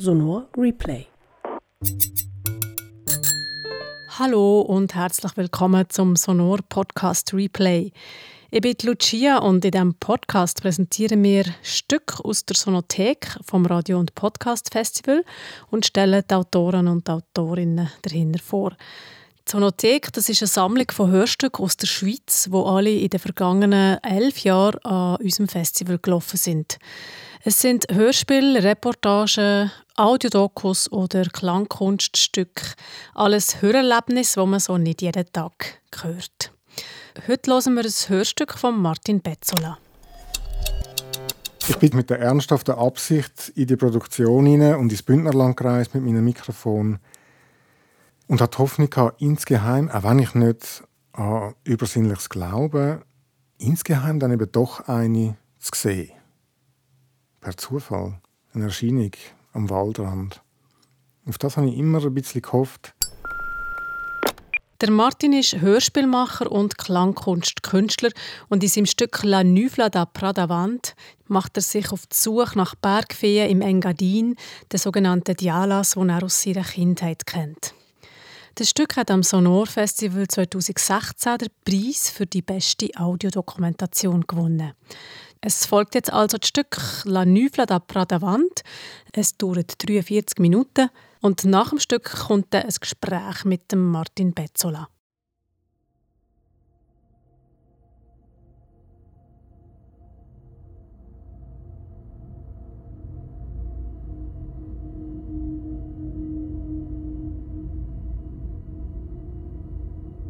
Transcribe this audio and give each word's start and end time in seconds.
Sonor 0.00 0.46
Replay. 0.56 1.06
Hallo 4.16 4.60
und 4.60 4.94
herzlich 4.94 5.36
willkommen 5.36 5.86
zum 5.88 6.14
Sonor 6.14 6.60
Podcast 6.68 7.34
Replay. 7.34 7.90
Ich 8.52 8.60
bin 8.60 8.76
Lucia 8.84 9.38
und 9.38 9.64
in 9.64 9.72
diesem 9.72 9.94
Podcast 9.94 10.62
präsentieren 10.62 11.24
wir 11.24 11.46
Stück 11.62 12.20
aus 12.22 12.44
der 12.44 12.54
Sonothek 12.54 13.38
vom 13.44 13.66
Radio- 13.66 13.98
und 13.98 14.14
Podcast 14.14 14.72
Festival 14.72 15.24
und 15.68 15.84
stellen 15.84 16.22
die 16.30 16.34
Autoren 16.34 16.86
und 16.86 17.10
Autorinnen 17.10 17.90
dahinter 18.02 18.38
vor. 18.38 18.76
Die 19.48 19.52
Sonothek 19.52 20.12
das 20.12 20.28
ist 20.28 20.42
eine 20.42 20.46
Sammlung 20.46 20.90
von 20.90 21.10
Hörstücken 21.10 21.64
aus 21.64 21.78
der 21.78 21.86
Schweiz, 21.86 22.48
wo 22.50 22.64
alle 22.64 22.90
in 22.90 23.08
den 23.08 23.18
vergangenen 23.18 23.96
elf 24.02 24.40
Jahren 24.40 24.78
an 24.84 25.16
unserem 25.16 25.48
Festival 25.48 25.98
gelaufen 25.98 26.36
sind. 26.36 26.78
Es 27.44 27.58
sind 27.62 27.86
Hörspiele, 27.90 28.62
Reportagen, 28.62 29.72
Audiodokus 29.96 30.92
oder 30.92 31.24
Klangkunststücke. 31.24 32.74
Alles 33.14 33.62
Hörerlebnis, 33.62 34.36
wo 34.36 34.44
man 34.44 34.60
so 34.60 34.76
nicht 34.76 35.00
jeden 35.00 35.32
Tag 35.32 35.80
hört. 36.02 36.52
Heute 37.26 37.50
hören 37.50 37.74
wir 37.74 37.84
ein 37.84 38.08
Hörstück 38.08 38.52
von 38.52 38.78
Martin 38.78 39.22
Betzola. 39.22 39.78
Ich 41.68 41.76
bin 41.76 41.96
mit 41.96 42.10
der 42.10 42.20
ernsthaften 42.20 42.74
Absicht 42.74 43.50
in 43.54 43.66
die 43.66 43.76
Produktion 43.76 44.44
hinein 44.44 44.74
und 44.74 44.92
ins 44.92 45.02
Bündnerland 45.02 45.56
gereist 45.56 45.94
mit 45.94 46.04
meinem 46.04 46.24
Mikrofon 46.24 46.98
und 48.28 48.40
die 48.40 48.58
Hoffnung 48.58 48.90
gehabt, 48.90 49.20
insgeheim, 49.20 49.90
auch 49.90 50.04
wenn 50.04 50.18
ich 50.20 50.34
nicht 50.34 50.84
an 51.12 51.54
übersinnliches 51.64 52.28
Glauben, 52.28 53.02
insgeheim 53.58 54.20
dann 54.20 54.32
eben 54.32 54.52
doch 54.52 54.86
eine 54.86 55.36
zu 55.58 55.72
sehen. 55.74 56.12
Per 57.40 57.56
Zufall. 57.56 58.20
Eine 58.54 58.64
Erscheinung 58.64 59.10
am 59.52 59.68
Waldrand. 59.68 60.42
Auf 61.26 61.38
das 61.38 61.56
habe 61.56 61.68
ich 61.68 61.76
immer 61.76 62.04
ein 62.04 62.14
bisschen 62.14 62.42
gehofft. 62.42 62.94
Der 64.80 64.90
Martin 64.92 65.32
ist 65.32 65.60
Hörspielmacher 65.60 66.50
und 66.52 66.78
Klangkunstkünstler 66.78 68.10
und 68.48 68.62
in 68.62 68.68
seinem 68.68 68.86
Stück 68.86 69.24
La 69.24 69.42
Nuvla 69.42 69.88
da 69.88 70.06
Pradavant 70.06 70.94
macht 71.26 71.56
er 71.56 71.62
sich 71.62 71.90
auf 71.90 72.06
die 72.06 72.16
Suche 72.16 72.56
nach 72.56 72.76
Bergfeen 72.76 73.50
im 73.50 73.60
Engadin, 73.60 74.36
den 74.72 74.78
sogenannten 74.78 75.34
Dialas, 75.34 75.94
die 75.94 76.08
er 76.08 76.22
aus 76.22 76.42
seiner 76.42 76.62
Kindheit 76.62 77.26
kennt. 77.26 77.74
Das 78.58 78.70
Stück 78.70 78.96
hat 78.96 79.12
am 79.12 79.22
Sonor 79.22 79.68
Festival 79.68 80.26
2016 80.26 81.38
den 81.38 81.48
Preis 81.64 82.10
für 82.10 82.26
die 82.26 82.42
beste 82.42 82.88
Audiodokumentation 82.96 84.26
gewonnen. 84.26 84.72
Es 85.40 85.64
folgt 85.64 85.94
jetzt 85.94 86.12
also 86.12 86.38
das 86.38 86.48
Stück 86.48 86.76
La 87.04 87.24
Nuvla 87.24 87.66
da 87.66 87.78
Pradavant. 87.78 88.64
Es 89.12 89.36
dauert 89.36 89.74
43 89.78 90.40
Minuten 90.40 90.90
und 91.20 91.44
nach 91.44 91.68
dem 91.68 91.78
Stück 91.78 92.10
kommt 92.26 92.46
dann 92.50 92.64
ein 92.64 92.74
Gespräch 92.80 93.44
mit 93.44 93.70
dem 93.70 93.92
Martin 93.92 94.34
Bezzola. 94.34 94.88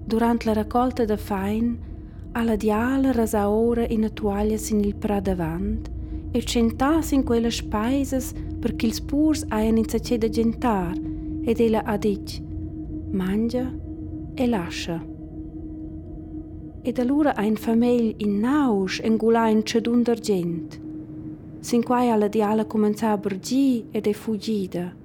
Durante 0.09 0.47
la 0.47 0.55
raccolta 0.55 1.05
da 1.05 1.19
fain, 1.19 1.79
alla 2.33 2.57
diala 2.57 3.13
rasa 3.13 3.51
ora 3.51 3.85
in 3.87 4.11
toaglia 4.15 4.57
sin 4.57 4.81
il 4.81 4.97
pra 4.97 5.21
davant 5.21 5.91
e 6.31 6.43
centas 6.45 7.11
in 7.11 7.25
quelle 7.25 7.51
spaises 7.51 8.33
perché 8.59 8.87
ils 8.87 9.03
purs 9.03 9.45
haian 9.51 9.77
in 9.77 9.85
da 10.19 10.29
gentar 10.31 10.97
ed 11.45 11.61
ella 11.61 11.83
ha 11.85 11.99
dit 11.99 12.43
mangia 13.11 13.71
e 14.35 14.47
lascia. 14.47 15.05
Ed 16.81 16.99
allora 16.99 17.35
ein 17.37 17.57
famiglia 17.57 18.15
in 18.17 18.41
naus 18.41 19.01
engula 19.01 19.49
in 19.49 19.63
cedun 19.63 20.03
d'argent. 20.03 20.81
Sin 21.61 21.83
quai 21.83 22.09
alla 22.09 22.29
diala 22.29 22.65
comenza 22.65 23.11
a 23.11 23.19
bergi 23.19 23.85
ed 23.91 24.07
è 24.07 24.13
fuggida. 24.15 24.98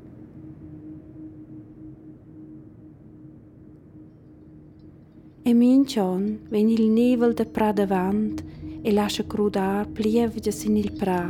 E 5.45 5.53
mincion 5.53 6.39
ven 6.47 6.69
il 6.69 6.89
nevel 6.89 7.33
de 7.33 7.45
pra 7.45 7.73
davant 7.73 8.41
e 8.81 8.91
lascia 8.93 9.25
crudar 9.25 9.85
plievgias 9.87 10.63
in 10.63 10.77
il 10.77 10.93
pra. 10.93 11.29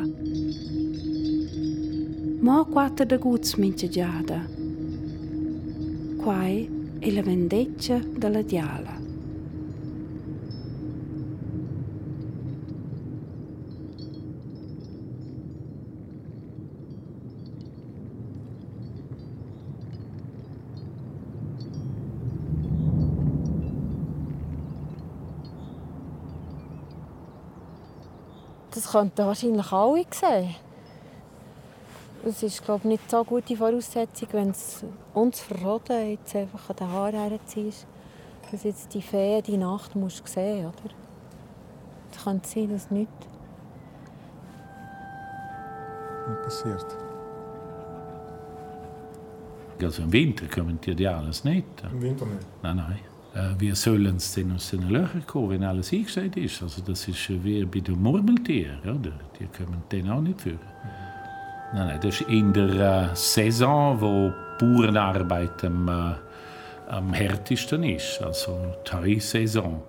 Mo 2.39 2.65
quattro 2.65 3.05
da 3.05 3.17
guts 3.17 3.55
mince 3.55 3.89
giada. 3.89 4.47
Quai 6.17 6.69
è 6.99 7.09
la 7.09 7.23
vendeccia 7.23 7.99
della 8.15 8.43
diala. 8.43 9.02
Könnten 28.93 29.25
wahrscheinlich 29.25 29.71
alle 29.71 30.05
sehen. 30.11 30.55
Es 32.25 32.43
ist 32.43 32.63
glaube 32.63 32.81
ich, 32.83 32.85
nicht 32.85 33.09
so 33.09 33.23
gute 33.23 33.57
Voraussetzung, 33.57 34.29
wenn 34.31 34.51
es 34.51 34.85
uns 35.13 35.41
verroden 35.41 36.11
jetzt 36.11 36.35
einfach 36.35 36.69
an 36.69 36.75
den 36.75 36.91
Haaren 36.91 37.29
herziehst, 37.29 37.85
dass 38.51 38.63
jetzt 38.63 38.93
die 38.93 39.01
Fee 39.01 39.41
die 39.41 39.57
Nacht 39.57 39.95
musst 39.95 40.25
sehen 40.27 40.67
oder? 40.67 40.93
Es 42.11 42.23
könnte 42.23 42.47
sein, 42.47 42.69
dass 42.69 42.91
nichts. 42.91 43.27
Was 46.27 46.43
passiert? 46.43 46.85
Also 49.81 50.03
im 50.03 50.13
Winter 50.13 50.47
kommen 50.47 50.79
die 50.79 50.91
ja 50.91 51.17
alles 51.17 51.43
nicht. 51.43 51.65
Im 51.91 52.01
Winter 52.01 52.25
nicht. 52.25 52.45
Nein, 52.61 52.77
nein. 52.77 53.12
Äh, 53.33 53.59
Wir 53.59 53.75
sollen 53.75 54.17
es 54.17 54.33
dann 54.33 54.51
aus 54.53 54.69
den 54.69 54.89
Löchern 54.89 55.25
kommen, 55.25 55.49
wenn 55.51 55.63
alles 55.63 55.91
eingestellt 55.91 56.37
ist. 56.37 56.61
Also 56.61 56.81
das 56.81 57.07
ist 57.07 57.29
äh, 57.29 57.43
wie 57.43 57.65
bei 57.65 57.79
den 57.79 58.01
Murmeltieren. 58.01 58.79
Oder? 58.81 59.13
Die 59.39 59.45
kommen 59.45 59.83
dann 59.89 60.09
auch 60.09 60.21
nicht 60.21 60.41
führen. 60.41 60.59
Nein, 61.73 61.87
nein, 61.87 61.99
das 62.01 62.21
ist 62.21 62.29
in 62.29 62.53
der 62.53 63.11
äh, 63.11 63.15
Saison, 63.15 63.99
wo 63.99 64.31
Bauernarbeit 64.59 65.63
am, 65.63 65.87
äh, 65.87 66.13
am 66.91 67.13
härtesten 67.13 67.83
ist. 67.83 68.21
Also 68.21 68.75
die 68.87 68.95
Heusaison. 68.95 69.81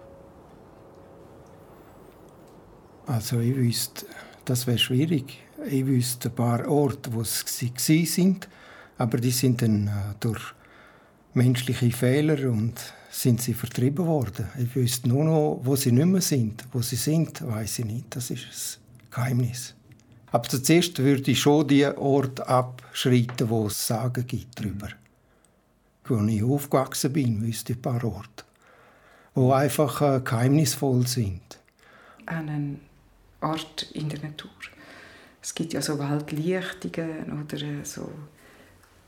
Also 3.07 3.41
ich 3.41 3.55
wüsste, 3.55 4.07
das 4.47 4.67
wäre 4.67 4.79
schwierig. 4.79 5.39
Ich 5.71 5.87
wüsste 5.87 6.31
ein 6.31 6.35
paar 6.35 6.67
Orte, 6.67 7.13
wo 7.13 7.23
sie 7.23 8.07
sind, 8.07 8.49
aber 8.97 9.19
die 9.19 9.31
sind 9.31 9.61
dann 9.61 9.89
äh, 9.89 10.15
durch 10.21 10.55
menschliche 11.35 11.91
Fehler 11.91 12.51
und 12.51 12.75
sind 13.11 13.41
sie 13.41 13.55
vertrieben 13.55 14.07
worden. 14.07 14.49
Ich 14.59 14.75
wüsste 14.75 15.09
nur 15.09 15.25
noch, 15.25 15.61
wo 15.63 15.77
sie 15.77 15.93
nicht 15.93 16.07
mehr 16.07 16.21
sind. 16.21 16.65
Wo 16.73 16.83
sie 16.83 16.97
sind, 16.97 17.47
weiß 17.47 17.81
ich 17.81 17.85
nicht. 17.85 18.17
Das 18.17 18.31
ist 18.31 18.81
ein 19.01 19.11
Geheimnis. 19.11 19.75
Aber 20.33 20.49
zuerst 20.49 20.99
würde 20.99 21.31
ich 21.31 21.41
schon 21.41 21.69
die 21.69 21.87
Orte 21.87 22.49
abschreiten, 22.49 23.49
wo 23.49 23.69
es 23.69 23.87
Sagen 23.87 24.27
gibt 24.27 24.59
darüber. 24.59 24.89
Wo 26.07 26.19
ich 26.25 26.43
aufgewachsen 26.43 27.13
bin, 27.13 27.41
wüsste 27.41 27.73
ich 27.73 27.79
ein 27.79 27.83
paar 27.83 28.05
Orte, 28.05 28.45
wo 29.35 29.53
einfach 29.53 30.03
äh, 30.03 30.21
geheimnisvoll 30.21 31.07
sind. 31.07 31.41
einen 32.27 32.81
Ort 33.41 33.91
in 33.93 34.09
der 34.09 34.21
Natur. 34.21 34.51
Es 35.41 35.55
gibt 35.55 35.73
ja 35.73 35.83
so 35.83 35.99
Waldlichtungen 35.99 37.43
oder 37.43 37.63
äh, 37.63 37.85
so 37.85 38.11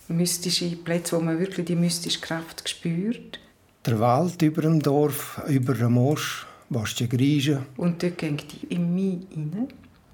mystische 0.08 0.76
Plätze, 0.76 1.16
wo 1.16 1.20
man 1.20 1.38
wirklich 1.38 1.66
die 1.66 1.76
mystische 1.76 2.20
Kraft 2.20 2.68
spürt. 2.68 3.38
Der 3.84 3.98
Wald 4.00 4.40
über 4.42 4.62
dem 4.62 4.80
Dorf, 4.80 5.40
über 5.48 5.74
dem 5.74 5.92
Mosch, 5.92 6.46
Bastia 6.68 7.06
Grieche, 7.06 7.62
Und 7.76 8.02
dort 8.02 8.18
geht 8.18 8.44
die 8.52 8.66
in 8.74 8.94
mich 8.94 9.18
rein. 9.32 9.68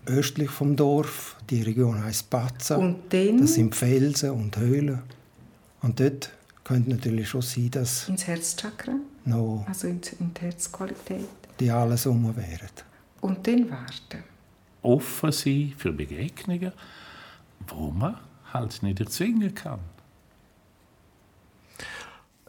östlich 0.06 0.50
vom 0.50 0.76
Dorf. 0.76 1.36
Die 1.48 1.62
Region 1.62 2.02
heißt 2.04 2.28
Pazza. 2.28 2.76
Und 2.76 2.96
dann 3.12 3.38
Das 3.38 3.54
sind 3.54 3.74
Felsen 3.74 4.30
und 4.30 4.56
Höhlen. 4.56 5.00
Und 5.80 5.98
dort 6.00 6.30
könnte 6.64 6.90
natürlich 6.90 7.28
schon 7.28 7.42
sein, 7.42 7.70
dass 7.70 8.08
ins 8.08 8.26
Herzchakra, 8.26 8.92
noch 9.24 9.64
also 9.66 9.88
in, 9.88 10.00
in 10.20 10.32
die 10.34 10.40
Herzqualität. 10.42 11.26
die 11.58 11.70
alles 11.70 12.06
um 12.06 12.36
wären. 12.36 12.68
Und 13.20 13.46
dann 13.46 13.70
warten. 13.70 14.22
Offen 14.82 15.32
sein 15.32 15.72
für 15.78 15.92
Begegnungen, 15.92 16.72
wo 17.68 17.90
man 17.90 18.16
halt 18.52 18.82
nicht 18.82 19.00
erzwingen 19.00 19.54
kann. 19.54 19.80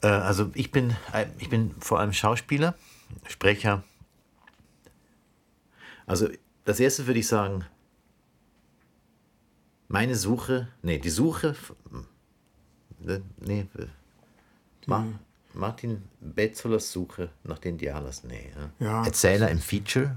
Äh, 0.02 0.08
Also 0.08 0.52
ich 0.54 0.72
bin, 0.72 0.96
äh, 1.14 1.26
ich 1.40 1.50
bin 1.50 1.72
vor 1.80 2.00
allem 2.00 2.14
Schauspieler, 2.14 2.76
Sprecher. 3.28 3.84
Also 6.06 6.28
das 6.66 6.80
erste 6.80 7.08
würde 7.08 7.20
ich 7.20 7.28
sagen, 7.28 7.66
Meine 9.88 10.16
Suche, 10.16 10.70
nee, 10.82 10.98
die 10.98 11.12
Suche, 11.12 11.56
äh, 13.08 13.20
nee, 13.38 13.68
äh, 13.78 13.86
Ma, 14.88 15.06
Martin 15.54 16.02
Betzolers 16.20 16.92
Suche 16.92 17.30
nach 17.44 17.60
den 17.60 17.78
Dialas, 17.78 18.24
nee. 18.24 18.52
Ja. 18.80 18.86
Ja. 18.88 19.06
Erzähler 19.06 19.50
im 19.52 19.60
Feature, 19.60 20.16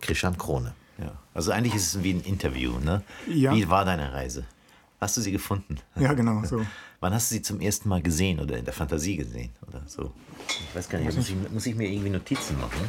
Christian 0.00 0.38
Krone. 0.38 0.74
Ja. 0.98 1.12
Also 1.34 1.52
eigentlich 1.52 1.74
ist 1.74 1.94
es 1.94 2.02
wie 2.02 2.14
ein 2.14 2.22
Interview, 2.22 2.78
ne? 2.78 3.02
Ja. 3.26 3.54
Wie 3.54 3.68
war 3.68 3.84
deine 3.84 4.12
Reise? 4.14 4.44
Hast 5.00 5.16
du 5.16 5.20
sie 5.20 5.30
gefunden? 5.30 5.78
Ja, 5.96 6.12
genau, 6.12 6.44
so. 6.44 6.66
Wann 7.00 7.14
hast 7.14 7.30
du 7.30 7.36
sie 7.36 7.42
zum 7.42 7.60
ersten 7.60 7.88
Mal 7.88 8.02
gesehen 8.02 8.40
oder 8.40 8.56
in 8.58 8.64
der 8.64 8.74
Fantasie 8.74 9.16
gesehen? 9.16 9.50
Oder 9.66 9.82
so? 9.86 10.12
Ich 10.48 10.74
weiß 10.74 10.88
gar 10.88 10.98
nicht, 10.98 11.14
muss 11.16 11.28
ich, 11.28 11.36
muss 11.50 11.66
ich 11.66 11.74
mir 11.76 11.88
irgendwie 11.88 12.10
Notizen 12.10 12.58
machen? 12.58 12.80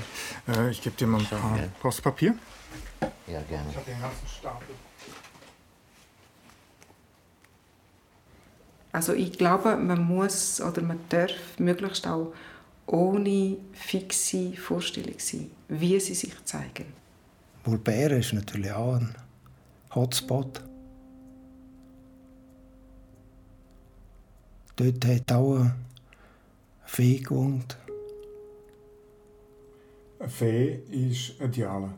Äh, 0.48 0.72
ich 0.72 0.82
gebe 0.82 0.96
dir 0.96 1.06
mal 1.06 1.20
ein 1.20 1.28
paar. 1.28 1.56
gern. 1.56 1.72
Brauchst 1.80 2.00
du 2.00 2.04
Papier? 2.04 2.36
Ja, 3.28 3.42
gerne. 3.42 3.70
Den 3.86 4.02
ganzen 4.02 4.28
Stapel. 4.28 4.76
Also 8.92 9.14
ich 9.14 9.38
glaube, 9.38 9.76
man 9.76 10.04
muss 10.04 10.60
oder 10.62 10.82
man 10.82 11.00
darf 11.10 11.32
möglichst 11.60 12.08
auch 12.08 12.34
ohne 12.88 13.58
fixe 13.74 14.54
Vorstellung 14.54 15.14
sein, 15.20 15.52
wie 15.68 16.00
sie 16.00 16.16
sich 16.16 16.34
zeigen. 16.44 16.86
Mulbären 17.66 18.20
ist 18.20 18.34
natürlich 18.34 18.72
auch 18.72 18.96
ein 18.96 19.14
Hotspot. 19.94 20.64
Dort 24.80 25.06
hat 25.06 25.32
auch 25.34 25.56
eine 25.58 25.76
Fee 26.86 27.20
gewohnt. 27.20 27.78
Eine 30.20 30.30
Fee 30.30 30.80
ist 30.90 31.34
ein 31.42 31.52
Diala. 31.52 31.94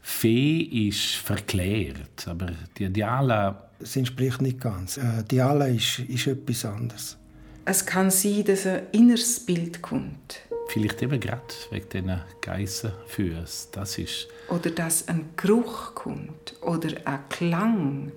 Fee 0.00 0.60
ist 0.88 1.16
verklärt, 1.16 2.28
aber 2.28 2.52
die 2.78 2.88
Diala, 2.90 3.70
Es 3.80 3.96
entspricht 3.96 4.40
nicht 4.40 4.60
ganz. 4.60 5.00
Diala 5.28 5.66
ist, 5.66 5.98
ist 5.98 6.28
etwas 6.28 6.64
anderes. 6.64 7.18
Es 7.64 7.84
kann 7.84 8.12
sein, 8.12 8.44
dass 8.44 8.66
ein 8.66 8.82
inneres 8.92 9.40
Bild 9.44 9.82
kommt 9.82 10.42
vielleicht 10.68 11.02
eben 11.02 11.18
gerade 11.18 11.42
wegen 11.70 11.88
diesen 11.88 12.20
Geissenfüßen, 12.40 13.70
das 13.72 13.98
ist 13.98 14.28
oder 14.48 14.70
dass 14.70 15.08
ein 15.08 15.30
Geruch 15.36 15.96
kommt 15.96 16.54
oder 16.62 16.90
ein 17.04 17.28
Klang 17.28 18.12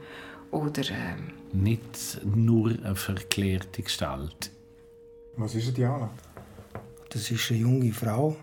oder 0.54 0.84
ähm, 0.90 1.32
nicht 1.52 2.22
nur 2.24 2.70
eine 2.70 2.96
verklärte 2.96 3.82
Gestalt. 3.82 4.52
Was 5.36 5.56
ist 5.56 5.70
ein 5.70 5.74
Diala? 5.74 6.10
Das 7.10 7.30
ist 7.30 7.52
eine 7.52 7.60
junge 7.60 7.92
Frau, 7.92 8.36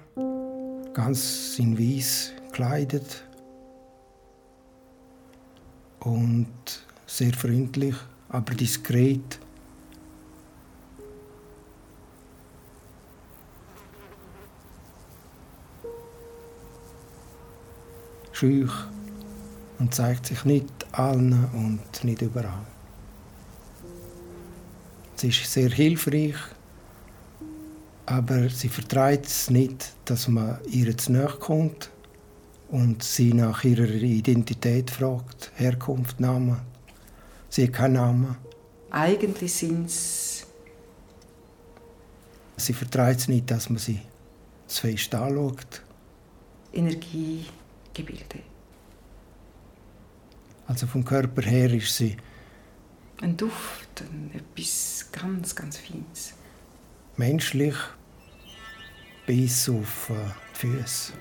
ganz 0.93 1.57
in 1.59 1.79
weiß 1.79 2.33
gekleidet 2.47 3.25
und 6.01 6.49
sehr 7.07 7.33
freundlich, 7.33 7.95
aber 8.29 8.55
diskret. 8.55 9.39
Schüch 18.33 18.73
und 19.79 19.95
zeigt 19.95 20.27
sich 20.27 20.45
nicht 20.45 20.80
allen 20.93 21.45
und 21.53 22.05
nicht 22.05 22.23
überall. 22.23 22.67
Sie 25.17 25.29
ist 25.29 25.53
sehr 25.53 25.71
hilfreich, 25.71 26.37
aber 28.07 28.49
sie 28.49 28.69
vertreibt 28.69 29.27
es 29.27 29.51
nicht, 29.51 29.93
dass 30.05 30.29
man 30.29 30.59
ihr 30.71 30.97
zu 30.97 31.13
nahe 31.13 31.37
kommt 31.39 31.91
und 32.71 33.03
sie 33.03 33.35
nach 33.35 33.65
ihrer 33.65 33.89
Identität 33.89 34.91
fragt, 34.91 35.53
Herkunft, 35.57 36.21
Name. 36.21 36.61
Sie 37.49 37.65
hat 37.65 37.73
keinen 37.73 37.95
Namen. 37.95 38.37
eigentlich 38.91 39.53
sind 39.53 39.87
es 39.87 40.47
Sie 42.61 42.75
vertreibt 42.75 43.21
es 43.21 43.29
nicht, 43.29 43.51
dass 43.51 43.71
man 43.71 43.79
sie 43.79 44.01
zu 44.67 44.83
fest 44.83 45.15
anschaut. 45.15 45.83
Energiegebilde. 46.73 48.50
Also 50.71 50.87
vom 50.87 51.05
Körper 51.05 51.43
her 51.43 51.73
ist 51.75 51.97
sie 51.97 52.17
Ein 53.21 53.37
Duft, 53.37 54.03
ein, 54.03 54.31
etwas 54.33 55.09
ganz, 55.11 55.57
ganz 55.57 55.77
Feines. 55.77 56.35
menschlich 57.17 57.75
bis 59.27 59.69
auf 59.69 60.11
äh, 60.11 60.15
die 60.55 60.69
Füße. 60.69 61.13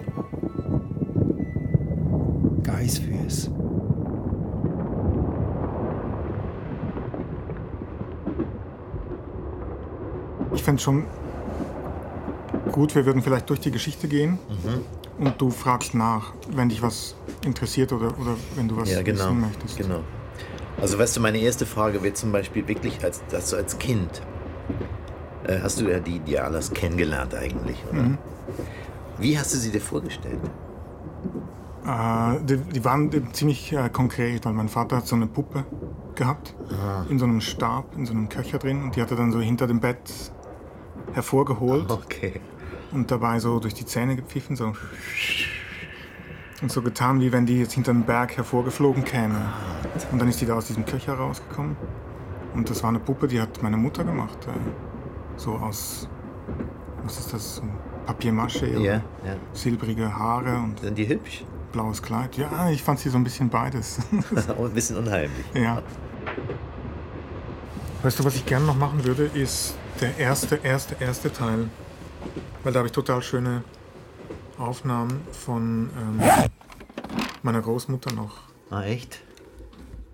Geissfüße. 2.61 3.51
Ich 10.53 10.61
fände 10.63 10.79
schon 10.81 11.05
gut, 12.71 12.93
wir 12.93 13.03
würden 13.07 13.23
vielleicht 13.23 13.49
durch 13.49 13.59
die 13.59 13.71
Geschichte 13.71 14.07
gehen 14.07 14.37
und 15.17 15.41
du 15.41 15.49
fragst 15.49 15.95
nach, 15.95 16.33
wenn 16.51 16.69
dich 16.69 16.83
was 16.83 17.15
interessiert 17.45 17.91
oder, 17.93 18.07
oder 18.19 18.35
wenn 18.55 18.67
du 18.67 18.77
was 18.77 18.89
Ja, 18.91 19.01
genau. 19.01 19.25
wissen 19.25 19.41
möchtest. 19.41 19.77
genau. 19.77 20.01
Also 20.81 20.97
weißt 20.97 21.17
du, 21.17 21.21
meine 21.21 21.39
erste 21.39 21.65
Frage 21.65 22.01
wird 22.03 22.15
zum 22.17 22.31
Beispiel 22.31 22.67
wirklich, 22.67 23.03
als, 23.03 23.21
dass 23.29 23.49
du 23.49 23.57
als 23.57 23.77
Kind, 23.79 24.21
äh, 25.45 25.59
hast 25.61 25.79
du 25.81 25.89
ja 25.89 25.99
die 25.99 26.19
Dialas 26.19 26.71
kennengelernt 26.71 27.35
eigentlich, 27.35 27.77
oder? 27.91 28.01
Mhm. 28.03 28.17
Wie 29.17 29.37
hast 29.37 29.53
du 29.53 29.57
sie 29.57 29.71
dir 29.71 29.81
vorgestellt? 29.81 30.39
Äh, 31.85 32.39
die, 32.45 32.57
die 32.57 32.85
waren 32.85 33.11
ziemlich 33.33 33.73
äh, 33.73 33.89
konkret, 33.89 34.45
weil 34.45 34.53
mein 34.53 34.69
Vater 34.69 34.97
hat 34.97 35.07
so 35.07 35.15
eine 35.15 35.27
Puppe 35.27 35.65
gehabt, 36.15 36.53
in 37.09 37.17
so 37.17 37.23
einem 37.25 37.39
Stab, 37.39 37.95
in 37.95 38.05
so 38.05 38.11
einem 38.11 38.27
Köcher 38.27 38.57
drin 38.57 38.83
und 38.83 38.95
die 38.97 39.01
hat 39.01 39.09
er 39.09 39.15
dann 39.15 39.31
so 39.31 39.39
hinter 39.39 39.67
dem 39.67 39.79
Bett 39.79 39.99
hervorgeholt 41.13 41.89
Okay. 41.89 42.41
und 42.91 43.09
dabei 43.09 43.39
so 43.39 43.59
durch 43.59 43.73
die 43.73 43.85
Zähne 43.85 44.17
gepfiffen, 44.17 44.57
so 44.57 44.73
und 46.61 46.71
so 46.71 46.81
getan, 46.81 47.21
wie 47.21 47.31
wenn 47.31 47.45
die 47.45 47.59
jetzt 47.59 47.73
hinter 47.73 47.91
einem 47.91 48.03
Berg 48.03 48.35
hervorgeflogen 48.37 49.03
käme. 49.03 49.39
Und 50.11 50.19
dann 50.19 50.27
ist 50.27 50.41
die 50.41 50.45
da 50.45 50.55
aus 50.55 50.65
diesem 50.67 50.85
Köcher 50.85 51.13
rausgekommen. 51.13 51.75
Und 52.53 52.69
das 52.69 52.81
war 52.83 52.89
eine 52.89 52.99
Puppe, 52.99 53.27
die 53.27 53.39
hat 53.39 53.61
meine 53.63 53.77
Mutter 53.77 54.03
gemacht. 54.03 54.37
Äh, 54.47 54.51
so 55.37 55.53
aus, 55.53 56.09
was 57.03 57.19
ist 57.19 57.33
das, 57.33 57.61
oder 58.75 58.81
Ja, 58.81 58.93
ja. 58.93 59.35
silbrige 59.53 60.13
Haare 60.17 60.57
und 60.57 60.79
Sind 60.79 60.97
die 60.97 61.07
hübsch? 61.07 61.45
blaues 61.71 62.01
Kleid. 62.01 62.35
Ja, 62.35 62.69
ich 62.71 62.81
fand 62.83 62.99
sie 62.99 63.09
so 63.09 63.17
ein 63.17 63.23
bisschen 63.23 63.49
beides. 63.49 63.99
Und 64.11 64.25
ein 64.65 64.71
bisschen 64.73 64.97
unheimlich. 64.97 65.45
ja. 65.53 65.81
Weißt 68.01 68.17
du, 68.19 68.23
was 68.25 68.35
ich 68.35 68.45
gerne 68.45 68.65
noch 68.65 68.75
machen 68.77 69.03
würde, 69.05 69.25
ist 69.25 69.75
der 70.01 70.17
erste, 70.17 70.55
erste, 70.63 70.95
erste 70.99 71.31
Teil. 71.31 71.69
Weil 72.63 72.73
da 72.73 72.79
habe 72.79 72.87
ich 72.87 72.91
total 72.93 73.21
schöne 73.21 73.63
Aufnahmen 74.57 75.21
von 75.31 75.89
ähm, 75.97 76.19
meiner 77.43 77.61
Großmutter 77.61 78.13
noch. 78.13 78.37
Ah, 78.69 78.83
echt? 78.83 79.21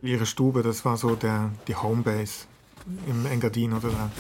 Ihre 0.02 0.26
Stube, 0.26 0.62
das 0.64 0.86
war 0.86 0.98
so 0.98 1.16
der, 1.16 1.52
die 1.68 1.76
Homebase 1.76 2.46
im 3.08 3.26
Engadin 3.26 3.74
oder 3.74 3.90
da. 3.90 4.12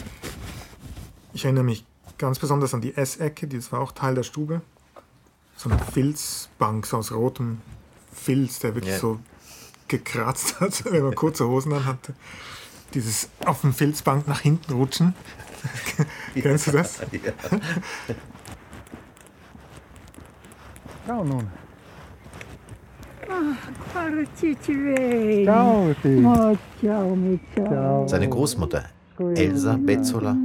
Ich 1.34 1.46
erinnere 1.46 1.64
mich 1.64 1.86
ganz 2.18 2.40
besonders 2.40 2.74
an 2.74 2.82
die 2.82 2.96
Essecke, 2.96 3.48
das 3.48 3.72
war 3.72 3.82
auch 3.82 3.92
Teil 3.92 4.16
der 4.16 4.24
Stube. 4.24 4.62
So 5.58 5.70
eine 5.70 5.80
Filzbank 5.80 6.86
so 6.86 6.98
aus 6.98 7.12
rotem 7.12 7.62
Filz, 8.14 8.60
der 8.60 8.74
wirklich 8.76 8.94
Ja. 8.96 9.00
so 9.00 9.20
gekratzt 9.88 10.60
hat, 10.60 10.84
wenn 10.92 11.04
man 11.04 11.16
kurze 11.16 11.48
Hosen 11.48 11.74
an 11.74 11.86
hatte. 11.86 12.16
Dieses 12.94 13.30
auf 13.46 13.62
dem 13.62 13.74
Filzbank 13.74 14.28
nach 14.28 14.40
hinten 14.42 14.74
rutschen. 14.74 15.14
Kennst 16.34 16.68
du 16.68 16.72
das? 16.72 17.00
Ja. 17.12 17.32
Ciao 21.06 21.24
nun. 21.24 21.50
Seine 28.08 28.29
Großmutter, 28.29 28.84
Elsa 29.36 29.77
Bezzola 29.79 30.36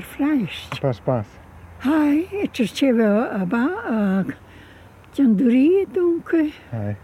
flash. 0.00 0.68
Spaß, 0.74 0.96
Spaß. 0.96 1.26
Hai, 1.84 2.26
cerceva 2.52 3.30
a 3.30 3.44
ba, 3.44 3.68
a 3.86 4.24
Cianduria 5.12 5.86
dunque, 5.86 6.52
Hi. 6.72 6.96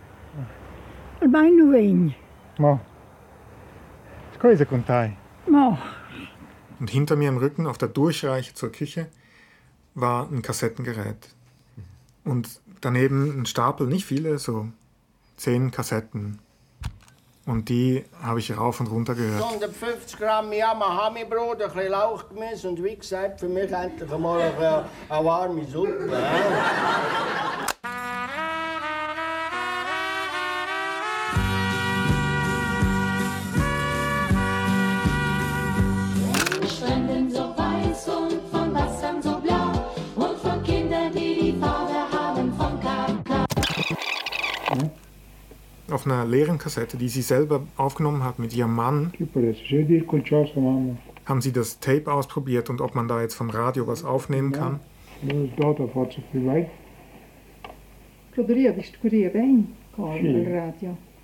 al 1.21 1.29
baino 1.29 1.71
vegni. 1.71 2.15
Mo. 2.59 2.81
Scusa 4.35 4.65
con 4.65 4.83
te. 4.85 5.17
Mo, 5.49 5.79
Und 6.85 6.91
hinter 6.91 7.17
mir 7.17 7.31
im 7.31 7.39
Rücken, 7.39 7.67
auf 7.67 7.79
der 7.79 7.89
Durchreiche 7.89 8.53
zur 8.53 8.71
Küche, 8.71 9.07
war 9.95 10.29
ein 10.31 10.43
Kassettengerät. 10.43 11.31
Und 12.27 12.61
daneben 12.83 13.41
ein 13.41 13.47
Stapel, 13.47 13.87
nicht 13.87 14.05
viele, 14.05 14.37
so 14.37 14.69
zehn 15.39 15.71
Kassetten. 15.71 16.41
Und 17.47 17.71
die 17.71 18.05
habe 18.23 18.39
ich 18.39 18.55
rauf 18.55 18.81
und 18.81 18.89
runter 18.89 19.15
gehört. 19.15 19.43
150 19.43 20.19
Gramm 20.19 20.53
Yamahami-Brot, 20.53 21.63
ein 21.63 21.73
bisschen 21.73 21.91
Lauchgemüse 21.91 22.69
und 22.69 22.85
wie 22.85 22.97
gesagt, 22.97 23.41
für 23.41 23.49
mich 23.49 23.73
endlich 23.73 24.13
einmal 24.13 24.43
eine, 24.43 24.85
eine 25.09 25.25
warme 25.25 25.65
Suppe. 25.65 26.11
Auf 45.95 46.07
einer 46.07 46.25
leeren 46.27 46.59
Kassette, 46.59 46.97
die 46.97 47.09
sie 47.09 47.23
selber 47.23 47.63
aufgenommen 47.77 48.25
hat 48.25 48.39
mit 48.39 48.55
ihrem 48.55 48.75
Mann. 48.75 49.13
Haben 51.25 51.41
Sie 51.41 51.53
das 51.53 51.79
Tape 51.81 52.13
ausprobiert 52.13 52.69
und 52.69 52.81
ob 52.81 52.95
man 52.95 53.09
da 53.09 53.23
jetzt 53.23 53.35
vom 53.35 53.49
Radio 53.49 53.87
was 53.87 54.05
aufnehmen 54.05 54.53
kann? 54.53 54.81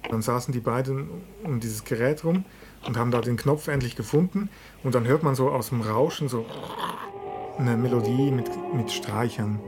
Dann 0.09 0.23
saßen 0.23 0.53
die 0.55 0.61
beiden 0.61 1.09
um 1.45 1.61
dieses 1.61 1.85
Gerät 1.85 2.25
rum 2.25 2.45
und 2.87 2.97
haben 2.97 3.11
da 3.11 3.21
den 3.21 3.37
Knopf 3.37 3.69
endlich 3.69 3.97
gefunden. 3.97 4.49
Und 4.85 4.95
dann 4.95 5.07
hört 5.07 5.23
man 5.23 5.35
so 5.35 5.51
aus 5.51 5.69
dem 5.71 5.83
Rauschen 5.83 6.29
so 6.29 6.47
eine 7.59 7.77
Melodie 7.77 8.31
mit, 8.31 8.49
mit 8.75 8.91
Streichern. 8.91 9.59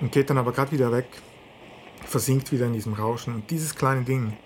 Und 0.00 0.12
geht 0.12 0.30
dann 0.30 0.38
aber 0.38 0.52
gerade 0.52 0.72
wieder 0.72 0.92
weg, 0.92 1.06
versinkt 2.04 2.52
wieder 2.52 2.66
in 2.66 2.72
diesem 2.72 2.94
Rauschen. 2.94 3.34
Und 3.34 3.50
dieses 3.50 3.74
kleine 3.74 4.02
Ding, 4.02 4.36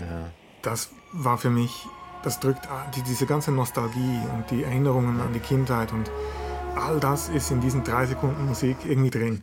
ja. 0.00 0.30
das 0.62 0.90
war 1.12 1.38
für 1.38 1.50
mich, 1.50 1.86
das 2.22 2.40
drückt 2.40 2.68
die, 2.96 3.02
diese 3.02 3.26
ganze 3.26 3.52
Nostalgie 3.52 4.20
und 4.34 4.50
die 4.50 4.64
Erinnerungen 4.64 5.20
an 5.20 5.32
die 5.32 5.40
Kindheit 5.40 5.92
und 5.92 6.10
all 6.76 6.98
das 6.98 7.28
ist 7.28 7.50
in 7.50 7.60
diesen 7.60 7.84
drei 7.84 8.06
Sekunden 8.06 8.46
Musik 8.46 8.76
irgendwie 8.84 9.10
drin. 9.10 9.42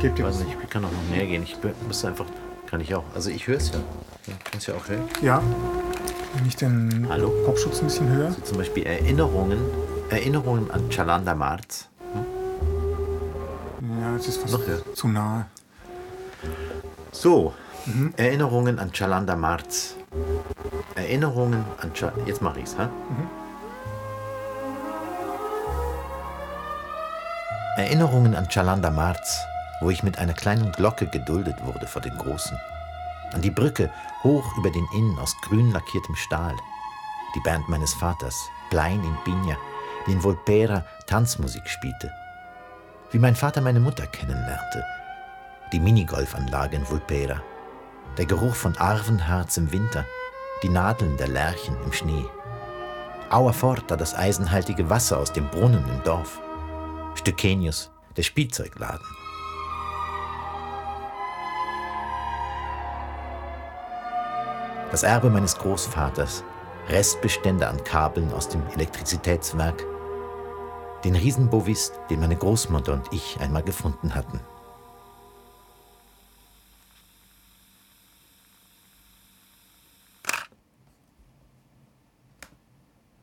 Gebt 0.00 0.18
ihr 0.18 0.26
also 0.26 0.44
ich 0.44 0.70
kann 0.70 0.84
auch 0.84 0.92
noch 0.92 1.10
mehr 1.10 1.26
gehen. 1.26 1.42
Ich 1.42 1.56
muss 1.86 2.04
einfach, 2.04 2.26
kann 2.66 2.80
ich 2.80 2.94
auch. 2.94 3.04
Also 3.14 3.30
ich 3.30 3.48
höre 3.48 3.56
es 3.56 3.70
ja. 3.72 3.80
ja 4.28 4.34
kannst 4.44 4.68
ja 4.68 4.74
auch 4.74 4.88
hören. 4.88 5.08
Ja. 5.22 5.42
Wenn 6.34 6.46
ich 6.46 6.54
den 6.54 7.06
Hallo? 7.08 7.32
Popschutz 7.44 7.80
ein 7.80 7.86
bisschen 7.86 8.08
höre. 8.08 8.26
Also 8.26 8.40
zum 8.42 8.58
Beispiel 8.58 8.84
Erinnerungen, 8.84 9.58
Erinnerungen 10.10 10.70
an 10.70 10.88
Chalanda 10.88 11.34
Marz. 11.34 11.88
Es 14.18 14.26
ist 14.26 14.40
fast 14.40 14.52
Noch, 14.52 14.66
ja. 14.66 14.94
zu 14.94 15.06
nahe. 15.06 15.46
So, 17.12 17.54
mhm. 17.86 18.12
Erinnerungen 18.16 18.80
an 18.80 18.90
Chalanda 18.92 19.36
Marz. 19.36 19.94
Erinnerungen 20.96 21.64
an 21.80 21.92
Ch 21.94 22.04
Jetzt 22.26 22.42
mache 22.42 22.58
ich's, 22.58 22.76
ha? 22.76 22.86
Mhm. 22.86 23.28
Erinnerungen 27.76 28.34
an 28.34 28.48
Chalanda 28.48 28.90
Marz, 28.90 29.38
wo 29.80 29.90
ich 29.90 30.02
mit 30.02 30.18
einer 30.18 30.34
kleinen 30.34 30.72
Glocke 30.72 31.06
geduldet 31.06 31.54
wurde 31.64 31.86
vor 31.86 32.02
den 32.02 32.16
Großen. 32.18 32.58
An 33.34 33.42
die 33.42 33.52
Brücke 33.52 33.88
hoch 34.24 34.56
über 34.56 34.70
den 34.70 34.88
Inn 34.96 35.16
aus 35.20 35.36
grün 35.42 35.70
lackiertem 35.70 36.16
Stahl. 36.16 36.56
Die 37.36 37.40
Band 37.40 37.68
meines 37.68 37.94
Vaters, 37.94 38.48
Blein 38.70 39.04
in 39.04 39.16
Pinja, 39.22 39.56
die 40.06 40.12
in 40.12 40.24
Volpera 40.24 40.84
Tanzmusik 41.06 41.68
spielte 41.68 42.10
wie 43.10 43.18
mein 43.18 43.34
Vater 43.34 43.60
meine 43.60 43.80
Mutter 43.80 44.06
kennenlernte. 44.06 44.84
Die 45.72 45.80
Minigolfanlage 45.80 46.76
in 46.76 46.88
Vulpera, 46.88 47.42
der 48.16 48.26
Geruch 48.26 48.54
von 48.54 48.76
Arvenharz 48.76 49.56
im 49.56 49.72
Winter, 49.72 50.04
die 50.62 50.68
Nadeln 50.68 51.16
der 51.16 51.28
Lerchen 51.28 51.76
im 51.84 51.92
Schnee. 51.92 52.24
Auerforta, 53.30 53.96
das 53.96 54.14
eisenhaltige 54.14 54.88
Wasser 54.88 55.18
aus 55.18 55.32
dem 55.32 55.48
Brunnen 55.48 55.84
im 55.88 56.02
Dorf. 56.02 56.40
Stückenius, 57.14 57.90
der 58.16 58.22
Spielzeugladen. 58.22 59.04
Das 64.90 65.02
Erbe 65.02 65.28
meines 65.28 65.56
Großvaters, 65.58 66.44
Restbestände 66.88 67.68
an 67.68 67.84
Kabeln 67.84 68.32
aus 68.32 68.48
dem 68.48 68.66
Elektrizitätswerk, 68.68 69.84
den 71.04 71.14
Riesenbovist, 71.14 71.98
den 72.10 72.20
meine 72.20 72.36
Großmutter 72.36 72.94
und 72.94 73.12
ich 73.12 73.38
einmal 73.40 73.62
gefunden 73.62 74.14
hatten. 74.14 74.40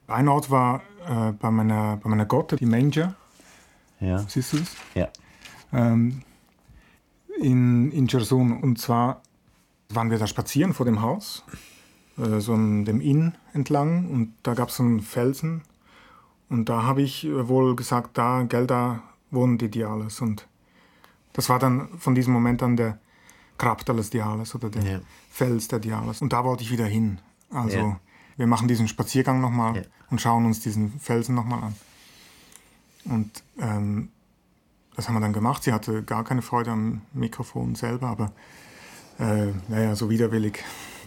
Ein 0.08 0.27
Ort 0.27 0.51
war 0.51 0.82
äh, 1.08 1.32
bei, 1.34 1.51
meiner, 1.51 1.98
bei 1.98 2.10
meiner 2.10 2.25
Gotte, 2.25 2.55
die 2.55 2.65
Manger. 2.65 3.15
Ja. 4.00 4.20
Siehst 4.20 4.53
du 4.53 4.58
es? 4.58 4.75
Ja. 4.94 5.10
Ähm, 5.74 6.22
in, 7.39 7.91
in 7.91 8.08
Cherson. 8.08 8.62
Und 8.62 8.79
zwar 8.79 9.22
waren 9.89 10.12
wir 10.12 10.20
da 10.20 10.27
spazieren 10.27 10.74
vor 10.74 10.86
dem 10.86 11.01
Haus, 11.01 11.44
äh, 12.17 12.39
so 12.39 12.53
an 12.53 12.86
dem 12.86 13.01
Inn 13.01 13.34
entlang. 13.53 14.10
Und 14.10 14.34
da 14.44 14.53
gab 14.53 14.70
es 14.70 14.77
so 14.77 14.84
einen 14.84 15.01
Felsen, 15.01 15.63
und 16.50 16.70
da 16.70 16.84
habe 16.84 17.02
ich 17.02 17.25
äh, 17.25 17.48
wohl 17.48 17.75
gesagt, 17.75 18.18
da, 18.18 18.44
gell, 18.44 18.68
da 18.68 19.04
wohnen 19.32 19.58
die 19.58 19.70
Diales. 19.70 20.22
Und 20.22 20.48
das 21.34 21.50
war 21.50 21.60
dann 21.60 21.90
von 21.98 22.16
diesem 22.16 22.34
Moment 22.34 22.62
an 22.64 22.78
der 22.78 23.00
Kraptal 23.58 23.96
des 23.96 24.10
Diales 24.10 24.54
oder 24.56 24.70
der 24.70 24.84
ja. 24.84 25.00
Fels 25.30 25.68
der 25.68 25.80
Diales. 25.80 26.22
Und 26.22 26.34
da 26.34 26.44
wollte 26.44 26.64
ich 26.64 26.72
wieder 26.72 26.86
hin. 26.86 27.20
Also 27.52 27.78
ja. 27.78 28.00
wir 28.38 28.48
machen 28.48 28.68
diesen 28.68 28.88
Spaziergang 28.88 29.42
nochmal 29.42 29.78
ja. 29.78 29.82
und 30.10 30.22
schauen 30.22 30.46
uns 30.46 30.60
diesen 30.60 31.00
Felsen 31.00 31.36
nochmal 31.36 31.64
an. 31.64 31.75
Und 33.06 33.44
ähm, 33.60 34.10
das 34.96 35.08
haben 35.08 35.16
wir 35.16 35.22
dann 35.22 35.34
gemacht. 35.34 35.64
Sie 35.64 35.74
hatte 35.74 36.04
gar 36.04 36.24
keine 36.24 36.42
Freude 36.42 36.72
am 36.72 37.02
Mikrofon 37.14 37.75
selber, 37.75 38.08
aber 38.08 38.32
äh, 39.20 39.52
naja, 39.68 39.96
so 39.96 40.10
widerwillig 40.10 40.64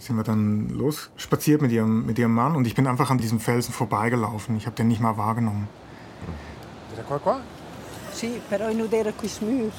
sind 0.09 0.17
wir 0.17 0.23
dann 0.23 0.69
losspaziert 0.69 1.61
mit 1.61 1.71
ihrem, 1.71 2.03
mit 2.07 2.17
ihrem 2.17 2.33
Mann 2.33 2.55
und 2.55 2.65
ich 2.65 2.73
bin 2.73 2.87
einfach 2.87 3.11
an 3.11 3.19
diesem 3.19 3.39
Felsen 3.39 3.71
vorbeigelaufen. 3.71 4.57
Ich 4.57 4.65
habe 4.65 4.75
den 4.75 4.87
nicht 4.87 5.01
mal 5.01 5.17
wahrgenommen. 5.17 5.67
Era 6.95 7.03
qua 7.03 7.19
qua? 7.19 7.39
Sì, 8.11 8.41
però 8.49 8.73
non 8.73 8.91
era 8.91 9.11
qui 9.11 9.27
smur. 9.27 9.71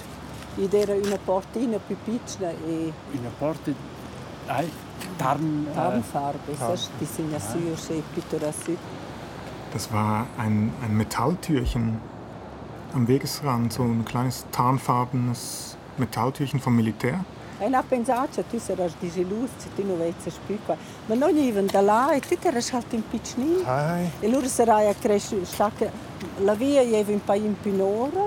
Ed 0.56 0.72
era 0.72 0.94
una 0.94 1.18
portina 1.18 1.78
più 1.78 1.96
piccola 2.04 2.50
e... 2.50 2.92
Una 3.12 3.30
porta... 3.40 3.72
Tarn... 5.18 5.66
Tarnfarbe, 5.74 6.54
sind 7.04 7.32
ja 7.32 7.40
sehr 7.40 8.02
pittoresk. 8.14 8.78
Das 9.72 9.92
war 9.92 10.26
ein, 10.38 10.72
ein 10.84 10.96
Metalltürchen 10.96 11.98
am 12.94 13.08
Wegesrand, 13.08 13.72
so 13.72 13.82
ein 13.82 14.04
kleines 14.04 14.46
tarnfarbenes 14.52 15.76
Metalltürchen 15.98 16.60
vom 16.60 16.76
Militär. 16.76 17.24
E 17.62 17.68
non 17.68 17.86
pensato, 17.86 18.42
tu 18.44 18.58
sarai 18.58 18.90
disilluso, 18.98 19.68
tu 19.74 19.86
non 19.86 19.98
vedi 19.98 20.32
più 20.46 20.58
qua. 20.64 20.74
Ma 21.04 21.14
venivano 21.26 21.66
da 21.66 21.82
là 21.82 22.12
e 22.12 22.20
tu 22.20 22.34
eri 22.40 22.62
salto 22.62 22.94
in 22.94 23.06
piccini. 23.06 23.62
E 24.18 24.28
loro 24.30 24.46
sarai 24.46 24.88
a 24.88 24.94
crescere, 24.94 25.42
la 26.38 26.54
via 26.54 26.80
era 26.80 27.12
un 27.12 27.22
po' 27.22 27.34
in 27.34 27.54
pinora. 27.60 28.24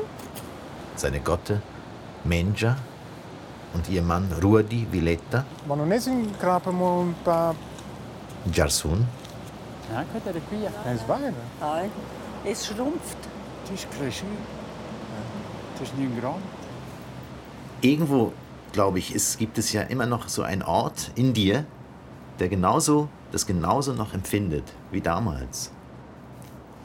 Seine 0.94 1.20
Gotte, 1.24 1.60
Menja 2.22 2.78
und 3.74 3.88
ihr 3.90 4.04
Mann 4.04 4.32
Ruadi 4.38 4.86
Villetta. 4.88 5.44
Ma 5.63 5.74
non 5.74 5.92
è 5.92 6.00
in 6.06 6.38
Krapamo 6.38 7.00
un 7.00 7.13
po'... 7.24 7.56
Jarsun. 8.44 9.04
Ja, 9.90 10.06
guarda 10.12 10.40
qui. 10.48 10.63
È 10.63 10.96
sbaglio. 10.96 11.34
Ah, 11.60 11.82
è 12.44 12.54
schrumpft. 12.54 13.18
Das 13.63 13.72
ist 13.72 13.90
cresciuto. 13.90 14.28
Das 15.80 15.88
ist 15.88 15.98
nicht 15.98 16.20
groß. 16.20 16.36
Irgendwo 17.82 18.34
glaube 18.74 19.00
ich, 19.00 19.15
ist, 19.15 19.38
gibt 19.38 19.58
es 19.58 19.72
ja 19.72 19.84
immer 19.84 20.06
noch 20.06 20.27
so 20.27 20.42
einen 20.44 20.63
Ort 20.63 21.12
in 21.15 21.34
dir, 21.34 21.65
der 22.39 22.50
genauso, 22.50 23.08
das 23.32 23.46
genauso 23.46 23.94
noch 23.94 24.13
empfindet 24.13 24.74
wie 24.92 25.00
damals. 25.00 25.72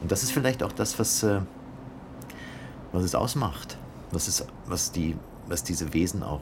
Und 0.01 0.11
das 0.11 0.23
ist 0.23 0.31
vielleicht 0.31 0.63
auch 0.63 0.71
das, 0.71 0.97
was, 0.97 1.23
äh, 1.23 1.41
was 2.93 3.03
es 3.03 3.15
ausmacht, 3.15 3.77
was, 4.11 4.29
es, 4.29 4.45
was, 4.67 4.91
die, 4.91 5.17
was 5.47 5.63
diese 5.63 5.93
Wesen 5.93 6.23
auch 6.23 6.41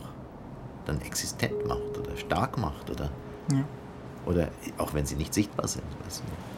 dann 0.85 1.01
existent 1.01 1.65
macht 1.67 1.97
oder 1.97 2.15
stark 2.15 2.57
macht 2.57 2.89
oder, 2.89 3.09
ja. 3.51 3.63
oder 4.25 4.49
auch 4.77 4.93
wenn 4.93 5.05
sie 5.05 5.15
nicht 5.15 5.33
sichtbar 5.33 5.67
sind. 5.67 5.83
Weißt 6.05 6.19
du 6.19 6.56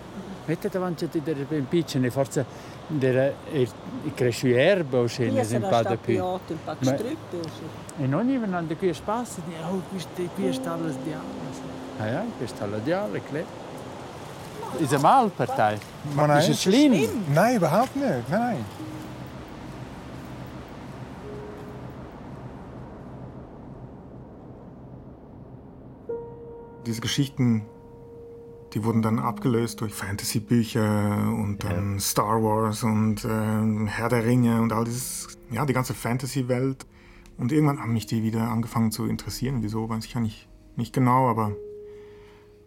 mette 0.50 0.68
davanti 0.70 1.06
a 1.06 1.08
te 1.08 1.22
delle 1.22 1.44
piccine, 1.44 2.10
forse 2.10 2.44
delle, 2.88 3.36
i 3.52 4.14
cresci 4.16 4.52
erba 4.52 4.98
o 4.98 5.06
scene 5.06 5.46
in 5.48 5.68
pada 5.70 5.96
qui. 5.98 6.16
Piotto, 6.16 6.54
in 6.54 6.64
pak 6.64 6.78
strutte 6.84 7.38
o 7.38 7.44
sì. 7.44 8.04
E 8.04 8.08
non 8.08 8.30
even 8.30 8.54
al 8.56 8.66
di 8.66 8.76
qui 8.76 8.92
spazi, 8.94 9.42
di 9.46 9.54
oh, 9.62 9.84
queste 9.90 10.28
qui 10.34 10.48
è 10.48 10.52
stato 10.54 10.86
il 10.86 10.96
diavolo. 11.04 11.48
Ah 12.00 12.08
ja, 12.08 12.26
qui 12.36 12.46
è 12.46 12.48
stato 12.48 12.76
il 12.76 12.82
diavolo, 12.82 13.22
claro. 13.30 13.68
Ist 14.80 14.94
er 14.94 15.00
mal 15.00 15.30
Partei? 15.30 15.78
Oh 16.18 16.26
nein. 16.26 16.40
Ist 16.40 16.50
es 16.50 16.62
schlimm? 16.62 16.94
Nein, 17.34 17.56
überhaupt 17.58 17.96
nicht. 17.96 18.30
Nein, 18.30 18.40
nein. 18.40 18.66
Diese 26.86 27.02
Geschichten 27.02 27.66
die 28.74 28.84
wurden 28.84 29.02
dann 29.02 29.20
abgelöst 29.20 29.82
durch 29.82 29.94
Fantasy-Bücher 29.94 31.34
und 31.36 31.64
dann 31.64 31.94
ja. 31.94 32.00
Star 32.00 32.44
Wars 32.44 32.84
und 32.84 33.26
äh, 33.26 33.88
Herr 33.88 34.10
der 34.10 34.26
Ringe 34.26 34.62
und 34.62 34.72
all 34.72 34.86
dieses, 34.86 35.40
ja, 35.52 35.66
die 35.66 35.74
ganze 35.74 35.94
Fantasy-Welt. 35.94 36.86
Und 37.38 37.52
irgendwann 37.52 37.80
haben 37.80 37.94
mich 37.94 38.06
die 38.06 38.22
wieder 38.24 38.50
angefangen 38.50 38.92
zu 38.92 39.06
interessieren. 39.06 39.64
Wieso, 39.64 39.90
weiß 39.90 40.06
ich 40.06 40.14
ja 40.14 40.20
nicht, 40.20 40.48
nicht 40.76 40.94
genau, 40.94 41.30
aber 41.30 41.56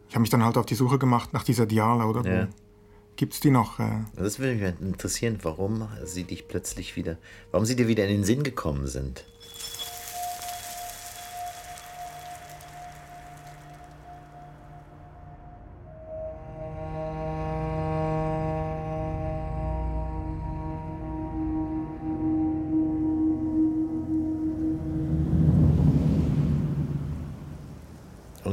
ich 0.08 0.14
habe 0.14 0.22
mich 0.22 0.30
dann 0.30 0.44
halt 0.44 0.56
auf 0.56 0.66
die 0.66 0.74
Suche 0.74 0.98
gemacht 0.98 1.32
nach 1.32 1.44
dieser 1.44 1.66
Diala 1.66 2.06
oder 2.06 2.24
ja. 2.24 2.48
Gibt 3.16 3.34
es 3.34 3.40
die 3.40 3.50
noch? 3.50 3.78
Äh? 3.78 4.04
Das 4.16 4.38
würde 4.38 4.54
mich 4.54 4.80
interessieren, 4.80 5.38
warum 5.42 5.88
sie 6.04 6.24
dich 6.24 6.48
plötzlich 6.48 6.96
wieder, 6.96 7.18
warum 7.50 7.66
sie 7.66 7.76
dir 7.76 7.88
wieder 7.88 8.04
in 8.04 8.10
den 8.10 8.24
Sinn 8.24 8.42
gekommen 8.42 8.86
sind. 8.86 9.24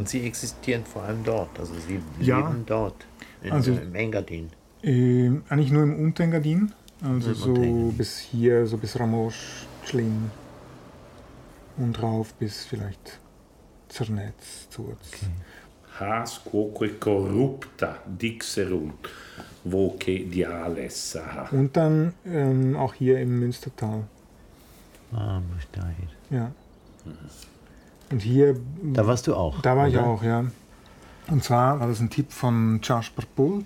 Sie 0.09 0.25
existieren 0.25 0.85
vor 0.85 1.03
allem 1.03 1.23
dort. 1.23 1.59
Also 1.59 1.73
sie 1.75 1.99
ja. 2.19 2.37
leben 2.37 2.63
dort, 2.65 3.05
in, 3.41 3.51
also, 3.51 3.71
im 3.71 3.95
Engadin. 3.95 4.49
Äh, 4.81 5.31
eigentlich 5.49 5.71
nur 5.71 5.83
im 5.83 5.99
Unterengadin. 5.99 6.73
Also 7.01 7.33
so 7.33 7.49
Unterengadin. 7.49 7.97
bis 7.97 8.17
hier, 8.17 8.65
so 8.65 8.77
bis 8.77 8.99
Ramosch, 8.99 9.65
Schlin 9.85 10.31
und 11.77 12.01
rauf 12.01 12.33
bis 12.33 12.65
vielleicht 12.65 13.19
Zernetz, 13.87 14.69
Zurz. 14.69 15.11
Okay. 15.13 15.31
Has 15.99 16.41
quoque 16.43 16.97
corrupta 16.99 17.97
dixerunt, 18.05 19.09
voce 19.65 20.29
diales. 20.31 21.17
Und 21.51 21.75
dann 21.75 22.13
ähm, 22.25 22.77
auch 22.77 22.93
hier 22.93 23.19
im 23.19 23.39
Münstertal. 23.39 24.03
Ah, 25.11 25.41
Münstertal. 25.41 25.95
Ja. 26.29 26.51
Mhm. 27.03 27.13
Und 28.11 28.21
hier. 28.21 28.59
Da 28.81 29.05
warst 29.05 29.27
du 29.27 29.35
auch. 29.35 29.61
Da 29.61 29.75
war 29.75 29.87
oder? 29.87 29.93
ich 29.93 29.97
auch, 29.99 30.23
ja. 30.23 30.45
Und 31.27 31.43
zwar 31.43 31.79
war 31.79 31.87
das 31.87 31.99
ein 31.99 32.09
Tipp 32.09 32.31
von 32.31 32.79
Jasper 32.81 33.23
Bult, 33.35 33.65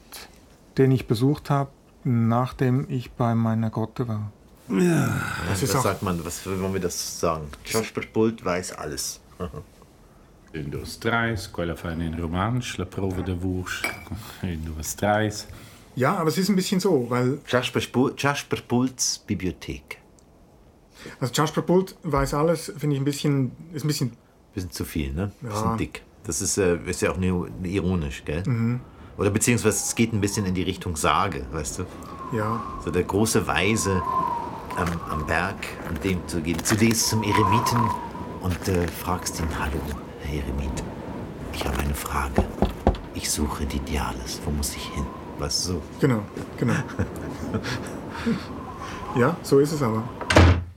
den 0.78 0.92
ich 0.92 1.08
besucht 1.08 1.50
habe, 1.50 1.72
nachdem 2.04 2.86
ich 2.90 3.12
bei 3.12 3.36
meiner 3.36 3.70
Gotte 3.70 4.08
war. 4.08 4.32
Ja, 4.70 5.22
das 5.50 5.62
was 5.62 5.84
sagt 5.84 6.04
man, 6.04 6.24
was 6.26 6.46
wollen 6.46 6.74
wir 6.74 6.82
das 6.82 7.20
sagen? 7.20 7.48
Jasper 7.66 8.02
Bult 8.12 8.44
weiß 8.44 8.74
alles. 8.74 9.22
In 10.54 10.70
dos 10.70 11.00
treis, 11.00 11.52
quella 11.52 11.76
fa 11.76 11.90
in 11.90 12.14
romansch, 12.14 12.78
la 12.78 12.86
prova 12.86 13.24
de 13.24 13.36
vurs, 13.36 13.82
in 14.44 14.64
dos 14.64 14.96
treis. 14.96 15.48
Ja, 15.96 16.18
aber 16.18 16.30
es 16.30 16.38
ist 16.38 16.48
ein 16.48 16.56
bisschen 16.56 16.80
so, 16.80 17.10
weil... 17.10 17.40
Jasper, 17.48 17.80
Jasper 18.16 18.58
Bults 18.68 19.18
Bibliothek. 19.26 19.98
Also 21.20 21.34
Jasper 21.34 21.64
Bult 21.64 21.96
weiß 22.04 22.36
alles, 22.36 22.72
finde 22.78 22.96
ich 22.96 23.02
ein 23.02 23.06
bisschen, 23.06 23.52
ist 23.74 23.84
ein 23.84 23.88
bisschen 23.88 24.12
Bisschen 24.54 24.72
zu 24.72 24.86
viel, 24.86 25.14
ne? 25.14 25.32
Bisschen 25.42 25.66
ja. 25.66 25.78
dick. 25.78 26.04
Das 26.26 26.42
ist, 26.42 26.58
äh, 26.58 26.78
ist 26.86 27.02
ja 27.02 27.12
auch 27.12 27.18
ironisch, 27.64 28.24
gell? 28.26 28.44
Mhm. 28.46 28.80
Oder 29.18 29.30
beziehungsweise 29.30 29.78
es 29.78 29.96
geht 29.96 30.14
ein 30.14 30.22
bisschen 30.22 30.46
in 30.46 30.54
die 30.54 30.64
Richtung 30.64 30.96
Sage, 30.96 31.46
weißt 31.52 31.80
du? 31.80 31.86
Ja. 32.36 32.62
So 32.84 32.90
der 32.90 33.04
große 33.04 33.46
Weise 33.46 34.02
ähm, 34.78 35.00
am 35.10 35.26
Berg, 35.26 35.56
an 35.88 36.00
dem 36.04 36.26
zu 36.28 36.42
gehen. 36.42 36.58
Du 36.68 36.76
gehst 36.76 37.10
zum 37.10 37.24
Eremiten 37.24 37.80
und 38.42 38.68
äh, 38.68 38.88
fragst 38.88 39.40
ihn, 39.40 39.48
hallo, 39.60 39.80
Herr 40.22 40.44
Eremit, 40.44 40.84
ich 41.54 41.66
habe 41.66 41.78
eine 41.78 41.94
Frage. 41.94 42.44
Ich 43.14 43.30
suche 43.30 43.66
die 43.66 43.80
Diales. 43.80 44.42
Wo 44.44 44.52
muss 44.52 44.76
ich 44.76 44.90
hin? 44.90 45.06
Weißt 45.38 45.68
du 45.68 45.74
so? 45.74 45.82
Genau, 46.00 46.24
genau. 46.58 46.74
ja, 49.16 49.38
so 49.44 49.60
ist 49.60 49.74
es 49.74 49.82
aber. 49.82 50.04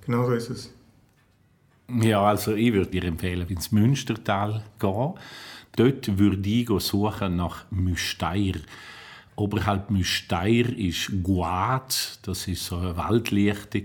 Genau 0.05 0.27
so 0.27 0.33
ist 0.33 0.51
es. 0.51 0.76
Ja, 1.89 2.23
also 2.23 2.55
ich 2.55 2.73
würde 2.73 2.91
dir 2.91 3.05
empfehlen, 3.05 3.47
ins 3.49 3.71
Münstertal 3.71 4.65
gehen. 4.79 5.15
Dort 5.77 6.19
würde 6.19 6.49
ich 6.49 6.69
suchen 6.81 7.37
nach 7.37 7.71
Müsteir. 7.71 8.57
Oberhalb 9.37 9.91
Müsteir 9.91 10.77
ist 10.77 11.13
Guad, 11.23 12.19
das 12.23 12.49
ist 12.49 12.65
so 12.65 12.79
eine 12.79 12.97
Waldlichtung. 12.97 13.83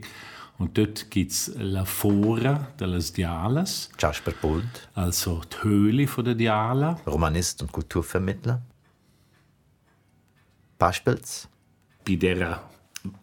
Und 0.57 0.77
dort 0.77 1.11
gibt 1.11 1.31
es 1.31 1.51
La 1.57 1.85
Fora 1.85 2.67
de 2.79 2.87
las 2.87 3.11
Diales. 3.11 3.89
Jasper 3.99 4.31
Bult. 4.41 4.89
Also 4.93 5.41
die 5.41 5.63
Höhle 5.63 6.05
der 6.05 6.35
Diala. 6.35 6.99
Romanist 7.05 7.61
und 7.61 7.71
Kulturvermittler. 7.71 8.61
Beispiels? 10.77 11.49
Bei 12.05 12.15
dieser 12.15 12.70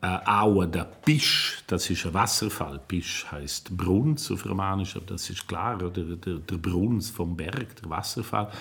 äh, 0.02 0.18
Aue 0.26 0.68
der 0.68 0.84
Pisch, 0.84 1.62
das 1.66 1.88
ist 1.90 2.06
ein 2.06 2.14
Wasserfall. 2.14 2.80
Pisch 2.86 3.26
heißt 3.30 3.76
Bruns 3.76 4.30
auf 4.30 4.46
Romanisch, 4.46 4.96
aber 4.96 5.06
das 5.06 5.28
ist 5.30 5.48
klar, 5.48 5.76
oder 5.76 6.04
der, 6.04 6.36
der 6.36 6.56
Bruns 6.56 7.10
vom 7.10 7.36
Berg, 7.36 7.82
der 7.82 7.90
Wasserfall. 7.90 8.52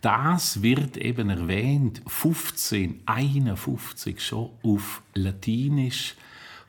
Das 0.00 0.62
wird 0.62 0.96
eben 0.96 1.28
erwähnt 1.28 2.02
1551 2.06 4.24
schon 4.24 4.50
auf 4.62 5.02
Latinisch 5.14 6.14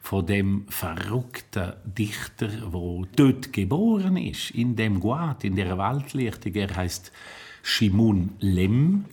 von 0.01 0.25
dem 0.25 0.65
verrückten 0.69 1.73
Dichter, 1.85 2.49
wo 2.71 3.05
dort 3.15 3.53
geboren 3.53 4.17
ist, 4.17 4.49
in 4.51 4.75
dem 4.75 4.99
Guad, 4.99 5.43
in 5.43 5.55
der 5.55 5.77
Waldlichtung. 5.77 6.55
Er 6.55 6.75
heißt 6.75 7.11
Shimun 7.61 8.31
Lem. 8.39 9.05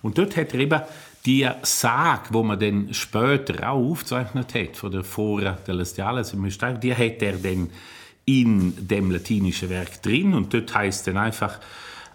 Und 0.00 0.16
dort 0.16 0.34
hat 0.36 0.54
er 0.54 0.60
eben 0.60 0.80
die 1.24 1.48
Sage, 1.62 2.28
wo 2.30 2.42
man 2.42 2.58
dann 2.58 2.92
später 2.92 3.70
auch 3.70 3.90
aufgezeichnet 3.90 4.54
hat, 4.54 4.76
von 4.76 4.90
der 4.90 5.04
Fora 5.04 5.56
Celestiales 5.64 6.32
im 6.32 6.42
Mystag, 6.42 6.80
die 6.80 6.94
hat 6.94 7.22
er 7.22 7.34
dann 7.34 7.70
in 8.24 8.74
dem 8.88 9.10
latinischen 9.10 9.70
Werk 9.70 10.02
drin 10.02 10.34
und 10.34 10.52
dort 10.52 10.74
heißt 10.74 11.06
dann 11.06 11.16
einfach, 11.16 11.58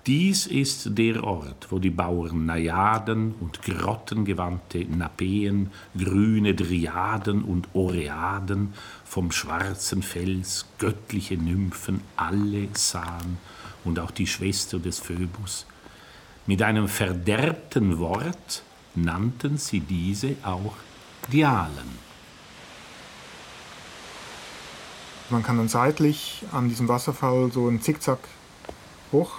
dies 0.06 0.48
ist 0.48 0.98
der 0.98 1.22
Ort, 1.22 1.68
wo 1.70 1.80
die 1.80 1.90
Bauern 1.90 2.46
Najaden 2.46 3.36
und 3.42 3.62
grottengewandte 3.62 4.86
Napeen, 4.86 5.70
grüne 5.98 6.54
Dryaden 6.54 7.44
und 7.44 7.68
Oreaden 7.74 8.74
vom 9.04 9.34
schwarzen 9.34 10.02
Fels 10.02 10.66
göttliche 10.78 11.36
Nymphen 11.36 12.00
alle 12.16 12.70
sahen 12.72 13.38
und 13.84 14.00
auch 14.00 14.12
die 14.12 14.28
Schwester 14.28 14.80
des 14.80 15.00
Phoebus. 15.00 15.66
Mit 16.46 16.62
einem 16.62 16.88
verderbten 16.88 18.00
Wort 18.00 18.64
nannten 18.98 19.58
sie 19.58 19.80
diese 19.80 20.36
auch 20.44 20.74
Dialen. 21.32 22.08
Man 25.30 25.44
kann 25.44 25.58
dann 25.58 25.68
seitlich 25.68 26.46
an 26.52 26.70
diesem 26.70 26.88
Wasserfall 26.88 27.52
so 27.52 27.68
einen 27.68 27.82
Zickzack 27.82 28.20
hoch. 29.12 29.34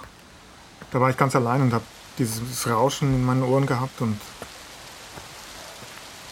Da 0.91 1.01
war 1.01 1.09
ich 1.09 1.17
ganz 1.17 1.35
allein 1.35 1.61
und 1.61 1.73
habe 1.73 1.83
dieses 2.17 2.67
Rauschen 2.67 3.15
in 3.15 3.25
meinen 3.25 3.43
Ohren 3.43 3.65
gehabt 3.65 4.01
und, 4.01 4.19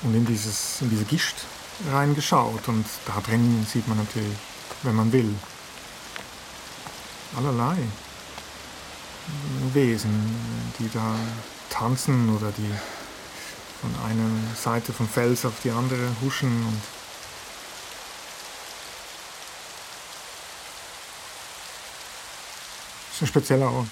und 0.04 0.14
in, 0.14 0.26
dieses, 0.26 0.82
in 0.82 0.90
diese 0.90 1.06
Gischt 1.06 1.38
reingeschaut. 1.92 2.68
Und 2.68 2.86
da 3.08 3.20
drin 3.22 3.66
sieht 3.68 3.88
man 3.88 3.98
natürlich, 3.98 4.38
wenn 4.84 4.96
man 4.96 5.12
will, 5.12 5.34
allerlei 7.36 7.78
Wesen, 9.74 10.36
die 10.80 10.90
da 10.94 11.16
tanzen 11.70 12.36
oder 12.36 12.52
die 12.52 12.72
von 13.82 13.94
einer 14.06 14.56
Seite 14.56 14.94
vom 14.94 15.08
Fels 15.08 15.46
auf 15.46 15.62
die 15.64 15.72
andere 15.72 16.10
huschen 16.22 16.66
und 16.66 16.82
das 23.08 23.16
ist 23.16 23.22
ein 23.22 23.28
spezieller 23.28 23.72
Ort. 23.72 23.90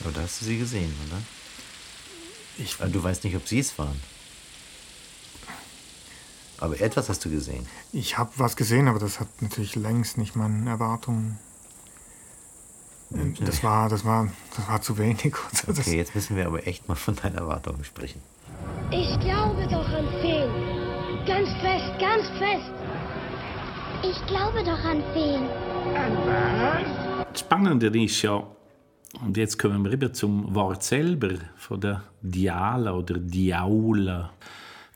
Aber 0.00 0.12
da 0.12 0.22
hast 0.22 0.40
du 0.40 0.44
sie 0.44 0.58
gesehen, 0.58 0.94
oder? 1.06 1.20
Ich, 2.58 2.76
du 2.76 3.02
weißt 3.02 3.24
nicht, 3.24 3.36
ob 3.36 3.46
sie 3.46 3.58
es 3.58 3.78
waren. 3.78 4.00
Aber 6.58 6.80
etwas 6.80 7.08
hast 7.08 7.24
du 7.24 7.30
gesehen. 7.30 7.66
Ich 7.92 8.16
habe 8.16 8.32
was 8.36 8.56
gesehen, 8.56 8.88
aber 8.88 8.98
das 8.98 9.20
hat 9.20 9.28
natürlich 9.42 9.74
längst 9.74 10.16
nicht 10.16 10.36
meinen 10.36 10.66
Erwartungen 10.66 11.38
das 13.10 13.62
war, 13.62 13.88
das 13.88 14.04
war, 14.04 14.28
das 14.56 14.68
war 14.68 14.80
zu 14.82 14.98
wenig. 14.98 15.34
okay, 15.68 15.96
jetzt 15.96 16.14
müssen 16.14 16.36
wir 16.36 16.46
aber 16.46 16.66
echt 16.66 16.88
mal 16.88 16.94
von 16.94 17.14
deinen 17.16 17.36
Erwartungen 17.36 17.84
sprechen. 17.84 18.20
Ich 18.90 19.18
glaube 19.20 19.66
doch 19.70 19.88
an 19.88 20.08
Feen. 20.20 20.50
Ganz 21.26 21.48
fest, 21.60 21.92
ganz 21.98 22.28
fest. 22.38 22.70
Ich 24.02 24.26
glaube 24.26 24.62
doch 24.64 24.84
an 24.84 25.02
Feen. 25.12 25.42
An 25.94 26.16
was? 26.26 27.26
Das 27.32 27.40
Spannende 27.40 27.86
ist 27.86 28.22
ja, 28.22 28.42
und 29.24 29.36
jetzt 29.36 29.58
kommen 29.58 29.84
wir 29.84 29.92
rüber 29.92 30.12
zum 30.12 30.54
Wort 30.54 30.82
selber, 30.82 31.34
von 31.56 31.80
der 31.80 32.02
Diala 32.22 32.92
oder 32.92 33.18
Diaula, 33.18 34.32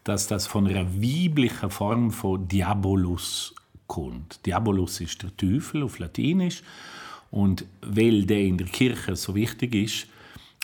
dass 0.04 0.26
das 0.26 0.46
von 0.46 0.66
einer 0.66 0.86
weiblichen 0.94 1.70
Form 1.70 2.10
von 2.10 2.46
Diabolus 2.48 3.54
kommt. 3.86 4.44
Diabolus 4.46 5.00
ist 5.00 5.22
der 5.22 5.36
Teufel 5.36 5.82
auf 5.82 5.98
Latinisch 5.98 6.62
Und 7.30 7.64
weil 7.82 8.24
der 8.24 8.40
in 8.40 8.58
der 8.58 8.66
Kirche 8.66 9.14
so 9.16 9.34
wichtig 9.34 9.74
ist, 9.74 10.06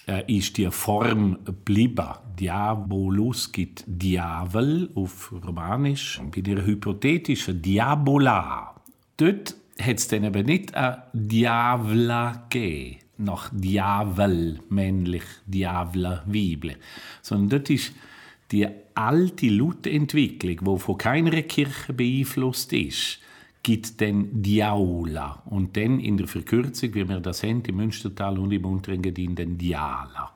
äh, 0.07 0.23
ist 0.33 0.57
die 0.57 0.71
Form 0.71 1.39
geblieben. 1.45 2.09
Diabolus 2.39 3.51
gibt 3.51 3.85
Diavel 3.87 4.91
auf 4.95 5.33
Romanisch. 5.33 6.21
Bei 6.35 6.41
der 6.41 6.65
hypothetischen 6.65 7.63
Diabola, 7.63 8.75
dort 9.17 9.55
hat 9.81 9.99
es 9.99 10.09
dann 10.09 10.25
eben 10.25 10.47
nicht 10.47 10.75
ein 10.75 11.03
Diavla 11.13 12.47
gegeben, 12.49 12.99
nach 13.19 13.51
Diavel, 13.53 14.61
männlich, 14.69 15.25
Diavla, 15.47 16.23
weiblich, 16.27 16.77
sondern 17.23 17.49
dort 17.49 17.71
ist 17.71 17.93
die 18.53 18.69
alte 18.95 19.49
Lautentwicklung, 19.49 20.77
die 20.77 20.81
von 20.81 20.99
keiner 20.99 21.43
Kirche 21.43 21.93
beeinflusst 21.93 22.73
ist, 22.73 23.19
gibt 23.67 24.01
dann 24.01 24.29
Diaula. 24.43 25.43
Und 25.47 25.77
dann 25.77 25.99
in 25.99 26.17
der 26.17 26.29
Verkürzung, 26.29 26.95
wie 26.95 27.09
wir 27.09 27.19
das 27.19 27.43
haben, 27.43 27.65
im 27.65 27.77
Münstertal 27.79 28.39
und 28.39 28.53
im 28.53 28.65
Unterengadin, 28.65 29.35
dann 29.35 29.59
Diala. 29.59 30.31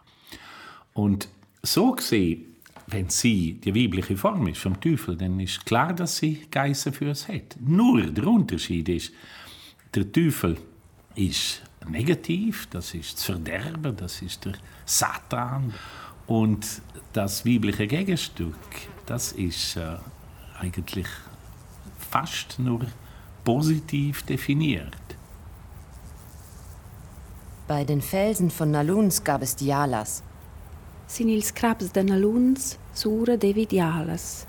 Und 0.95 1.29
so 1.63 1.93
gesehen, 1.93 2.57
wenn 2.89 3.09
sie 3.09 3.53
die 3.53 3.73
weibliche 3.73 4.17
Form 4.17 4.49
ist 4.49 4.61
vom 4.61 4.81
Teufel, 4.81 5.17
dann 5.17 5.39
ist 5.39 5.65
klar, 5.65 5.93
dass 5.93 6.17
sie 6.17 6.49
Geissen 6.51 6.93
für 6.93 7.11
es 7.11 7.29
hat. 7.29 7.57
Nur 7.61 8.03
der 8.03 8.27
Unterschied 8.27 8.89
ist, 8.89 9.13
der 9.95 10.11
Teufel 10.11 10.57
ist 11.15 11.63
negativ, 11.89 12.67
das 12.71 12.95
ist 12.95 13.15
das 13.15 13.25
Verderben, 13.27 13.97
das 13.97 14.23
ist 14.23 14.45
der 14.45 14.55
Satan. 14.85 15.73
Und 16.27 16.83
das 17.13 17.47
weibliche 17.47 17.87
Gegenstück, 17.87 18.59
das 19.07 19.31
ist 19.31 19.77
äh, 19.77 19.99
eigentlich 20.59 21.07
fast 21.97 22.59
nur 22.59 22.81
positiv 23.45 24.23
definiert. 24.23 24.97
Bei 27.67 27.85
den 27.85 28.01
Felsen 28.01 28.51
von 28.51 28.71
Naluns 28.71 29.23
gab 29.23 29.43
es 29.43 29.55
Dialas. 29.55 30.23
Sin 31.07 31.29
ils 31.29 31.53
de 31.93 32.03
Naluns 32.03 32.79
sura 32.93 33.37
devi 33.37 33.67
Dialas. 33.67 34.47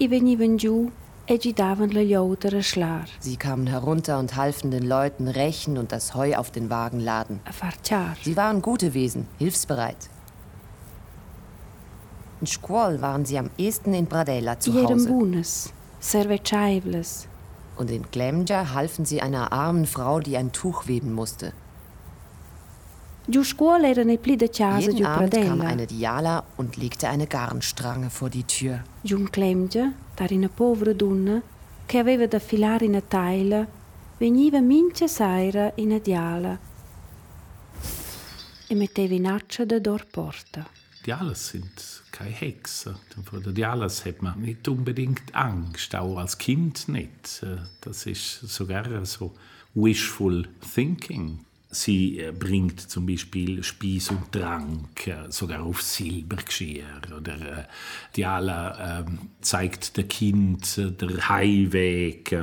I 0.00 0.08
giù 0.56 0.90
e 1.26 1.38
le 2.50 2.62
schlar. 2.62 3.08
Sie 3.18 3.36
kamen 3.36 3.66
herunter 3.66 4.18
und 4.18 4.36
halfen 4.36 4.70
den 4.70 4.86
Leuten 4.86 5.28
rächen 5.28 5.76
und 5.76 5.90
das 5.90 6.14
Heu 6.14 6.36
auf 6.36 6.50
den 6.50 6.70
Wagen 6.70 7.00
laden. 7.00 7.40
Sie 8.22 8.36
waren 8.36 8.62
gute 8.62 8.94
Wesen, 8.94 9.26
hilfsbereit. 9.38 10.08
In 12.40 12.46
Squall 12.46 13.00
waren 13.02 13.24
sie 13.24 13.38
am 13.38 13.50
ehesten 13.58 13.94
in 13.94 14.06
Bradella 14.06 14.60
zu 14.60 14.72
Hause. 14.74 15.08
Bunes, 15.08 15.72
und 17.78 17.90
in 17.90 18.02
Glemja 18.10 18.74
halfen 18.74 19.04
sie 19.04 19.22
einer 19.22 19.52
armen 19.52 19.86
Frau, 19.86 20.20
die 20.20 20.36
ein 20.36 20.52
Tuch 20.52 20.86
weben 20.86 21.12
musste. 21.12 21.52
Jeden 23.28 25.06
Abend 25.06 25.34
kam 25.34 25.60
eine 25.60 25.86
Diala 25.86 26.44
und 26.56 26.76
legte 26.76 27.08
eine 27.08 27.26
Garnstrange 27.26 28.10
vor 28.10 28.30
die 28.30 28.44
Tür. 28.44 28.84
Giun 29.04 29.26
Glemja, 29.26 29.92
dar 30.16 30.32
una 30.32 30.48
povera 30.48 30.94
donna, 30.94 31.42
che 31.86 31.98
aveva 31.98 32.26
da 32.26 32.38
filare 32.38 32.86
una 32.86 33.02
taglia, 33.02 33.66
veniva 34.18 34.60
mince 34.60 35.08
saira 35.08 35.72
in 35.76 36.00
diala 36.02 36.58
e 38.66 38.74
metteva 38.74 39.14
in 39.14 39.26
accia 39.26 39.64
da 39.64 39.78
dor 39.78 40.04
porta. 40.10 40.77
Dialas 41.08 41.48
sind 41.48 42.02
keine 42.12 42.32
Hexen. 42.32 42.94
Vor 43.24 43.40
der 43.40 43.54
Dialas 43.54 44.04
hat 44.04 44.20
man 44.20 44.38
nicht 44.42 44.68
unbedingt 44.68 45.34
Angst, 45.34 45.96
auch 45.96 46.18
als 46.18 46.36
Kind 46.36 46.86
nicht. 46.86 47.46
Das 47.80 48.04
ist 48.04 48.40
sogar 48.42 49.06
so 49.06 49.34
wishful 49.72 50.46
thinking. 50.74 51.46
Sie 51.70 52.18
äh, 52.18 52.30
bringt 52.30 52.80
zum 52.80 53.06
Beispiel 53.06 53.62
Speis 53.62 54.10
und 54.10 54.32
Trank 54.32 55.06
äh, 55.06 55.30
sogar 55.30 55.62
auf 55.62 55.80
Silbergeschirr. 55.80 57.00
Oder 57.16 57.60
äh, 57.60 57.64
Diala 58.14 59.00
äh, 59.00 59.04
zeigt 59.40 59.96
dem 59.96 60.08
Kind 60.08 60.76
äh, 60.76 60.90
der 60.90 61.26
Heimweg. 61.26 62.36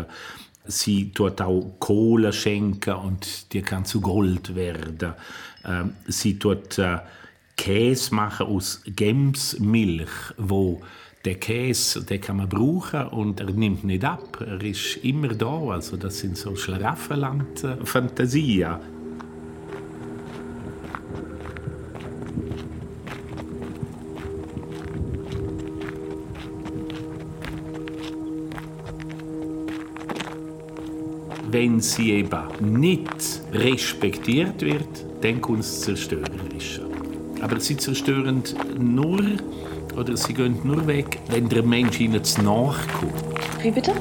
Sie 0.66 1.12
tut 1.12 1.40
auch 1.40 1.76
Kohle 1.78 2.34
schenken 2.34 2.96
und 2.96 3.54
die 3.54 3.62
kann 3.62 3.86
zu 3.86 4.02
Gold 4.02 4.56
werden. 4.56 5.14
Ähm, 5.64 5.94
sie 6.08 6.40
tut 6.40 6.80
äh, 6.80 6.98
Käse 7.56 8.14
machen 8.14 8.48
aus 8.48 8.82
Gemsmilch, 8.86 10.34
wo 10.38 10.82
der 11.26 11.36
Käse, 11.36 12.04
den 12.04 12.20
kann 12.22 12.38
man 12.38 12.48
brauchen 12.48 13.08
und 13.08 13.40
er 13.40 13.52
nimmt 13.52 13.84
nicht 13.84 14.06
ab. 14.06 14.40
Er 14.46 14.62
ist 14.62 14.98
immer 15.04 15.30
da. 15.30 15.70
Also 15.70 15.98
das 15.98 16.20
sind 16.20 16.38
so 16.38 16.56
Schlaraffenland-Fantasien. 16.56 18.76
Wenn 31.50 31.80
sie 31.80 32.12
eben 32.12 32.82
nicht 32.82 33.42
respektiert 33.54 34.62
wird, 34.62 35.06
dann 35.22 35.42
kommt 35.42 35.62
es 35.62 35.82
zerstörerisch. 35.82 36.85
Aber 37.42 37.60
sie 37.60 37.78
zerstören 37.78 38.44
nur 38.78 39.22
oder 39.96 40.18
sie 40.18 40.34
gehen 40.34 40.60
nur 40.64 40.86
weg, 40.88 41.20
wenn 41.28 41.48
der 41.50 41.64
Mensch 41.64 42.00
ihnen 42.00 42.24
zu 42.24 42.42
nachkommt. 42.42 43.14
Wie 43.62 43.72
bitte? 43.72 43.94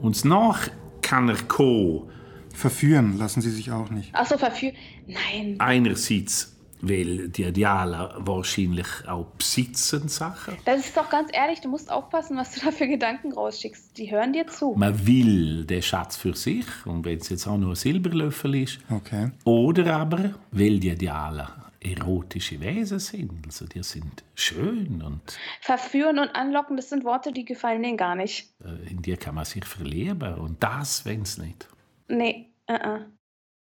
Und 0.00 0.24
nach 0.24 0.68
kann 1.00 1.28
er 1.28 1.36
kommen. 1.44 2.10
Verführen 2.54 3.18
lassen 3.18 3.40
sie 3.40 3.50
sich 3.50 3.70
auch 3.70 3.90
nicht. 3.90 4.10
Ach 4.12 4.26
so, 4.26 4.36
verführen? 4.36 4.74
Nein. 5.06 5.56
Einerseits, 5.58 6.56
weil 6.80 7.28
die 7.28 7.44
Ideale 7.44 8.14
wahrscheinlich 8.18 8.86
auch 9.06 9.26
besitzen 9.38 10.08
Sachen. 10.08 10.54
Das 10.64 10.80
ist 10.80 10.96
doch 10.96 11.08
ganz 11.08 11.30
ehrlich, 11.32 11.60
du 11.60 11.68
musst 11.68 11.90
aufpassen, 11.90 12.36
was 12.36 12.54
du 12.54 12.60
da 12.64 12.70
für 12.72 12.88
Gedanken 12.88 13.32
rausschickst. 13.32 13.96
Die 13.96 14.10
hören 14.10 14.32
dir 14.32 14.46
zu. 14.48 14.74
Man 14.76 15.06
will 15.06 15.64
den 15.64 15.82
Schatz 15.82 16.16
für 16.16 16.34
sich, 16.34 16.66
und 16.84 17.04
wenn 17.04 17.18
es 17.18 17.28
jetzt 17.30 17.46
auch 17.46 17.56
nur 17.56 17.70
ein 17.70 17.76
Silberlöffel 17.76 18.54
ist. 18.56 18.80
Okay. 18.90 19.30
Oder 19.44 19.96
aber, 19.96 20.34
weil 20.50 20.78
die 20.78 20.90
Ideale 20.90 21.48
erotische 21.84 22.60
Wesen 22.60 22.98
sind. 22.98 23.46
Also 23.46 23.66
die 23.66 23.82
sind 23.82 24.24
schön 24.34 25.02
und... 25.02 25.20
Verführen 25.60 26.18
und 26.18 26.34
anlocken, 26.34 26.76
das 26.76 26.88
sind 26.88 27.04
Worte, 27.04 27.32
die 27.32 27.44
gefallen 27.44 27.82
denen 27.82 27.96
gar 27.96 28.14
nicht. 28.14 28.54
Äh, 28.64 28.90
in 28.90 29.02
dir 29.02 29.16
kann 29.16 29.34
man 29.34 29.44
sich 29.44 29.64
verlieben 29.64 30.34
und 30.34 30.62
das, 30.62 31.04
wenn 31.04 31.22
es 31.22 31.38
nicht. 31.38 31.68
Nee, 32.08 32.50
uh 32.70 32.74
-uh. 32.74 33.04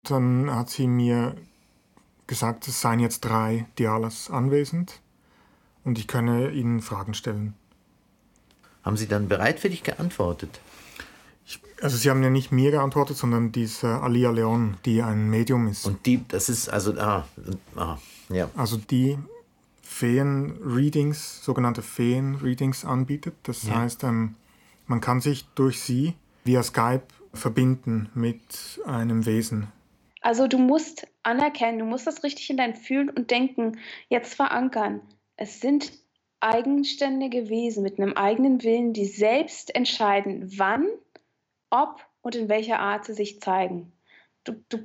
Dann 0.04 0.54
hat 0.54 0.70
sie 0.70 0.86
mir 0.86 1.36
gesagt, 2.26 2.68
es 2.68 2.80
seien 2.80 3.00
jetzt 3.00 3.20
drei 3.20 3.66
Dialas 3.78 4.30
anwesend 4.30 5.00
und 5.84 5.98
ich 5.98 6.06
könne 6.06 6.50
ihnen 6.50 6.80
Fragen 6.80 7.14
stellen. 7.14 7.54
Haben 8.84 8.96
Sie 8.96 9.08
dann 9.08 9.28
bereitwillig 9.28 9.82
geantwortet? 9.82 10.60
Also 11.82 11.96
Sie 11.96 12.08
haben 12.08 12.22
ja 12.22 12.30
nicht 12.30 12.52
mir 12.52 12.70
geantwortet, 12.70 13.16
sondern 13.16 13.52
diese 13.52 14.00
Alia 14.00 14.30
Leon, 14.30 14.76
die 14.84 15.02
ein 15.02 15.28
Medium 15.28 15.68
ist. 15.68 15.86
Und 15.86 16.06
die, 16.06 16.26
das 16.26 16.48
ist 16.48 16.68
also, 16.68 16.92
ah, 16.98 17.26
ah 17.76 17.98
ja. 18.28 18.50
Also 18.56 18.76
die 18.76 19.18
Feen-Readings, 19.82 21.44
sogenannte 21.44 21.82
Feen-Readings 21.82 22.84
anbietet. 22.84 23.34
Das 23.44 23.64
ja. 23.64 23.76
heißt, 23.80 24.04
ähm, 24.04 24.34
man 24.86 25.00
kann 25.00 25.20
sich 25.20 25.46
durch 25.54 25.80
sie 25.80 26.14
via 26.44 26.62
Skype 26.62 27.04
verbinden 27.32 28.08
mit 28.14 28.80
einem 28.86 29.26
Wesen. 29.26 29.68
Also 30.20 30.48
du 30.48 30.58
musst 30.58 31.06
anerkennen, 31.22 31.78
du 31.78 31.84
musst 31.84 32.06
das 32.06 32.24
richtig 32.24 32.50
in 32.50 32.56
dein 32.56 32.74
Fühlen 32.74 33.10
und 33.10 33.30
Denken 33.30 33.78
jetzt 34.08 34.34
verankern. 34.34 35.00
Es 35.36 35.60
sind 35.60 35.92
eigenständige 36.40 37.48
Wesen 37.48 37.82
mit 37.82 37.98
einem 37.98 38.14
eigenen 38.14 38.62
Willen, 38.62 38.92
die 38.92 39.06
selbst 39.06 39.74
entscheiden, 39.74 40.52
wann 40.56 40.86
ob 41.70 42.04
und 42.22 42.34
in 42.34 42.48
welcher 42.48 42.80
Art 42.80 43.04
sie 43.04 43.14
sich 43.14 43.40
zeigen. 43.40 43.92
Du, 44.44 44.52
du, 44.68 44.78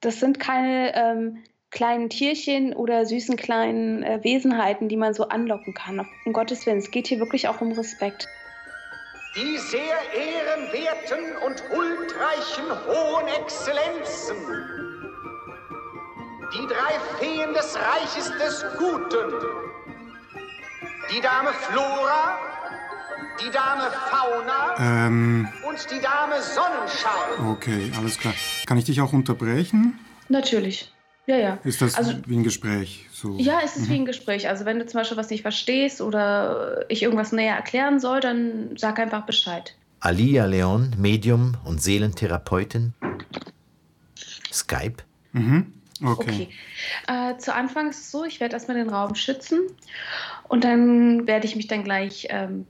das 0.00 0.20
sind 0.20 0.38
keine 0.38 0.94
ähm, 0.94 1.44
kleinen 1.70 2.08
Tierchen 2.08 2.74
oder 2.74 3.04
süßen 3.04 3.36
kleinen 3.36 4.02
äh, 4.02 4.22
Wesenheiten, 4.22 4.88
die 4.88 4.96
man 4.96 5.14
so 5.14 5.28
anlocken 5.28 5.74
kann. 5.74 6.06
Um 6.24 6.32
Gottes 6.32 6.66
Willen, 6.66 6.78
es 6.78 6.90
geht 6.90 7.06
hier 7.06 7.18
wirklich 7.18 7.48
auch 7.48 7.60
um 7.60 7.72
Respekt. 7.72 8.26
Die 9.36 9.58
sehr 9.58 9.96
ehrenwerten 10.16 11.36
und 11.44 11.62
huldreichen 11.70 12.64
hohen 12.86 13.28
Exzellenzen, 13.40 14.36
die 16.54 16.66
drei 16.66 16.98
Feen 17.18 17.52
des 17.52 17.76
Reiches 17.76 18.32
des 18.38 18.64
Guten, 18.78 19.32
die 21.14 21.20
Dame 21.20 21.52
Flora, 21.52 22.38
die 23.40 23.50
Dame 23.50 23.90
Fauna 24.10 25.06
ähm, 25.06 25.48
und 25.66 25.90
die 25.90 26.00
Dame 26.00 26.40
Sonnenschein. 26.40 27.46
Okay, 27.50 27.92
alles 27.96 28.18
klar. 28.18 28.34
Kann 28.66 28.78
ich 28.78 28.84
dich 28.84 29.00
auch 29.00 29.12
unterbrechen? 29.12 29.98
Natürlich. 30.28 30.92
Ja, 31.26 31.36
ja. 31.36 31.58
Ist 31.62 31.82
das 31.82 31.94
also, 31.94 32.14
wie 32.26 32.36
ein 32.36 32.42
Gespräch? 32.42 33.06
So? 33.12 33.36
Ja, 33.38 33.60
es 33.62 33.76
ist 33.76 33.88
mhm. 33.88 33.92
wie 33.92 33.96
ein 33.96 34.04
Gespräch. 34.06 34.48
Also 34.48 34.64
wenn 34.64 34.78
du 34.78 34.86
zum 34.86 35.00
Beispiel 35.00 35.18
was 35.18 35.28
nicht 35.28 35.42
verstehst 35.42 36.00
oder 36.00 36.86
ich 36.88 37.02
irgendwas 37.02 37.32
näher 37.32 37.54
erklären 37.54 38.00
soll, 38.00 38.20
dann 38.20 38.76
sag 38.76 38.98
einfach 38.98 39.26
Bescheid. 39.26 39.76
Alia 40.00 40.46
Leon, 40.46 40.94
Medium 40.96 41.56
und 41.64 41.82
Seelentherapeutin. 41.82 42.94
Skype? 44.50 45.02
Mhm. 45.32 45.74
Okay. 46.02 46.48
okay. 47.08 47.32
Äh, 47.32 47.36
zu 47.38 47.54
Anfang 47.54 47.90
ist 47.90 48.00
es 48.00 48.10
so, 48.10 48.24
ich 48.24 48.40
werde 48.40 48.54
erstmal 48.54 48.76
den 48.76 48.88
Raum 48.88 49.14
schützen 49.14 49.60
und 50.48 50.64
dann 50.64 51.26
werde 51.26 51.46
ich 51.46 51.56
mich 51.56 51.66
dann 51.66 51.84
gleich 51.84 52.28
ähm, 52.30 52.66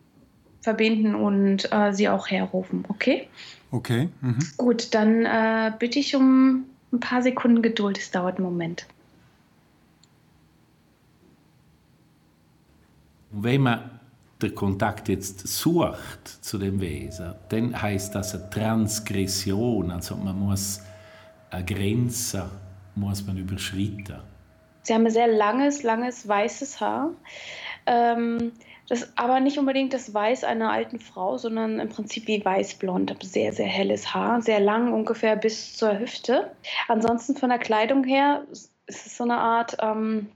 verbinden 0.61 1.15
und 1.15 1.73
äh, 1.73 1.93
sie 1.93 2.09
auch 2.09 2.29
herrufen, 2.29 2.85
okay? 2.89 3.29
Okay. 3.71 4.09
Mhm. 4.21 4.39
Gut, 4.57 4.95
dann 4.95 5.25
äh, 5.25 5.73
bitte 5.79 5.99
ich 5.99 6.17
um 6.17 6.65
ein 6.93 7.01
paar 7.01 7.23
Sekunden 7.23 7.63
Geduld. 7.63 7.99
Es 7.99 8.11
dauert 8.11 8.37
einen 8.37 8.47
Moment. 8.47 8.87
Wenn 13.31 13.63
man 13.63 13.91
den 14.41 14.55
Kontakt 14.55 15.09
jetzt 15.09 15.47
sucht 15.47 16.27
zu 16.27 16.59
dem 16.59 16.81
Wesen, 16.81 17.35
dann 17.51 17.81
heißt 17.81 18.15
das 18.15 18.35
eine 18.35 18.49
Transgression, 18.51 19.91
also 19.91 20.17
man 20.17 20.39
muss 20.39 20.81
eine 21.51 21.65
Grenze 21.65 22.49
muss 22.95 23.25
man 23.27 23.37
überschritten. 23.37 24.19
Sie 24.83 24.95
haben 24.95 25.07
ein 25.07 25.13
sehr 25.13 25.29
langes, 25.29 25.83
langes 25.83 26.27
weißes 26.27 26.81
Haar. 26.81 27.11
Ähm, 27.87 28.53
das 28.89 29.13
aber 29.17 29.41
nicht 29.41 29.59
unbedingt 29.59 29.93
das 29.93 30.15
Weiß 30.15 30.45
einer 30.45 30.73
alten 30.73 30.99
Frau, 30.99 31.37
sondern 31.37 31.79
im 31.79 31.89
Prinzip 31.91 32.27
wie 32.27 32.43
weißblond. 32.43 33.17
Sehr, 33.23 33.53
sehr 33.53 33.67
helles 33.67 34.15
Haar, 34.15 34.41
sehr 34.41 34.61
lang, 34.61 34.93
ungefähr 34.93 35.37
bis 35.37 35.77
zur 35.77 35.99
Hüfte. 35.99 36.51
Ansonsten 36.89 37.37
von 37.37 37.51
der 37.51 37.59
Kleidung 37.59 38.05
her 38.05 38.45
ist 38.51 38.71
es 38.87 39.17
so 39.17 39.25
eine 39.25 39.39
Art 39.39 39.77
ähm, 39.81 40.29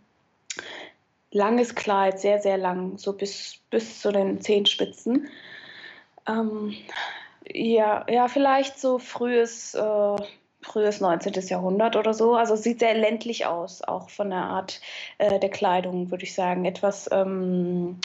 langes 1.31 1.75
Kleid, 1.75 2.21
sehr, 2.21 2.41
sehr 2.41 2.59
lang, 2.59 2.99
so 2.99 3.15
bis, 3.15 3.59
bis 3.71 4.01
zu 4.01 4.12
den 4.12 4.41
Zehenspitzen. 4.43 5.29
Ähm, 6.29 6.75
ja, 7.51 8.07
ja, 8.09 8.29
vielleicht 8.29 8.79
so 8.79 8.99
frühes, 8.99 9.75
äh, 9.75 10.17
frühes 10.61 11.01
19. 11.01 11.33
Jahrhundert 11.49 11.97
oder 11.97 12.12
so. 12.12 12.35
Also 12.35 12.55
sieht 12.55 12.81
sehr 12.81 12.95
ländlich 12.95 13.47
aus, 13.47 13.83
auch 13.83 14.11
von 14.11 14.29
der 14.29 14.43
Art 14.43 14.81
äh, 15.17 15.41
der 15.41 15.51
Kleidung, 15.51 16.11
würde 16.11 16.25
ich 16.25 16.35
sagen. 16.35 16.67
Etwas 16.67 17.09
ähm, 17.11 17.99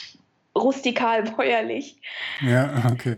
rustikal 0.56 1.22
bäuerlich. 1.36 2.00
Ja, 2.40 2.90
okay. 2.92 3.16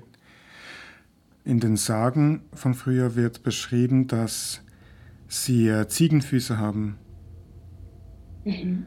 In 1.45 1.61
den 1.61 1.77
Sagen 1.77 2.43
von 2.53 2.75
früher 2.75 3.17
wird 3.17 3.43
beschrieben, 3.43 4.07
dass 4.07 4.63
sie 5.27 5.69
äh, 5.69 5.89
Ziegenfüße 5.89 6.59
haben. 6.59 6.99
Mhm. 8.45 8.87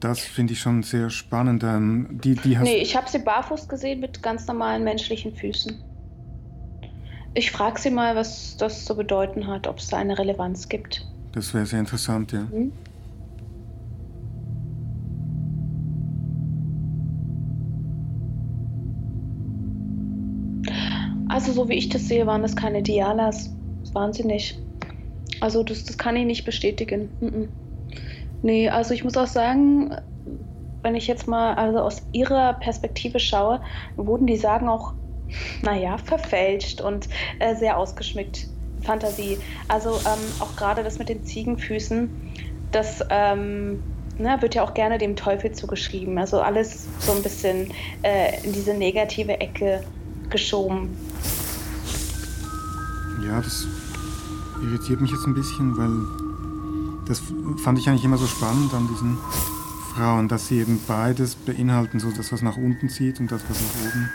Das 0.00 0.20
finde 0.20 0.52
ich 0.52 0.60
schon 0.60 0.82
sehr 0.82 1.08
spannend. 1.08 1.64
Ähm, 1.64 2.20
die, 2.22 2.34
die 2.34 2.56
nee, 2.56 2.76
ich 2.76 2.94
habe 2.94 3.08
sie 3.08 3.20
barfuß 3.20 3.68
gesehen 3.68 4.00
mit 4.00 4.22
ganz 4.22 4.46
normalen 4.46 4.84
menschlichen 4.84 5.34
Füßen. 5.34 5.82
Ich 7.32 7.50
frage 7.50 7.80
sie 7.80 7.90
mal, 7.90 8.14
was 8.14 8.56
das 8.58 8.84
zu 8.84 8.94
bedeuten 8.94 9.46
hat, 9.46 9.66
ob 9.66 9.78
es 9.78 9.88
da 9.88 9.96
eine 9.96 10.18
Relevanz 10.18 10.68
gibt. 10.68 11.06
Das 11.32 11.52
wäre 11.54 11.66
sehr 11.66 11.80
interessant, 11.80 12.32
ja. 12.32 12.42
Mhm. 12.42 12.72
Also 21.44 21.60
so 21.60 21.68
wie 21.68 21.74
ich 21.74 21.90
das 21.90 22.08
sehe, 22.08 22.26
waren 22.26 22.40
das 22.40 22.56
keine 22.56 22.82
Dialas. 22.82 23.50
Nicht. 24.24 24.58
Also 25.40 25.62
das, 25.62 25.84
das 25.84 25.98
kann 25.98 26.16
ich 26.16 26.24
nicht 26.24 26.46
bestätigen. 26.46 27.10
Mm 27.20 27.44
Nee, 28.40 28.70
also 28.70 28.94
ich 28.94 29.04
muss 29.04 29.16
auch 29.18 29.26
sagen, 29.26 29.94
wenn 30.82 30.94
ich 30.94 31.06
jetzt 31.06 31.28
mal 31.28 31.54
also 31.54 31.80
aus 31.80 32.02
ihrer 32.12 32.54
Perspektive 32.54 33.18
schaue, 33.18 33.60
wurden 33.96 34.26
die 34.26 34.38
Sagen 34.38 34.68
auch, 34.68 34.94
naja, 35.62 35.98
verfälscht 35.98 36.80
und 36.80 37.08
äh, 37.40 37.54
sehr 37.54 37.76
ausgeschmückt. 37.76 38.48
Fantasie. 38.80 39.36
Also 39.68 39.90
ähm, 39.90 40.40
auch 40.40 40.56
gerade 40.56 40.82
das 40.82 40.98
mit 40.98 41.10
den 41.10 41.24
Ziegenfüßen, 41.24 42.08
das 42.72 43.04
ähm, 43.10 43.82
ne, 44.16 44.38
wird 44.40 44.54
ja 44.54 44.64
auch 44.64 44.72
gerne 44.72 44.96
dem 44.96 45.14
Teufel 45.14 45.52
zugeschrieben. 45.52 46.16
Also 46.16 46.40
alles 46.40 46.86
so 47.00 47.12
ein 47.12 47.22
bisschen 47.22 47.70
äh, 48.02 48.42
in 48.44 48.54
diese 48.54 48.72
negative 48.72 49.40
Ecke 49.40 49.82
geschoben. 50.30 50.96
Ja, 53.26 53.40
das 53.40 53.66
irritiert 54.62 55.00
mich 55.00 55.10
jetzt 55.10 55.26
ein 55.26 55.34
bisschen, 55.34 55.76
weil 55.76 55.90
das 57.06 57.22
fand 57.62 57.78
ich 57.78 57.88
eigentlich 57.88 58.04
immer 58.04 58.18
so 58.18 58.26
spannend 58.26 58.72
an 58.74 58.88
diesen 58.88 59.18
Frauen, 59.94 60.28
dass 60.28 60.48
sie 60.48 60.60
eben 60.60 60.82
beides 60.86 61.34
beinhalten, 61.34 62.00
so 62.00 62.10
das, 62.10 62.32
was 62.32 62.42
nach 62.42 62.56
unten 62.56 62.88
zieht 62.88 63.20
und 63.20 63.30
das, 63.30 63.42
was 63.48 63.58
nach 63.60 63.88
oben. 63.88 64.10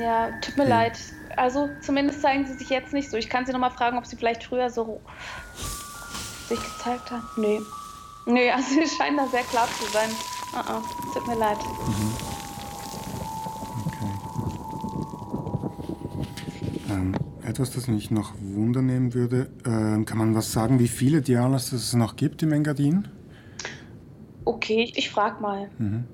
Ja, 0.00 0.30
tut 0.40 0.56
mir 0.56 0.64
ja. 0.64 0.80
leid. 0.80 0.98
Also 1.36 1.70
zumindest 1.80 2.20
zeigen 2.20 2.46
sie 2.46 2.54
sich 2.54 2.68
jetzt 2.68 2.92
nicht 2.92 3.10
so. 3.10 3.16
Ich 3.16 3.28
kann 3.28 3.46
sie 3.46 3.52
noch 3.52 3.60
mal 3.60 3.70
fragen, 3.70 3.96
ob 3.96 4.06
sie 4.06 4.16
vielleicht 4.16 4.44
früher 4.44 4.70
so 4.70 5.00
sich 6.48 6.58
gezeigt 6.60 7.10
haben. 7.10 7.24
Nee. 7.36 7.60
Nee, 8.26 8.50
also 8.50 8.68
sie 8.68 8.86
scheinen 8.86 9.16
da 9.16 9.26
sehr 9.28 9.42
klar 9.44 9.68
zu 9.78 9.90
sein. 9.92 10.10
Uh 10.52 10.58
-uh, 10.58 11.14
tut 11.14 11.26
mir 11.26 11.36
leid. 11.36 11.58
Mhm. 11.58 12.31
Etwas, 17.52 17.70
das 17.70 17.86
mich 17.86 18.10
noch 18.10 18.34
wundernehmen 18.40 19.14
würde. 19.14 19.50
Äh, 19.64 20.04
kann 20.04 20.18
man 20.18 20.34
was 20.34 20.52
sagen, 20.52 20.78
wie 20.78 20.88
viele 20.88 21.20
Dialas 21.20 21.72
es 21.72 21.92
noch 21.92 22.16
gibt 22.16 22.42
im 22.42 22.52
Engadin? 22.52 23.08
Okay, 24.44 24.90
ich 24.96 25.10
frag 25.10 25.40
mal. 25.40 25.70
Mhm. 25.78 26.04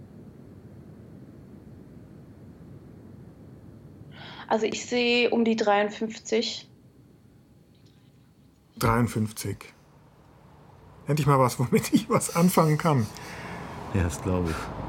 Also 4.48 4.66
ich 4.66 4.84
sehe 4.84 5.30
um 5.30 5.44
die 5.44 5.56
53. 5.56 6.68
53. 8.78 9.56
Endlich 11.06 11.26
mal 11.26 11.38
was, 11.38 11.58
womit 11.58 11.92
ich 11.92 12.10
was 12.10 12.34
anfangen 12.34 12.78
kann. 12.78 13.06
Ja, 13.94 14.02
das 14.02 14.20
glaube 14.22 14.50
ich. 14.50 14.87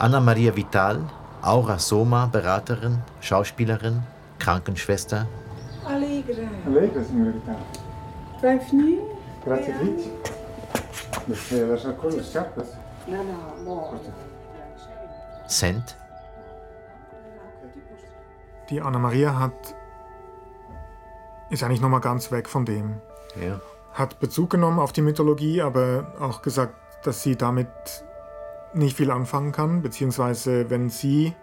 Anna-Maria 0.00 0.56
Vital, 0.56 0.98
Aura 1.42 1.78
Soma, 1.78 2.24
Beraterin, 2.24 3.02
Schauspielerin, 3.20 4.02
Krankenschwester. 4.38 5.26
Allegre. 5.84 6.48
Allegre, 6.64 7.04
signora 7.04 7.34
Vital. 7.34 7.56
Bienvenue. 8.40 8.98
Grazie, 9.44 9.74
Fritz. 9.74 10.08
Perché 11.26 11.66
lascia 11.66 11.90
ancora 11.90 12.14
le 12.14 12.24
scarpe? 12.24 12.66
No, 13.08 13.22
no, 13.22 13.62
no. 13.62 14.00
Cent. 15.46 15.94
Die 18.70 18.80
Anna-Maria 18.80 19.38
hat 19.38 19.74
ist 21.50 21.62
eigentlich 21.62 21.82
noch 21.82 21.90
mal 21.90 22.00
ganz 22.00 22.32
weg 22.32 22.48
von 22.48 22.64
dem. 22.64 23.02
Ja. 23.38 23.60
Hat 23.92 24.18
Bezug 24.18 24.48
genommen 24.48 24.78
auf 24.78 24.92
die 24.92 25.02
Mythologie, 25.02 25.60
aber 25.60 26.14
auch 26.18 26.40
gesagt, 26.40 26.74
dass 27.04 27.22
sie 27.22 27.36
damit 27.36 27.68
nicht 28.74 28.96
viel 28.96 29.10
anfangen 29.10 29.52
kann, 29.52 29.82
beziehungsweise 29.82 30.70
wenn 30.70 30.90
sie 30.90 31.34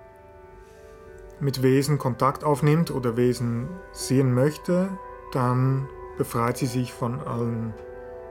mit 1.40 1.62
Wesen 1.62 1.98
Kontakt 1.98 2.44
aufnimmt 2.44 2.92
oder 2.92 3.18
Wesen 3.18 3.70
sehen 3.92 4.34
möchte, 4.34 4.90
dann 5.34 5.88
befreit 6.18 6.58
sie 6.58 6.66
sich 6.66 6.94
von 6.94 7.22
allen, 7.22 7.74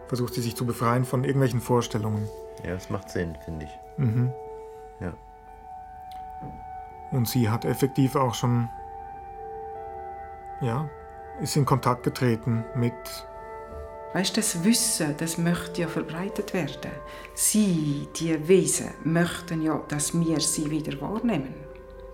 versucht 0.09 0.35
sie 0.35 0.41
sich 0.41 0.57
zu 0.57 0.67
befreien 0.67 1.05
von 1.05 1.25
irgendwelchen 1.25 1.61
Vorstellungen. 1.61 2.29
Ja, 2.65 2.75
das 2.75 2.91
macht 2.91 3.11
Sinn, 3.11 3.37
finde 3.45 3.67
ich. 3.67 3.99
Mhm. 3.99 4.33
Ja. 5.01 5.13
Und 7.13 7.29
sie 7.29 7.49
hat 7.49 7.65
effektiv 7.65 8.17
auch 8.17 8.35
schon, 8.35 8.69
ja, 10.61 10.89
ist 11.41 11.57
in 11.57 11.65
Kontakt 11.65 12.03
getreten 12.03 12.65
mit 12.75 12.95
Weißt, 14.13 14.37
das 14.37 14.65
Wissen, 14.65 15.15
das 15.19 15.37
möchte 15.37 15.83
ja 15.83 15.89
verbreitet 15.89 16.55
werden. 16.55 16.91
Sie, 17.35 18.09
die 18.17 18.49
Wesen, 18.49 18.91
möchten 19.05 19.63
ja, 19.63 19.83
dass 19.89 20.19
wir 20.19 20.41
sie 20.41 20.71
wieder 20.71 20.99
wahrnehmen. 21.01 21.55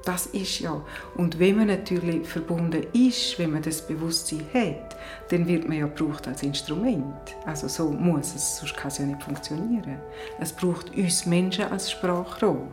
Das 0.05 0.27
ist 0.27 0.59
ja. 0.59 0.85
Und 1.17 1.39
wenn 1.39 1.57
man 1.57 1.69
natürlich 1.69 2.27
verbunden 2.27 2.87
ist, 2.93 3.39
wenn 3.39 3.53
man 3.53 3.63
das 3.63 3.87
Bewusstsein 3.87 4.45
hat, 4.53 4.97
dann 5.29 5.47
wird 5.47 5.69
man 5.69 5.79
ja 5.79 5.87
gebraucht 5.87 6.27
als 6.27 6.43
Instrument. 6.43 7.37
Also 7.47 7.69
so 7.69 7.91
muss 7.91 8.35
es, 8.35 8.59
sonst 8.59 8.77
kann 8.77 8.91
es 8.91 8.99
ja 8.99 9.05
nicht 9.05 9.23
funktionieren. 9.23 10.01
Es 10.41 10.53
braucht 10.53 10.97
uns 10.97 11.27
Menschen 11.27 11.67
als 11.67 11.91
Sprachrohr. 11.91 12.69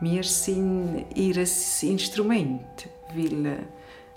Wir 0.00 0.22
sind 0.24 1.06
ihr 1.14 1.36
Instrument, 1.36 2.88
weil 3.14 3.46
äh, 3.46 3.56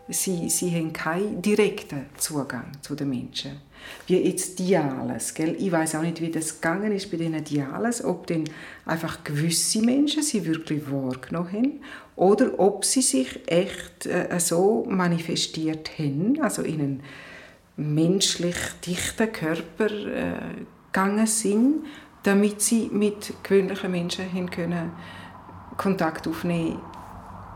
sie, 0.10 0.50
sie 0.50 0.76
haben 0.76 0.92
keinen 0.92 1.42
direkten 1.42 2.08
Zugang 2.18 2.72
zu 2.82 2.96
den 2.96 3.10
Menschen 3.10 3.62
wie 4.08 4.18
jetzt 4.18 4.60
Diales. 4.60 5.34
Gell? 5.34 5.56
Ich 5.58 5.72
weiß 5.72 5.96
auch 5.96 6.02
nicht, 6.02 6.22
wie 6.22 6.32
das 6.32 6.62
gegangen 6.62 6.92
ist 6.92 7.10
bei 7.12 7.18
diesen 7.18 7.44
Diales, 7.44 8.04
ob 8.04 8.28
denn 8.28 8.46
einfach 8.86 9.24
gewisse 9.24 9.82
Menschen 9.82 10.24
sie 10.24 10.46
wirklich 10.46 10.90
wahrgenommen 10.90 11.54
haben 11.54 11.82
oder 12.16 12.60
ob 12.60 12.86
sie 12.86 13.02
sich 13.02 13.40
echt 13.48 14.06
äh, 14.06 14.40
so 14.40 14.86
manifestiert 14.88 15.98
haben, 15.98 16.42
also 16.42 16.62
in 16.62 16.82
einen 16.82 17.04
menschlich 17.78 18.56
dichten 18.86 19.32
Körper 19.32 19.92
äh, 19.92 20.34
gegangen 20.92 21.28
sind, 21.28 21.86
damit 22.24 22.62
sie 22.62 22.90
mit 22.92 23.34
gewöhnlichen 23.44 23.92
Menschen 23.92 24.50
können 24.50 24.92
Kontakt 25.78 26.28
aufnehmen 26.28 26.80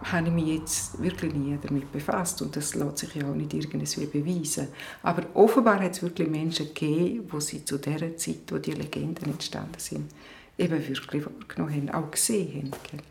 habe 0.04 0.28
ich 0.28 0.34
mich 0.34 0.48
jetzt 0.48 1.02
wirklich 1.02 1.34
nie 1.34 1.58
damit 1.62 1.92
befasst 1.92 2.42
und 2.42 2.56
das 2.56 2.76
lässt 2.76 3.00
sich 3.00 3.16
ja 3.16 3.30
auch 3.30 3.36
nicht 3.36 3.54
irgendwie 3.54 4.06
beweisen. 4.06 4.70
Aber 5.04 5.24
offenbar 5.34 5.80
hat 5.82 5.92
es 5.92 6.02
wirklich 6.02 6.30
Menschen 6.30 6.68
gegeben, 6.68 7.28
wo 7.30 7.40
sie 7.40 7.66
zu 7.66 7.78
der 7.78 8.16
Zeit, 8.18 8.52
wo 8.52 8.58
die 8.58 8.72
Legenden 8.72 9.32
entstanden 9.32 9.78
sind, 9.78 10.12
eben 10.58 10.88
wirklich 10.88 11.26
wahrgenommen 11.26 11.74
haben, 11.74 11.90
auch 11.90 12.12
gesehen 12.12 12.72
haben. 12.72 13.02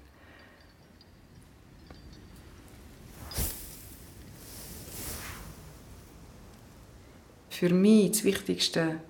Für 7.50 7.70
mich 7.70 8.12
das 8.12 8.24
wichtigste 8.24 9.00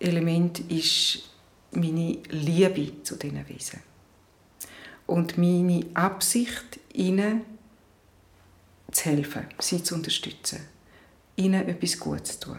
Element 0.00 0.58
ist 0.70 1.30
meine 1.70 2.18
Liebe 2.30 3.02
zu 3.04 3.16
diesen 3.16 3.48
Wesen. 3.48 3.93
Und 5.06 5.36
meine 5.38 5.84
Absicht, 5.94 6.80
ihnen 6.92 7.42
zu 8.90 9.04
helfen, 9.06 9.46
sie 9.58 9.82
zu 9.82 9.94
unterstützen, 9.94 10.60
ihnen 11.36 11.68
etwas 11.68 11.98
Gutes 11.98 12.38
zu 12.38 12.48
tun. 12.48 12.58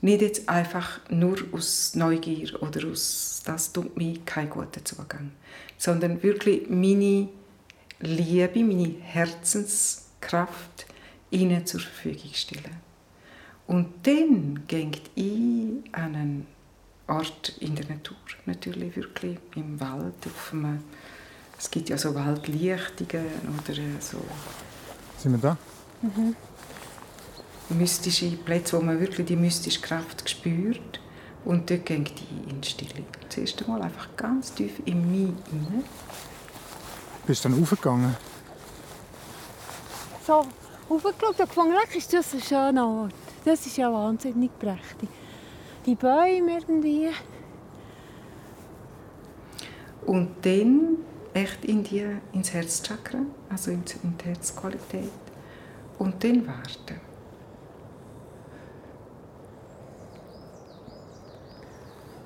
Nicht 0.00 0.22
jetzt 0.22 0.48
einfach 0.48 1.00
nur 1.10 1.38
aus 1.50 1.94
Neugier 1.96 2.62
oder 2.62 2.86
aus 2.88 3.42
«das 3.44 3.72
tut 3.72 3.96
mir 3.96 4.18
keinen 4.24 4.50
guten 4.50 4.84
Zugang», 4.84 5.32
sondern 5.76 6.22
wirklich 6.22 6.68
meine 6.68 7.28
Liebe, 8.00 8.62
meine 8.62 8.94
Herzenskraft 9.00 10.86
ihnen 11.30 11.66
zur 11.66 11.80
Verfügung 11.80 12.30
stellen. 12.32 12.76
Und 13.66 14.06
dann 14.06 14.66
geht 14.66 15.10
ich 15.16 15.82
an 15.92 16.14
einen 16.14 16.46
Ort 17.08 17.54
in 17.60 17.74
der 17.74 17.86
Natur, 17.86 18.16
natürlich 18.46 18.94
wirklich 18.94 19.38
im 19.56 19.80
Wald, 19.80 20.14
auf 20.26 20.52
einem, 20.52 20.82
es 21.58 21.70
gibt 21.70 21.88
ja 21.88 21.98
so 21.98 22.14
Waldlichtungen 22.14 23.26
oder 23.58 23.74
so. 24.00 24.18
Sind 25.18 25.32
wir 25.32 25.38
da? 25.38 25.56
Mhm. 26.02 26.36
Mystische 27.70 28.30
Plätze, 28.30 28.78
wo 28.78 28.82
man 28.82 29.00
wirklich 29.00 29.26
die 29.26 29.36
mystische 29.36 29.80
Kraft 29.80 30.28
spürt. 30.30 31.00
Und 31.44 31.68
dort 31.70 31.86
geht 31.86 32.12
ich 32.14 32.50
in 32.50 32.60
die 32.60 32.68
Stille. 32.68 33.04
Das 33.28 33.38
erste 33.38 33.68
Mal 33.68 33.82
einfach 33.82 34.08
ganz 34.16 34.54
tief 34.54 34.80
in 34.84 35.10
mich 35.10 35.34
hinein. 35.50 35.84
Bist 37.26 37.44
du 37.44 37.48
dann 37.48 37.62
aufgegangen? 37.62 38.16
So, 40.26 40.46
aufgeschaut 40.88 41.22
und 41.22 41.36
gefunden, 41.38 41.74
ist 41.96 42.12
das 42.12 42.34
ein 42.34 42.40
schöner 42.40 42.86
Ort. 42.86 43.14
Das 43.44 43.66
ist 43.66 43.76
ja 43.76 43.92
wahnsinnig 43.92 44.50
prächtig. 44.58 45.08
Die 45.86 45.94
Bäume 45.94 46.58
irgendwie. 46.58 47.10
Und 50.06 50.30
dann 50.42 50.98
echt 51.42 51.64
in 51.64 51.84
die, 51.84 52.04
ins 52.32 52.52
Herzchakra, 52.52 53.18
also 53.48 53.70
in 53.70 53.84
die 53.84 54.24
Herzqualität. 54.24 55.10
Und 55.98 56.22
dann 56.22 56.46
warten. 56.46 57.00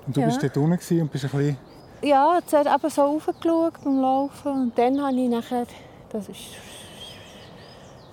Und 0.07 0.16
du 0.16 0.20
ja. 0.20 0.27
bist 0.27 0.42
dort 0.42 0.57
unten 0.57 0.72
und 0.72 1.12
bist 1.12 1.25
ein 1.25 1.31
bisschen... 1.31 1.57
Ja, 2.03 2.40
zuerst 2.44 2.68
eben 2.68 2.90
so 2.90 3.03
raufgeschaut 3.03 3.75
beim 3.85 4.01
Laufen 4.01 4.53
und 4.53 4.79
dann 4.79 5.01
habe 5.01 5.14
ich 5.14 5.29
nachher... 5.29 5.66
Das 6.11 6.29
ist 6.29 6.57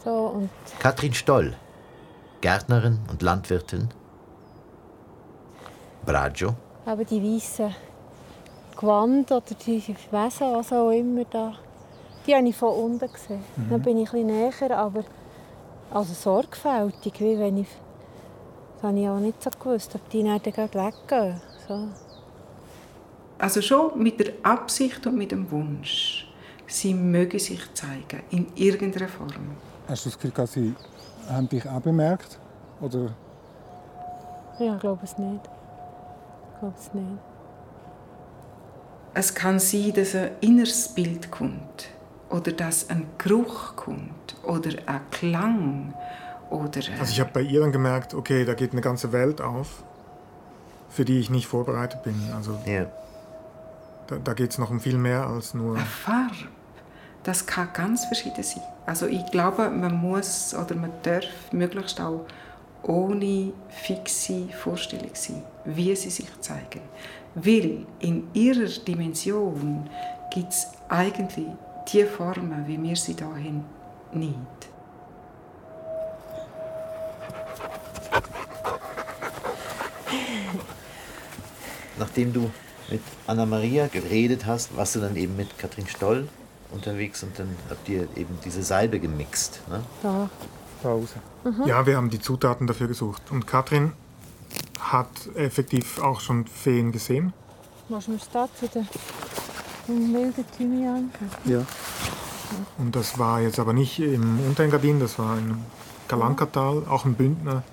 so 0.04 0.12
und... 0.28 0.50
Katrin 0.80 1.14
Stoll, 1.14 1.56
Gärtnerin 2.42 3.00
und 3.10 3.22
Landwirtin. 3.22 3.90
Braggio. 6.06 6.56
Aber 6.86 7.04
die 7.04 7.22
weißen 7.22 7.74
Gewand 8.80 9.30
oder 9.32 9.44
die 9.66 9.84
Wesen, 9.86 10.54
was 10.54 10.72
auch 10.72 10.92
immer 10.92 11.26
da, 11.26 11.54
die 12.26 12.34
habe 12.34 12.48
ich 12.48 12.56
von 12.56 12.70
unten 12.70 13.12
gesehen. 13.12 13.44
Mhm. 13.58 13.70
Dann 13.70 13.82
bin 13.82 13.98
ich 13.98 14.14
ein 14.14 14.26
näher, 14.26 14.72
aber 14.72 15.04
also 15.92 16.14
sorgfältig, 16.14 17.20
wie 17.20 17.38
wenn 17.38 17.58
ich... 17.58 17.68
Das 18.76 18.84
habe 18.84 19.00
ich 19.00 19.10
auch 19.10 19.20
nicht 19.20 19.44
so 19.44 19.50
gewusst, 19.50 19.94
ob 19.96 20.10
die 20.10 20.24
dann 20.24 20.40
gleich 20.40 20.74
weggehen. 20.74 21.42
So. 21.68 21.90
Also 23.38 23.62
schon 23.62 24.02
mit 24.02 24.18
der 24.20 24.34
Absicht 24.44 25.06
und 25.06 25.18
mit 25.18 25.34
dem 25.34 25.52
Wunsch, 25.52 26.32
sie 26.66 26.94
mögen 26.94 27.40
sich 27.40 27.62
zeigen, 27.74 28.24
in 28.30 28.48
irgendeiner 28.56 29.10
Form. 29.10 29.58
Hast 29.90 30.06
du 30.06 30.10
das 30.10 30.18
Gefühl, 30.18 30.48
sie 30.48 30.74
haben 31.30 31.50
dich 31.50 31.68
auch 31.68 31.82
bemerkt? 31.82 32.40
Oder? 32.80 33.10
Ja, 34.60 34.76
ich 34.76 34.80
glaube 34.80 35.02
es 35.04 35.18
nicht. 35.18 35.50
Ich 36.54 36.60
glaube 36.60 36.76
es 36.78 36.94
nicht. 36.94 37.29
Es 39.14 39.34
kann 39.34 39.60
sein, 39.60 39.94
dass 39.94 40.16
ein 40.16 40.32
inneres 40.42 40.90
Bild 40.90 41.32
kommt. 41.32 41.90
Oder 42.30 42.52
dass 42.52 42.90
ein 42.90 43.08
Geruch 43.18 43.76
kommt. 43.76 44.36
Oder 44.44 44.72
ein 44.86 45.02
Klang. 45.12 45.94
Oder 46.50 46.82
also 47.00 47.12
ich 47.12 47.20
habe 47.20 47.32
bei 47.34 47.42
ihr 47.42 47.60
dann 47.60 47.72
gemerkt, 47.72 48.14
okay, 48.14 48.46
da 48.46 48.54
geht 48.54 48.72
eine 48.72 48.82
ganze 48.82 49.12
Welt 49.12 49.42
auf, 49.42 49.84
für 50.90 51.06
die 51.06 51.20
ich 51.20 51.30
nicht 51.30 51.48
vorbereitet 51.48 52.04
bin. 52.04 52.16
Also 52.36 52.60
yeah. 52.66 52.88
da, 54.08 54.18
da 54.18 54.34
geht 54.34 54.52
es 54.52 54.58
noch 54.58 54.72
um 54.72 54.80
viel 54.80 54.98
mehr 54.98 55.28
als 55.28 55.54
nur... 55.54 55.76
Eine 55.76 55.86
Farbe, 55.86 56.48
das 57.24 57.46
kann 57.46 57.70
ganz 57.74 58.06
verschieden 58.06 58.44
sein. 58.44 58.64
Also 58.86 59.06
ich 59.06 59.24
glaube, 59.28 59.70
man 59.70 59.96
muss 59.96 60.56
oder 60.56 60.76
man 60.76 60.92
darf 61.04 61.26
möglichst 61.52 62.02
auch 62.02 62.26
ohne 62.84 63.54
fixe 63.70 64.48
Vorstellung 64.50 65.12
sein, 65.14 65.44
wie 65.66 65.96
sie 65.96 66.10
sich 66.10 66.30
zeigen. 66.42 66.82
Weil 67.36 67.86
in 68.00 68.28
ihrer 68.34 68.68
Dimension 68.68 69.90
gibt 70.32 70.52
es 70.52 70.68
eigentlich 70.88 71.48
die 71.92 72.04
Formen, 72.04 72.68
wie 72.68 72.82
wir 72.82 72.96
sie 72.96 73.14
hier 73.14 73.28
haben, 73.28 73.66
nicht. 74.14 74.36
Nachdem 81.98 82.34
du 82.34 82.50
mit 82.90 83.02
Anna 83.28 83.46
Maria 83.46 83.88
geredet 83.88 84.46
hast, 84.46 84.76
warst 84.76 84.96
du 84.96 85.00
dann 85.00 85.16
eben 85.16 85.36
mit 85.36 85.58
Katrin 85.58 85.88
Stoll 85.88 86.28
unterwegs 86.72 87.24
und 87.24 87.38
dann 87.38 87.56
habt 87.70 87.88
ihr 87.90 88.08
eben 88.16 88.38
diese 88.44 88.64
Salbe 88.64 89.00
gemixt. 89.00 89.62
Ne? 89.70 89.84
Da. 90.02 90.30
Pause. 90.82 91.16
Mhm. 91.44 91.66
Ja, 91.66 91.86
wir 91.86 91.98
haben 91.98 92.10
die 92.10 92.20
Zutaten 92.20 92.68
dafür 92.68 92.88
gesucht. 92.88 93.22
Und 93.32 93.48
Katrin 93.48 93.94
hat 94.80 95.08
effektiv 95.36 96.00
auch 96.02 96.20
schon 96.20 96.46
Feen 96.48 96.92
gesehen. 96.92 97.34
Was 97.90 98.08
wir 98.08 98.18
da 98.34 98.48
zu 98.56 98.68
den 98.68 100.14
wilden 100.14 100.46
Thymian? 100.58 101.12
Ja. 101.46 101.66
Und 102.78 102.96
das 102.96 103.20
war 103.20 103.42
jetzt 103.42 103.60
aber 103.60 103.74
nicht 103.74 104.00
im 104.00 104.40
Unterengadin, 104.40 105.00
das 105.00 105.20
war 105.20 105.38
im 105.38 105.64
Galankatal, 106.08 106.84
auch 106.90 107.06
im 107.06 107.16
Bündnertal, 107.16 107.64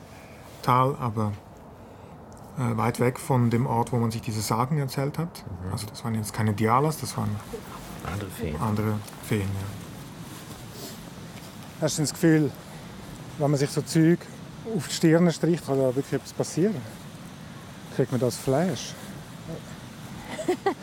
aber 1.01 1.33
äh, 2.59 2.77
weit 2.77 3.01
weg 3.01 3.19
von 3.19 3.51
dem 3.51 3.67
Ort, 3.67 3.93
wo 3.93 3.97
man 3.97 4.11
sich 4.11 4.21
diese 4.23 4.41
Sagen 4.41 4.79
erzählt 4.79 5.19
hat. 5.19 5.45
Mhm. 5.47 5.73
Also 5.73 5.87
das 5.87 6.05
waren 6.05 6.15
jetzt 6.15 6.33
keine 6.33 6.53
Dialas, 6.53 6.99
das 6.99 7.17
waren 7.17 7.37
andere 8.05 8.31
Feen. 8.31 8.57
Andere 8.61 8.95
Feen 9.23 9.41
ja. 9.41 9.67
Hast 11.81 11.99
du 11.99 12.03
das 12.03 12.13
Gefühl, 12.13 12.51
wenn 13.39 13.51
man 13.51 13.59
sich 13.59 13.71
so 13.71 13.83
Zeug 13.83 14.19
auf 14.75 14.89
die 14.89 14.95
Stirn 14.95 15.31
streicht, 15.33 15.67
kann 15.67 15.79
da 15.79 15.95
wirklich 15.95 16.15
etwas 16.15 16.33
passieren? 16.33 16.77
Kriegt 17.95 18.11
man 18.11 18.21
das 18.21 18.37
Fleisch? 18.37 18.95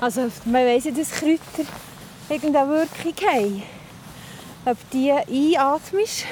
also 0.00 0.30
man 0.44 0.64
weiss 0.66 0.84
ja, 0.84 0.92
dass 0.92 1.10
Kräuter 1.10 1.68
irgendeine 2.28 2.68
Wirkung 2.68 3.14
haben. 3.28 3.62
Ob 4.64 4.76
die 4.90 5.12
einatmest, 5.12 6.24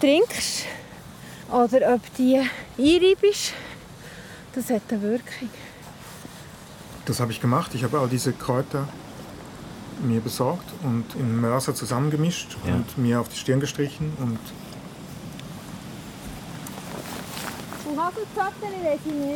trinkst 0.00 0.66
oder 1.50 1.94
ob 1.94 2.14
die 2.16 2.40
einreibst, 2.78 3.54
das 4.54 4.70
hat 4.70 4.82
eine 4.90 5.02
Wirkung. 5.02 5.50
Das 7.06 7.20
habe 7.20 7.32
ich 7.32 7.40
gemacht. 7.40 7.74
Ich 7.74 7.82
habe 7.82 7.98
all 7.98 8.08
diese 8.08 8.32
Kräuter 8.32 8.86
mir 10.02 10.20
besorgt 10.20 10.66
und 10.82 11.14
in 11.14 11.40
Mörser 11.40 11.74
zusammengemischt 11.74 12.56
ja. 12.66 12.74
und 12.74 12.98
mir 12.98 13.20
auf 13.20 13.28
die 13.28 13.36
Stirn 13.36 13.60
gestrichen 13.60 14.12
und 14.18 14.38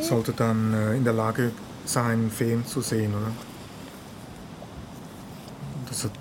sollte 0.01 0.33
dann 0.33 0.73
äh, 0.73 0.95
in 0.95 1.03
der 1.03 1.13
Lage 1.13 1.51
sein, 1.85 2.31
Feen 2.31 2.65
zu 2.65 2.81
sehen, 2.81 3.13
oder? 3.13 3.31
Das 5.87 6.03
hat 6.05 6.11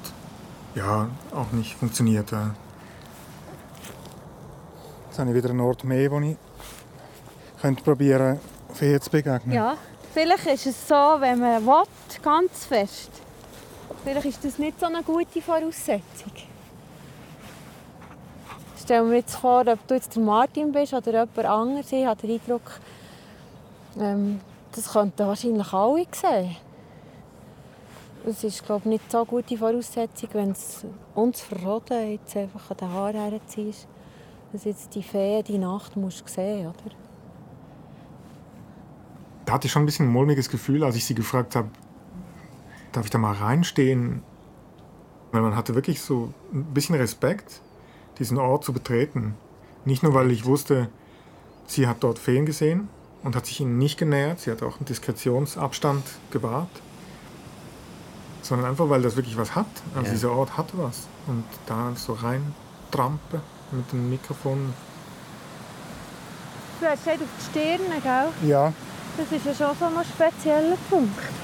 ja 0.74 1.08
auch 1.32 1.52
nicht 1.52 1.74
funktioniert. 1.76 2.30
Jetzt 5.08 5.18
habe 5.18 5.30
ich 5.30 5.36
wieder 5.36 5.50
einen 5.50 5.60
Ort 5.60 5.84
mehr, 5.84 6.10
wo 6.10 6.20
ich 6.20 6.36
könnte 7.60 7.82
probieren, 7.82 8.40
Feen 8.74 9.00
zu 9.00 9.10
begegnen. 9.10 9.54
Ja, 9.54 9.76
vielleicht 10.12 10.46
ist 10.46 10.66
es 10.66 10.88
so, 10.88 10.94
wenn 10.94 11.38
man 11.38 11.64
will, 11.64 11.84
ganz 12.22 12.66
fest 12.66 13.23
Vielleicht 14.04 14.26
ist 14.26 14.44
das 14.44 14.58
nicht 14.58 14.78
so 14.78 14.86
eine 14.86 15.02
gute 15.02 15.40
Voraussetzung. 15.40 16.32
Stell 18.78 19.02
mir 19.02 19.16
jetzt 19.16 19.36
vor, 19.36 19.66
ob 19.66 19.86
du 19.88 19.94
jetzt 19.94 20.14
der 20.14 20.22
Martin 20.22 20.70
bist 20.70 20.92
oder 20.92 21.10
jemand 21.10 21.38
anderes. 21.38 21.90
Ich 21.90 22.04
habe 22.04 22.20
den 22.20 22.38
Eindruck, 22.38 22.80
Ähm, 23.98 24.40
das 24.72 24.92
könnten 24.92 25.26
wahrscheinlich 25.26 25.72
alle 25.72 26.06
sehen. 26.12 26.56
Es 28.26 28.42
ist 28.42 28.64
glaube 28.64 28.80
ich, 28.84 28.86
nicht 28.86 29.12
so 29.12 29.24
gute 29.24 29.56
Voraussetzung, 29.56 30.28
wenn 30.32 30.50
es 30.50 30.84
uns 31.14 31.42
verroden 31.42 32.10
jetzt 32.12 32.36
einfach 32.36 32.70
an 32.70 32.76
den 32.78 32.90
Haaren 32.90 33.30
herziehst, 33.30 33.86
dass 34.52 34.64
jetzt 34.64 34.94
die 34.94 35.02
Fee 35.02 35.42
die 35.42 35.58
Nacht 35.58 35.96
musst 35.96 36.28
sehen 36.28 36.66
oder? 36.66 36.94
Da 39.44 39.52
hatte 39.52 39.66
ich 39.66 39.72
schon 39.72 39.82
ein 39.82 39.86
bisschen 39.86 40.06
ein 40.06 40.12
mulmiges 40.12 40.48
Gefühl, 40.48 40.82
als 40.82 40.96
ich 40.96 41.04
sie 41.04 41.14
gefragt 41.14 41.54
habe, 41.54 41.68
darf 42.96 43.04
ich 43.04 43.10
da 43.10 43.18
mal 43.18 43.34
reinstehen? 43.34 44.22
Weil 45.32 45.42
man 45.42 45.56
hatte 45.56 45.74
wirklich 45.74 46.00
so 46.00 46.32
ein 46.52 46.64
bisschen 46.72 46.94
Respekt, 46.94 47.60
diesen 48.18 48.38
Ort 48.38 48.64
zu 48.64 48.72
betreten. 48.72 49.34
Nicht 49.84 50.02
nur, 50.02 50.14
weil 50.14 50.30
ich 50.30 50.44
wusste, 50.44 50.88
sie 51.66 51.86
hat 51.86 51.98
dort 52.00 52.18
Feen 52.18 52.46
gesehen 52.46 52.88
und 53.22 53.34
hat 53.36 53.46
sich 53.46 53.60
ihnen 53.60 53.78
nicht 53.78 53.98
genähert, 53.98 54.40
sie 54.40 54.50
hat 54.50 54.62
auch 54.62 54.76
einen 54.76 54.86
Diskretionsabstand 54.86 56.04
gewahrt, 56.30 56.70
sondern 58.42 58.70
einfach, 58.70 58.88
weil 58.88 59.02
das 59.02 59.16
wirklich 59.16 59.36
was 59.36 59.54
hat. 59.54 59.66
Also 59.94 60.06
ja. 60.06 60.12
dieser 60.12 60.32
Ort 60.32 60.56
hat 60.56 60.68
was. 60.76 61.08
Und 61.26 61.44
da 61.66 61.92
so 61.96 62.12
rein 62.12 62.54
trampe 62.90 63.40
mit 63.72 63.90
dem 63.92 64.10
Mikrofon. 64.10 64.72
Du 66.80 66.86
hast 66.86 67.08
auf 67.08 67.16
die 67.16 67.44
Stirn, 67.50 67.80
gell? 68.02 68.48
Ja. 68.48 68.72
Das 69.16 69.32
ist 69.32 69.46
ja 69.46 69.54
schon 69.54 69.76
so 69.78 69.86
ein 69.86 70.04
spezieller 70.04 70.76
Punkt. 70.90 71.43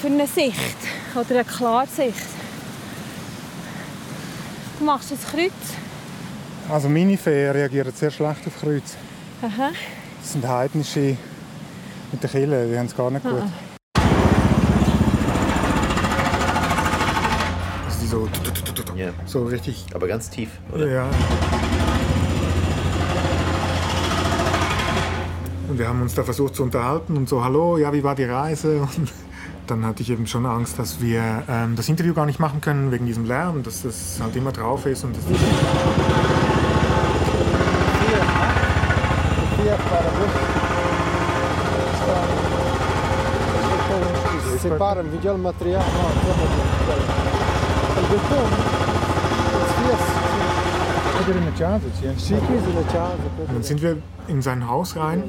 Für 0.00 0.06
eine 0.06 0.26
Sicht 0.26 0.78
oder 1.14 1.30
eine 1.30 1.44
Klarsicht. 1.44 2.26
Du 4.78 4.84
machst 4.86 5.12
ein 5.12 5.18
Kreuz. 5.18 5.52
Also 6.70 6.88
meine 6.88 7.18
Feen 7.18 7.50
reagieren 7.50 7.92
sehr 7.94 8.10
schlecht 8.10 8.46
auf 8.46 8.58
Kreuz. 8.60 8.96
Aha. 9.42 9.72
Das 10.22 10.32
sind 10.32 10.48
heidnische 10.48 11.18
mit 12.12 12.22
der 12.22 12.30
Kille, 12.30 12.66
die 12.66 12.78
haben 12.78 12.86
es 12.86 12.96
gar 12.96 13.10
nicht 13.10 13.22
gut. 13.22 13.42
Ah. 13.42 13.50
Also 17.86 18.00
die 18.00 18.06
so, 18.06 18.28
ja. 18.96 19.10
so 19.26 19.44
richtig. 19.44 19.84
Aber 19.92 20.08
ganz 20.08 20.30
tief, 20.30 20.48
oder? 20.72 20.88
Ja. 20.88 21.10
Und 25.68 25.78
wir 25.78 25.86
haben 25.86 26.00
uns 26.00 26.14
da 26.14 26.24
versucht 26.24 26.56
zu 26.56 26.62
unterhalten 26.62 27.18
und 27.18 27.28
so, 27.28 27.44
hallo, 27.44 27.76
ja, 27.76 27.92
wie 27.92 28.02
war 28.02 28.14
die 28.14 28.24
Reise? 28.24 28.80
Und 28.96 29.12
dann 29.70 29.86
hatte 29.86 30.02
ich 30.02 30.10
eben 30.10 30.26
schon 30.26 30.46
Angst, 30.46 30.78
dass 30.78 31.00
wir 31.00 31.44
ähm, 31.48 31.76
das 31.76 31.88
Interview 31.88 32.12
gar 32.12 32.26
nicht 32.26 32.40
machen 32.40 32.60
können 32.60 32.90
wegen 32.90 33.06
diesem 33.06 33.24
Lärm, 33.24 33.62
dass 33.62 33.82
das 33.82 34.18
halt 34.20 34.34
immer 34.34 34.52
drauf 34.52 34.84
ist 34.86 35.04
und 35.04 35.16
das. 35.16 35.24
Separăm, 44.60 45.06
Dann 53.52 53.62
sind 53.62 53.80
wir 53.80 53.96
in 54.28 54.42
sein 54.42 54.68
Haus 54.68 54.96
rein. 54.96 55.22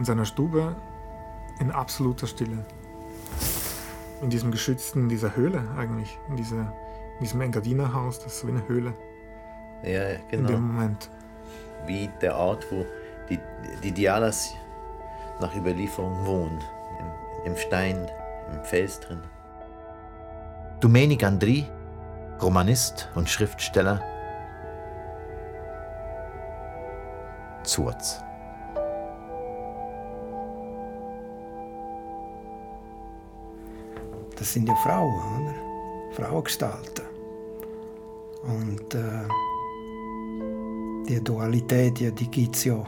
In, 0.00 0.04
in 0.04 0.06
seiner 0.06 0.24
Stube 0.24 0.74
in 1.58 1.70
absoluter 1.70 2.26
Stille. 2.26 2.64
In 4.22 4.30
diesem 4.30 4.50
geschützten, 4.50 5.10
dieser 5.10 5.36
Höhle 5.36 5.62
eigentlich, 5.76 6.18
in, 6.30 6.36
dieser, 6.36 6.72
in 7.18 7.20
diesem 7.20 7.42
Engadiner-Haus, 7.42 8.18
das 8.18 8.32
ist 8.32 8.40
so 8.40 8.48
wie 8.48 8.52
eine 8.52 8.66
Höhle. 8.66 8.94
Ja, 9.82 10.16
genau. 10.30 10.30
In 10.30 10.46
dem 10.46 10.66
Moment. 10.68 11.10
Wie 11.86 12.08
der 12.22 12.34
Ort, 12.34 12.66
wo 12.70 12.86
die, 13.28 13.38
die 13.82 13.92
Dialas 13.92 14.54
nach 15.38 15.54
Überlieferung 15.54 16.24
wohnen. 16.24 16.62
Im, 17.44 17.52
Im 17.52 17.56
Stein, 17.58 18.10
im 18.54 18.64
Fels 18.64 19.00
drin. 19.00 19.20
Domenic 20.80 21.24
Andri, 21.24 21.66
Romanist 22.40 23.10
und 23.14 23.28
Schriftsteller. 23.28 24.00
Zurz. 27.64 28.22
Das 34.40 34.54
sind 34.54 34.66
ja 34.66 34.74
Frauen, 34.74 35.20
oder? 35.42 35.54
Frauengestalten. 36.12 37.04
Und 38.42 38.94
äh, 38.94 39.28
die 41.06 41.22
Dualität, 41.22 42.00
ja, 42.00 42.10
die 42.10 42.26
gibt 42.26 42.56
es 42.56 42.64
ja, 42.64 42.82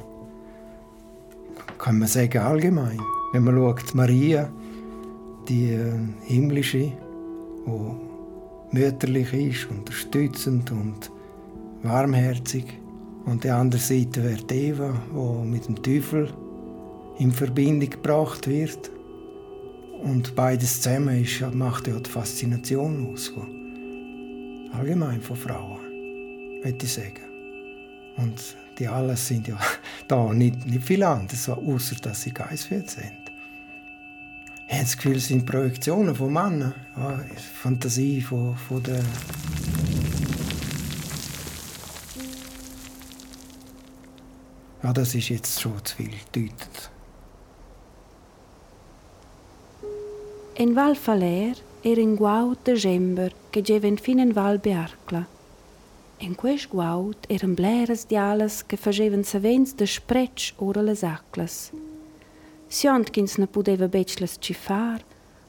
kann 1.77 1.99
man 1.99 2.09
sagen, 2.09 2.39
allgemein. 2.39 2.99
Wenn 3.35 3.45
man 3.45 3.55
schaut, 3.55 3.95
Maria, 3.95 4.51
die 5.47 5.75
äh, 5.75 5.93
himmlische, 6.25 6.91
die 7.67 7.91
mütterlich 8.71 9.35
ist, 9.35 9.71
unterstützend 9.71 10.73
und 10.73 11.11
warmherzig. 11.83 12.65
Und 13.27 13.45
die 13.45 13.51
andere 13.51 13.81
Seite 13.81 14.25
wäre 14.25 14.43
Eva, 14.51 14.95
die 15.15 15.47
mit 15.47 15.69
dem 15.69 15.83
Teufel 15.83 16.33
in 17.19 17.31
Verbindung 17.31 17.91
gebracht 17.91 18.49
wird. 18.49 18.91
Und 20.03 20.35
beides 20.35 20.83
zusammen 20.83 21.23
ist, 21.23 21.41
macht 21.55 21.87
ja 21.87 21.99
die 21.99 22.11
Faszination 22.11 23.13
aus. 23.13 23.33
Allgemein 24.73 25.23
von 25.23 25.37
Frauen, 25.37 25.81
würde 26.63 26.85
ich 26.85 26.93
sagen. 26.93 27.23
Und 28.17 28.57
die 28.79 28.89
alle 28.89 29.17
sind 29.17 29.47
ja 29.47 29.59
da 30.09 30.33
nicht, 30.33 30.67
nicht 30.67 30.85
viel 30.85 31.05
anders, 31.05 31.49
außer 31.49 31.97
dass 31.97 32.23
sie 32.23 32.35
geistfähig 32.35 32.91
sind. 32.91 33.13
Ich 34.67 34.75
habe 34.75 34.85
das 34.85 34.97
Gefühl, 34.97 35.17
es 35.17 35.29
sind 35.29 35.47
Projektionen 35.47 36.15
von 36.15 36.33
Männern. 36.33 36.75
Ja, 36.97 37.21
Fantasie 37.61 38.23
von, 38.23 38.57
von 38.57 38.83
der. 38.83 39.05
Ja, 44.83 44.93
das 44.93 45.15
ist 45.15 45.29
jetzt 45.29 45.61
schon 45.61 45.85
zu 45.85 45.97
viel 45.97 46.11
deutend. 46.33 46.91
In 50.55 50.75
Val 50.75 50.95
Faler 50.95 51.57
era 51.81 52.01
in 52.01 52.15
guaut 52.15 52.59
de 52.65 52.77
gember 52.77 53.33
che 53.51 53.63
geven 53.63 53.99
fin 53.99 54.19
in 54.19 54.33
Val 54.33 54.59
Bearcla. 54.59 55.27
In 56.19 56.35
quest 56.35 56.69
guaut 56.69 57.25
eran 57.27 57.55
bleras 57.55 58.05
dialas 58.07 58.63
che 58.67 58.77
facevan 58.77 59.25
savens 59.25 59.75
de 59.75 59.87
spretsch 59.87 60.53
ora 60.57 60.83
les 60.83 61.03
aclas. 61.03 61.73
Siont 62.69 63.11
ch'ins 63.11 63.39
ne 63.39 63.47
pudeva 63.47 63.89
beclas 63.89 64.37
cifar, 64.39 65.01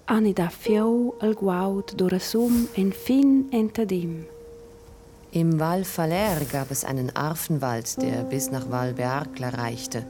ani 0.06 0.34
da 0.34 0.47
fiau 0.49 1.16
al 1.20 1.34
guaut 1.34 1.95
dora 1.95 2.20
sum 2.20 2.68
en 2.74 2.91
fin 2.93 3.47
entadim. 3.51 4.26
Im 5.32 5.60
Val 5.60 5.84
Faler 5.84 6.45
gab 6.45 6.72
es 6.72 6.86
einen 6.86 7.14
Arfenwald, 7.14 8.01
der 8.01 8.24
bis 8.24 8.49
nach 8.51 8.70
Val 8.72 8.93
Bearcla 8.93 9.49
reichte. 9.49 10.06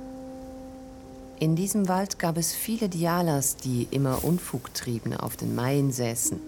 In 1.40 1.56
diesem 1.56 1.88
Wald 1.90 2.20
gab 2.20 2.38
es 2.38 2.54
viele 2.54 2.90
Dialas, 2.90 3.58
die 3.58 3.88
immer 3.92 4.24
Unfug 4.24 4.74
trieben, 4.74 5.14
auf 5.16 5.36
den 5.36 5.56
Maien 5.56 5.92
säßen. 5.92 6.40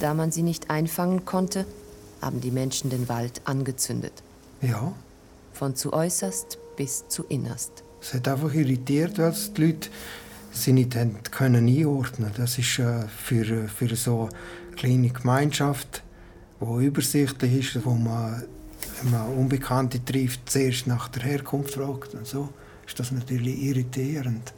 Da 0.00 0.14
man 0.14 0.32
sie 0.32 0.42
nicht 0.42 0.70
einfangen 0.70 1.24
konnte, 1.24 1.64
haben 2.20 2.40
die 2.40 2.50
Menschen 2.50 2.90
den 2.90 3.08
Wald 3.08 3.40
angezündet. 3.44 4.12
Ja. 4.62 4.92
Von 5.52 5.76
zu 5.76 5.92
äußerst 5.92 6.58
bis 6.76 7.06
zu 7.08 7.24
innerst. 7.24 7.84
Es 8.00 8.14
hat 8.14 8.28
einfach 8.28 8.52
irritiert, 8.54 9.18
weil 9.18 9.34
die 9.56 9.62
Leute 9.62 9.90
sie 10.52 10.72
nicht 10.72 10.96
können 11.30 11.68
einordnen 11.68 12.30
Das 12.36 12.58
ist 12.58 12.78
äh, 12.78 13.06
für, 13.08 13.68
für 13.68 13.94
so 13.94 14.28
eine 14.68 14.76
kleine 14.76 15.10
Gemeinschaft, 15.10 16.02
die 16.60 16.84
übersichtlich 16.84 17.76
ist, 17.76 17.84
wo 17.84 17.90
man, 17.90 18.44
wenn 19.02 19.12
man 19.12 19.34
Unbekannte 19.34 20.04
trifft, 20.04 20.50
zuerst 20.50 20.86
nach 20.86 21.08
der 21.08 21.22
Herkunft 21.22 21.74
fragt 21.74 22.14
und 22.14 22.26
so, 22.26 22.48
ist 22.90 22.98
das 22.98 23.12
natürlich 23.12 23.62
irritierend. 23.62 24.52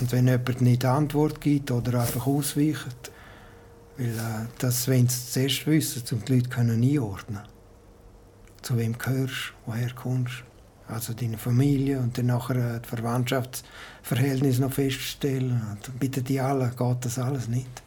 Und 0.00 0.12
wenn 0.12 0.28
jemand 0.28 0.60
nicht 0.62 0.84
Antwort 0.84 1.40
gibt 1.42 1.70
oder 1.70 2.00
einfach 2.00 2.26
ausweicht, 2.26 3.12
weil 3.98 4.08
äh, 4.08 4.46
das 4.58 4.88
wollen 4.88 5.08
sie 5.08 5.30
zuerst 5.30 5.66
wissen, 5.66 6.02
um 6.12 6.24
die 6.24 6.36
Leute 6.36 6.48
können 6.48 6.82
einordnen 6.82 7.42
Zu 8.62 8.78
wem 8.78 8.96
gehörst 8.96 9.52
woher 9.66 9.92
kommst 9.92 10.42
Also 10.88 11.12
deine 11.12 11.36
Familie 11.36 11.98
und 12.00 12.16
dann 12.16 12.26
nachher 12.26 12.76
äh, 12.76 12.80
das 12.80 12.88
Verwandtschaftsverhältnis 12.88 14.58
noch 14.58 14.72
feststellen. 14.72 15.60
Und 15.70 16.00
bei 16.00 16.08
den 16.08 16.24
Dialen 16.24 16.74
geht 16.74 17.04
das 17.04 17.18
alles 17.18 17.48
nicht. 17.48 17.82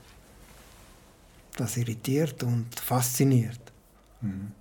Das 1.57 1.77
irritiert 1.77 2.43
und 2.43 2.79
fasziniert. 2.79 3.59
Mhm. 4.21 4.51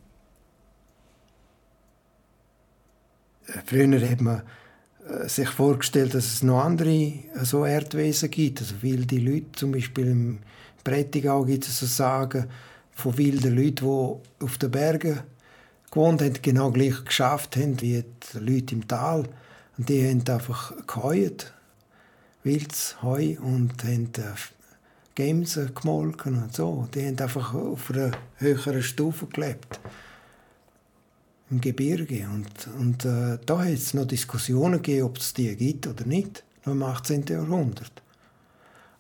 Früher 3.67 4.01
hat 4.09 4.21
man 4.21 4.43
äh, 5.09 5.29
sich 5.29 5.49
vorgestellt, 5.49 6.15
dass 6.15 6.27
es 6.27 6.43
noch 6.43 6.63
andere 6.63 6.91
äh, 6.91 7.23
so 7.43 7.65
Erdwesen 7.65 8.31
gibt. 8.31 8.61
Also 8.61 8.83
wilde 8.83 9.17
Leute, 9.17 9.53
zum 9.53 9.73
Beispiel 9.73 10.09
im 10.09 10.39
Prättigau 10.85 11.45
gibt 11.45 11.67
es 11.67 11.79
so 11.79 11.87
Sagen 11.87 12.47
von 12.93 13.17
wilden 13.17 13.57
Leuten, 13.57 13.87
die 13.87 14.45
auf 14.45 14.59
den 14.59 14.71
Bergen 14.71 15.21
gewohnt 15.91 16.21
haben, 16.21 16.35
genau 16.43 16.71
gleich 16.71 17.05
geschafft 17.05 17.57
haben 17.57 17.81
wie 17.81 18.05
die 18.05 18.39
Leute 18.39 18.75
im 18.75 18.87
Tal. 18.87 19.25
Und 19.77 19.89
die 19.89 20.07
haben 20.07 20.25
einfach 20.29 20.75
geheuert, 20.87 21.55
wildes 22.43 23.01
Heu, 23.03 23.37
und 23.41 23.83
haben 23.85 24.11
äh, 24.17 24.35
Gemsen 25.15 25.75
gemolken 25.75 26.43
und 26.43 26.55
so. 26.55 26.89
Die 26.95 27.07
haben 27.07 27.19
einfach 27.19 27.55
auf 27.55 27.91
einer 27.91 28.11
höheren 28.37 28.83
Stufe 28.83 29.27
gelebt. 29.27 29.81
Im 31.51 31.61
Gebirge. 31.61 32.29
Und, 32.33 32.69
und 32.79 33.05
äh, 33.05 33.39
da 33.45 33.59
hat 33.61 33.69
es 33.69 33.95
noch 33.95 34.07
Diskussionen 34.07 34.83
gegeben, 34.83 35.07
ob 35.07 35.19
es 35.19 35.33
die 35.35 35.55
gibt 35.57 35.87
oder 35.87 36.05
nicht, 36.05 36.45
noch 36.65 36.75
im 36.75 36.83
18. 36.83 37.25
Jahrhundert. 37.27 38.03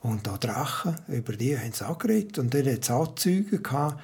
Und 0.00 0.26
da 0.26 0.38
Drachen, 0.38 0.96
über 1.08 1.32
die 1.32 1.58
haben 1.58 1.72
sie 1.72 1.86
angeredet. 1.86 2.38
Und 2.38 2.54
dann 2.54 2.66
hat 2.66 2.88
es 2.88 3.22
Zeugen 3.22 3.62
gehabt, 3.62 4.00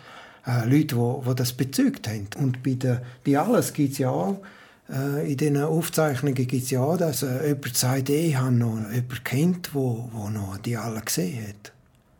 äh, 0.47 0.65
Leute, 0.69 0.97
die, 0.97 1.29
die 1.29 1.35
das 1.35 1.53
bezeugt 1.53 2.09
haben. 2.09 2.29
Und 2.37 2.63
bei, 2.63 2.75
der, 2.75 3.03
bei 3.25 3.39
alles 3.39 3.73
gibt 3.73 3.93
es 3.93 3.99
ja 3.99 4.11
auch, 4.11 4.43
äh, 4.91 5.31
in 5.31 5.37
diesen 5.37 5.63
Aufzeichnungen 5.63 6.35
gibt 6.35 6.65
es 6.65 6.71
ja 6.71 6.81
auch, 6.81 6.97
dass 6.97 7.23
äh, 7.23 7.49
jemand 7.49 7.77
sagt, 7.77 8.09
ich 8.11 8.37
habe 8.37 8.53
noch 8.53 8.77
jemanden 8.77 9.25
kennt, 9.25 9.67
der 9.69 9.75
wo, 9.75 10.11
wo 10.13 10.29
noch 10.29 10.59
die 10.59 10.77
alle 10.77 11.01
gesehen 11.01 11.49
hat. 11.49 11.73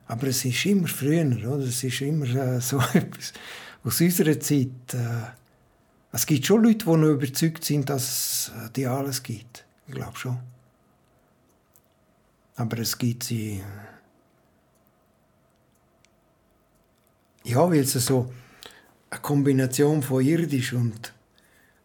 Aber 0.07 0.27
es 0.29 0.45
ist 0.45 0.65
immer 0.67 0.89
früher, 0.89 1.27
oder? 1.27 1.65
Es 1.65 1.83
ist 1.83 2.01
immer 2.01 2.27
äh, 2.27 2.61
so 2.63 2.79
etwas 2.79 3.33
aus 3.83 4.01
unserer 4.01 4.39
Zeit. 4.41 4.69
Äh, 4.93 5.44
es 6.15 6.27
gibt 6.27 6.47
schon 6.47 6.63
Leute, 6.63 6.85
die 6.85 6.97
noch 6.97 7.09
überzeugt 7.09 7.65
sind, 7.65 7.91
dass 7.91 8.03
es 8.05 8.53
äh, 8.57 8.71
die 8.75 8.87
alles 8.87 9.23
gibt. 9.23 9.65
Ich 9.89 9.95
glaube 9.95 10.17
schon. 10.17 10.39
Aber 12.57 12.79
es 12.79 12.97
gibt 12.97 13.25
sie. 13.25 13.63
Ja, 17.43 17.69
weil 17.69 17.81
es 17.81 17.93
so 17.93 18.33
eine 19.11 19.21
Kombination 19.21 20.03
von 20.03 20.25
irdisch 20.25 20.73
und, 20.73 21.13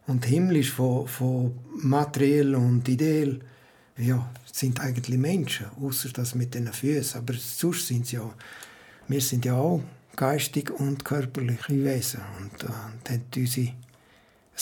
und 0.07 0.25
himmlisch, 0.25 0.71
von, 0.71 1.07
von 1.07 1.59
materiell 1.75 2.55
und 2.55 2.88
ideell, 2.88 3.39
ja, 3.97 4.30
sind 4.51 4.80
eigentlich 4.80 5.17
Menschen, 5.17 5.65
außer 5.82 6.09
das 6.09 6.36
mit 6.36 6.53
den 6.53 6.71
Füßen. 6.71 7.19
Aber 7.19 7.34
sonst 7.34 7.88
sind 7.88 8.05
sie 8.05 8.17
ja, 8.17 8.34
wir 9.07 9.21
sind 9.21 9.43
ja 9.43 9.55
auch 9.55 9.82
geistig 10.15 10.69
und 10.69 11.03
körperliche 11.03 11.84
Wesen. 11.84 12.21
Und, 12.39 12.63
äh, 12.63 12.67
und 12.67 13.36
unsere, 13.36 13.73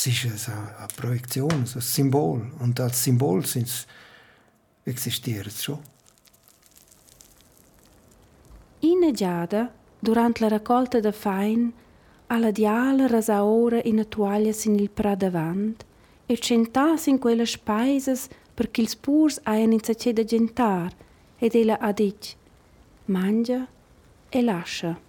es 0.06 0.26
ist 0.26 0.50
eine, 0.50 0.88
Projektion, 0.96 1.52
ein 1.52 1.66
Symbol. 1.66 2.52
Und 2.60 2.80
als 2.80 3.04
Symbol 3.04 3.44
existieren 4.86 5.50
sie 5.50 5.64
schon. 5.64 5.80
In 8.82 9.14
Giada, 9.14 9.72
durante 10.00 10.44
la 10.44 10.50
raccolta 10.50 11.00
da 11.00 11.12
fain, 11.12 11.74
alla 12.28 12.52
diala 12.52 13.08
rasa 13.08 13.44
ora 13.44 13.82
in 13.84 14.06
toaglia 14.08 14.52
sin 14.52 14.76
il 14.76 14.90
pra 14.90 15.16
davant 15.16 15.86
e 16.26 16.38
centas 16.38 17.08
in 17.08 17.20
quelle 17.20 17.46
spaises 17.46 18.28
perché 18.54 18.82
ils 18.82 18.96
purs 18.96 19.40
haien 19.44 19.72
in 19.72 19.80
sace 19.82 20.14
da 20.14 20.24
gentar 20.24 20.92
ed 21.40 21.56
ella 21.56 21.78
ha 21.80 21.92
dit 21.94 22.36
mangia 23.06 23.68
e 24.30 24.42
lascia. 24.42 25.07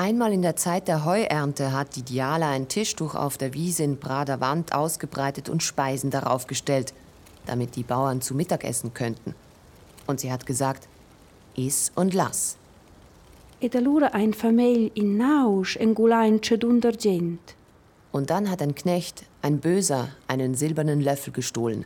Einmal 0.00 0.32
in 0.32 0.42
der 0.42 0.54
Zeit 0.54 0.86
der 0.86 1.04
Heuernte 1.04 1.72
hat 1.72 1.96
die 1.96 2.02
Diala 2.02 2.50
ein 2.50 2.68
Tischtuch 2.68 3.16
auf 3.16 3.36
der 3.36 3.52
Wiese 3.52 3.82
in 3.82 3.98
Prader 3.98 4.40
Wand 4.40 4.72
ausgebreitet 4.72 5.48
und 5.48 5.64
Speisen 5.64 6.12
darauf 6.12 6.46
gestellt, 6.46 6.94
damit 7.46 7.74
die 7.74 7.82
Bauern 7.82 8.20
zu 8.20 8.36
Mittag 8.36 8.62
essen 8.62 8.94
könnten. 8.94 9.34
Und 10.06 10.20
sie 10.20 10.30
hat 10.30 10.46
gesagt, 10.46 10.86
iss 11.56 11.90
und 11.96 12.14
lass. 12.14 12.58
Und 18.12 18.30
dann 18.30 18.52
hat 18.52 18.62
ein 18.62 18.76
Knecht, 18.76 19.24
ein 19.42 19.58
Böser, 19.58 20.10
einen 20.28 20.54
silbernen 20.54 21.00
Löffel 21.00 21.32
gestohlen. 21.32 21.84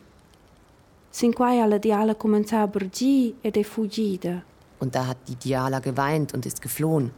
Und 4.80 4.94
da 4.94 5.06
hat 5.06 5.16
die 5.28 5.36
Diala 5.36 5.78
geweint 5.78 6.34
und 6.34 6.44
ist 6.44 6.60
geflohen. 6.60 7.10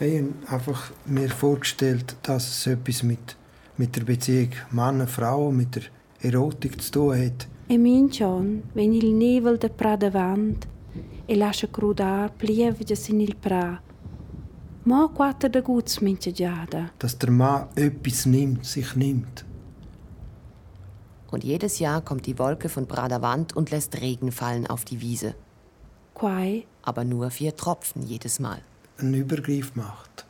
Ich 0.00 0.20
habe 0.20 0.32
einfach 0.46 0.92
mir 1.06 1.28
vorgestellt, 1.28 2.16
dass 2.22 2.48
es 2.48 2.66
etwas 2.68 3.02
mit, 3.02 3.36
mit 3.76 3.96
der 3.96 4.04
Beziehung 4.04 4.52
Mann-Frau, 4.70 5.50
mit 5.50 5.74
der 5.74 5.82
Erotik 6.20 6.80
zu 6.80 6.92
tun 6.92 7.18
hat. 7.18 7.48
E 7.68 7.76
mincion, 7.76 8.62
wenn 8.74 8.92
il 8.94 9.12
nevel 9.12 9.58
de 9.58 9.68
pra 9.68 9.96
davant, 9.96 10.66
e 11.26 11.34
lascia 11.34 11.68
crudar 11.68 12.30
plievgia 12.30 12.96
in 13.08 13.20
il 13.20 13.34
pra, 13.34 13.82
Mo 14.84 15.08
quater 15.08 15.50
de 15.50 15.60
guts 15.60 15.98
giada. 16.32 16.90
Dass 16.98 17.18
der 17.18 17.30
Mann 17.30 17.68
etwas 17.74 18.24
nimmt, 18.24 18.64
sich 18.64 18.96
nimmt. 18.96 19.44
Und 21.30 21.44
jedes 21.44 21.78
Jahr 21.78 22.00
kommt 22.00 22.24
die 22.24 22.38
Wolke 22.38 22.70
von 22.70 22.86
Bradawand 22.86 23.54
und 23.54 23.70
lässt 23.70 24.00
Regen 24.00 24.32
fallen 24.32 24.66
auf 24.66 24.86
die 24.86 25.02
Wiese. 25.02 25.34
Quai? 26.14 26.64
Aber 26.82 27.04
nur 27.04 27.30
vier 27.30 27.54
Tropfen 27.54 28.02
jedes 28.02 28.40
Mal. 28.40 28.62
Ein 28.98 29.14
Übergriff 29.14 29.74
macht. 29.74 30.26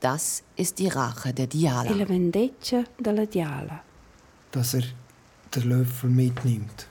Das 0.00 0.42
ist 0.56 0.78
die 0.78 0.88
Rache 0.88 1.32
der 1.32 1.46
Diala. 1.46 1.90
La 1.90 2.08
vendetta 2.08 2.84
della 2.98 3.26
Diala. 3.26 3.82
Dass 4.50 4.74
er 4.74 4.84
den 5.54 5.68
Löffel 5.68 6.10
mitnimmt. 6.10 6.86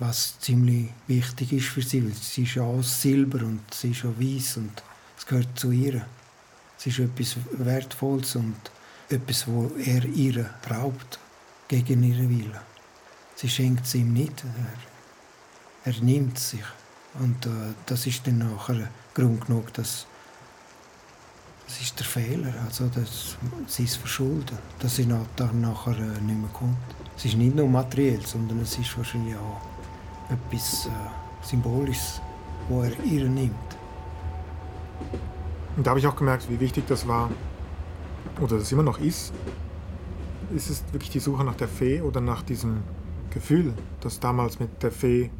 Was 0.00 0.40
ziemlich 0.40 0.88
wichtig 1.06 1.52
ist 1.52 1.66
für 1.66 1.82
sie, 1.82 2.04
weil 2.04 2.14
sie 2.14 2.42
ist 2.42 2.56
ja 2.56 2.62
aus 2.62 3.00
Silber 3.00 3.44
und 3.44 3.62
sie 3.72 3.92
ist 3.92 4.02
ja 4.02 4.10
weiß 4.18 4.56
und 4.56 4.82
gehört 5.28 5.58
zu 5.58 5.70
ihr. 5.70 6.04
Es 6.78 6.86
ist 6.86 6.98
etwas 6.98 7.36
Wertvolles 7.52 8.34
und 8.36 8.56
etwas, 9.08 9.46
wo 9.46 9.70
er 9.78 10.04
ihr 10.04 10.50
raubt, 10.70 11.18
gegen 11.68 12.02
ihren 12.02 12.30
Willen. 12.30 12.60
Sie 13.36 13.48
schenkt 13.48 13.86
es 13.86 13.94
ihm 13.94 14.12
nicht, 14.12 14.42
er, 15.84 15.92
er 15.92 16.00
nimmt 16.02 16.38
sich. 16.38 16.64
Und 17.20 17.46
äh, 17.46 17.74
das 17.86 18.06
ist 18.06 18.26
dann 18.26 18.38
nachher 18.38 18.88
Grund 19.18 19.46
genug, 19.46 19.72
dass 19.74 20.06
das 21.66 21.80
ist 21.80 21.98
der 21.98 22.06
Fehler, 22.06 22.54
also 22.64 22.88
das, 22.94 23.36
sie 23.66 23.84
ist 23.84 23.96
verschuldet, 23.96 24.58
dass 24.78 24.96
sie 24.96 25.06
dann 25.36 25.60
nachher 25.60 25.92
äh, 25.98 26.20
nicht 26.22 26.40
mehr 26.40 26.48
kommt. 26.54 26.76
Es 27.16 27.26
ist 27.26 27.36
nicht 27.36 27.54
nur 27.54 27.68
materiell, 27.68 28.24
sondern 28.24 28.60
es 28.60 28.78
ist 28.78 28.96
wahrscheinlich 28.96 29.36
auch 29.36 29.60
etwas 30.30 30.86
äh, 30.86 30.90
Symbolisches, 31.42 32.22
wo 32.68 32.82
er 32.82 32.92
ihr 33.04 33.28
nimmt. 33.28 33.52
Und 35.76 35.86
da 35.86 35.90
habe 35.90 36.00
ich 36.00 36.06
auch 36.06 36.16
gemerkt, 36.16 36.48
wie 36.48 36.58
wichtig 36.58 36.84
das 36.86 37.06
war, 37.06 37.30
oder 38.40 38.58
das 38.58 38.72
immer 38.72 38.82
noch 38.82 38.98
ist. 38.98 39.32
Ist 40.54 40.70
es 40.70 40.84
wirklich 40.92 41.10
die 41.10 41.20
Suche 41.20 41.44
nach 41.44 41.56
der 41.56 41.68
Fee 41.68 42.00
oder 42.00 42.22
nach 42.22 42.42
diesem 42.42 42.82
Gefühl, 43.30 43.74
das 44.00 44.20
damals 44.20 44.58
mit 44.58 44.82
der 44.82 44.90
Fee, 44.90 45.30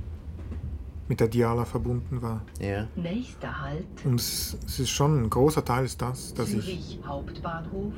mit 1.08 1.20
der 1.20 1.28
Diala 1.28 1.64
verbunden 1.64 2.22
war? 2.22 2.42
Ja. 2.60 2.86
Nächster 2.96 3.60
Halt. 3.60 3.86
Und 4.04 4.20
es, 4.20 4.58
es 4.66 4.78
ist 4.78 4.90
schon 4.90 5.22
ein 5.22 5.30
großer 5.30 5.64
Teil 5.64 5.84
ist 5.84 6.00
das, 6.00 6.34
dass 6.34 6.50
Zürich 6.50 6.98
ich 7.00 7.06
Hauptbahnhof, 7.06 7.94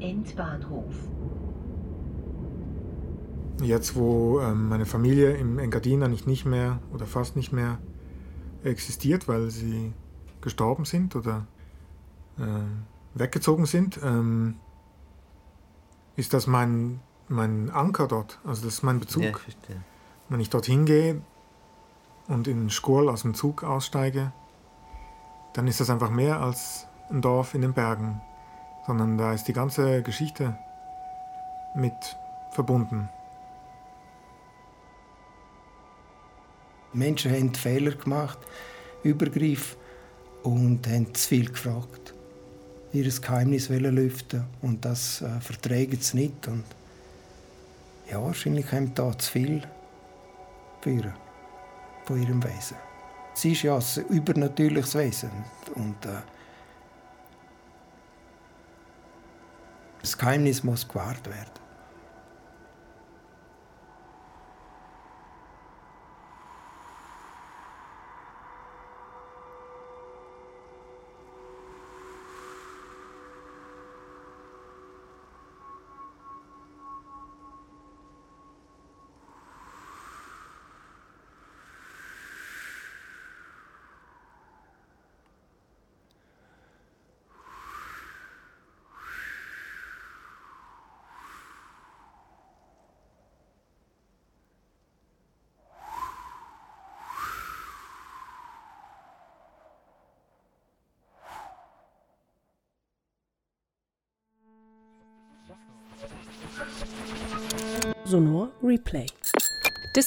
Endbahnhof. 0.00 0.94
Jetzt, 3.62 3.96
wo 3.96 4.40
ähm, 4.40 4.68
meine 4.68 4.86
Familie 4.86 5.36
im 5.36 5.58
Engadin 5.58 6.02
eigentlich 6.02 6.26
nicht 6.26 6.44
mehr 6.44 6.80
oder 6.92 7.06
fast 7.06 7.36
nicht 7.36 7.52
mehr 7.52 7.78
existiert, 8.62 9.26
weil 9.28 9.50
sie 9.50 9.92
gestorben 10.40 10.84
sind 10.84 11.16
oder 11.16 11.46
äh, 12.38 13.18
weggezogen 13.18 13.66
sind, 13.66 13.98
ähm, 14.02 14.56
ist 16.16 16.34
das 16.34 16.46
mein, 16.46 17.00
mein 17.28 17.70
Anker 17.70 18.06
dort. 18.06 18.40
Also 18.44 18.64
das 18.64 18.74
ist 18.74 18.82
mein 18.82 19.00
Bezug. 19.00 19.22
Ja, 19.22 19.32
verstehe. 19.32 19.82
Wenn 20.28 20.40
ich 20.40 20.50
dorthin 20.50 20.84
gehe 20.84 21.22
und 22.28 22.46
in 22.46 22.70
Skurl 22.70 23.08
aus 23.08 23.22
dem 23.22 23.34
Zug 23.34 23.64
aussteige, 23.64 24.32
dann 25.54 25.66
ist 25.66 25.80
das 25.80 25.90
einfach 25.90 26.10
mehr 26.10 26.40
als 26.40 26.86
ein 27.10 27.22
Dorf 27.22 27.54
in 27.54 27.62
den 27.62 27.72
Bergen, 27.72 28.20
sondern 28.86 29.18
da 29.18 29.32
ist 29.32 29.44
die 29.48 29.52
ganze 29.52 30.02
Geschichte 30.02 30.56
mit 31.74 32.16
verbunden. 32.52 33.08
Menschen 36.92 37.32
haben 37.32 37.54
Fehler 37.54 37.92
gemacht, 37.92 38.38
Übergriff 39.02 39.76
und 40.42 40.86
haben 40.86 41.14
zu 41.14 41.28
viel 41.28 41.50
gefragt. 41.50 42.14
Ihr 42.92 43.08
Geheimnis 43.08 43.68
lüften 43.68 44.44
und 44.62 44.84
das 44.84 45.20
äh, 45.20 45.40
verträgt 45.40 46.02
sie 46.02 46.16
nicht. 46.16 46.48
Und 46.48 46.64
ja, 48.10 48.22
wahrscheinlich 48.22 48.72
haben 48.72 48.94
da 48.94 49.16
zu 49.18 49.30
viel 49.30 49.62
für 50.80 51.12
von 52.08 52.22
ihrem 52.22 52.42
Wesen. 52.42 52.78
Sie 53.34 53.52
ist 53.52 53.62
ja 53.62 53.76
ein 53.76 54.06
übernatürliches 54.08 54.94
Wesen 54.94 55.30
und 55.74 56.06
äh, 56.06 56.22
das 60.00 60.16
Geheimnis 60.16 60.64
muss 60.64 60.88
gewahrt 60.88 61.26
werden. 61.26 61.67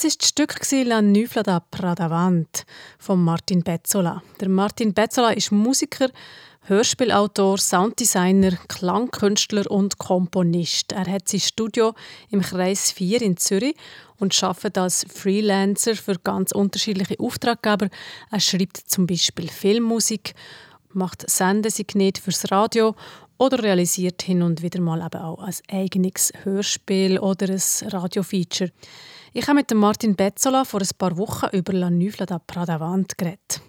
Das 0.02 0.16
ist 0.16 0.24
das 0.24 0.30
Stück 0.30 0.88
La 0.88 0.99
Nufla 0.99 1.43
da 1.43 1.60
Pradavant 1.60 2.66
von 2.97 3.24
Martin 3.24 3.62
Bezzola. 3.62 4.24
Der 4.39 4.49
Martin 4.49 4.95
Bezzola 4.95 5.30
ist 5.30 5.52
Musiker, 5.52 6.10
Hörspielautor, 6.62 7.60
Sounddesigner, 7.60 8.58
Klangkünstler 8.68 9.70
und 9.70 9.99
Komponist. 9.99 10.91
Er 10.93 11.06
hat 11.06 11.30
sein 11.30 11.39
Studio 11.39 11.93
im 12.32 12.41
Kreis 12.41 12.91
4 12.93 13.22
in 13.22 13.38
Zürich 13.38 13.76
und 14.18 14.41
arbeitet 14.41 14.80
als 14.80 15.06
Freelancer 15.08 15.93
für 15.93 16.18
ganz 16.18 16.52
unterschiedliche 16.52 17.20
Auftraggeber. 17.20 17.88
Er 18.32 18.39
schreibt 18.39 18.78
zum 18.78 19.06
Beispiel 19.06 19.49
Filmmusik, 19.49 20.34
macht 20.93 21.30
Sendesignete 21.30 22.20
fürs 22.20 22.49
Radio 22.49 22.95
oder 23.38 23.62
realisiert 23.62 24.24
hin 24.24 24.41
und 24.41 24.64
wieder 24.64 24.82
mal 24.82 25.06
eben 25.06 25.22
auch 25.22 25.43
ein 25.43 25.54
eigenes 25.70 26.34
Hörspiel 26.43 27.20
oder 27.20 27.49
ein 27.49 27.62
Radiofeature. 27.88 28.72
Ich 29.34 29.47
habe 29.47 29.59
mit 29.59 29.73
Martin 29.73 30.17
Bezzola 30.17 30.65
vor 30.65 30.82
ein 30.82 30.89
paar 30.97 31.15
Wochen 31.15 31.47
über 31.55 31.71
La 31.71 31.89
Nufla 31.89 32.25
da 32.25 32.38
Pradavant 32.38 33.17
geredet. 33.17 33.61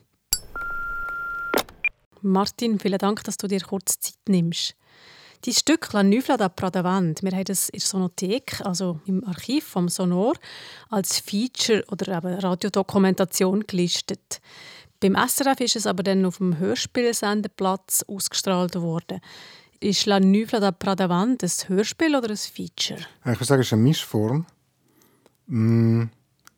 Martin, 2.20 2.80
vielen 2.80 2.98
Dank, 2.98 3.22
dass 3.22 3.36
du 3.36 3.46
dir 3.46 3.60
kurz 3.60 4.00
Zeit 4.00 4.18
nimmst. 4.26 4.74
Die 5.44 5.54
Stück 5.54 5.92
La 5.92 6.02
Nufla 6.02 6.36
da 6.36 6.48
Pradavant, 6.48 7.22
wir 7.22 7.30
haben 7.30 7.44
das 7.44 7.68
in 7.68 7.78
der 7.78 7.86
Sonothek, 7.86 8.60
also 8.64 8.98
im 9.06 9.22
Archiv 9.24 9.64
vom 9.64 9.88
Sonor, 9.88 10.34
als 10.88 11.20
Feature 11.20 11.84
oder 11.92 12.16
eben 12.16 12.40
Radiodokumentation 12.40 13.64
gelistet. 13.64 14.40
Beim 14.98 15.14
SRF 15.14 15.60
ist 15.60 15.76
es 15.76 15.86
aber 15.86 16.02
dann 16.02 16.24
auf 16.24 16.38
dem 16.38 16.58
Hörspielsendeplatz 16.58 18.04
ausgestrahlt 18.08 18.74
worden. 18.74 19.20
Ist 19.78 20.06
La 20.06 20.18
Nufla 20.18 20.58
da 20.58 20.72
Pradavant 20.72 21.44
ein 21.44 21.68
Hörspiel 21.68 22.16
oder 22.16 22.30
ein 22.30 22.36
Feature? 22.36 22.98
Ich 23.20 23.26
würde 23.26 23.44
sagen, 23.44 23.60
es 23.60 23.68
ist 23.68 23.72
eine 23.74 23.82
Mischform. 23.82 24.44
Mm, 25.53 26.05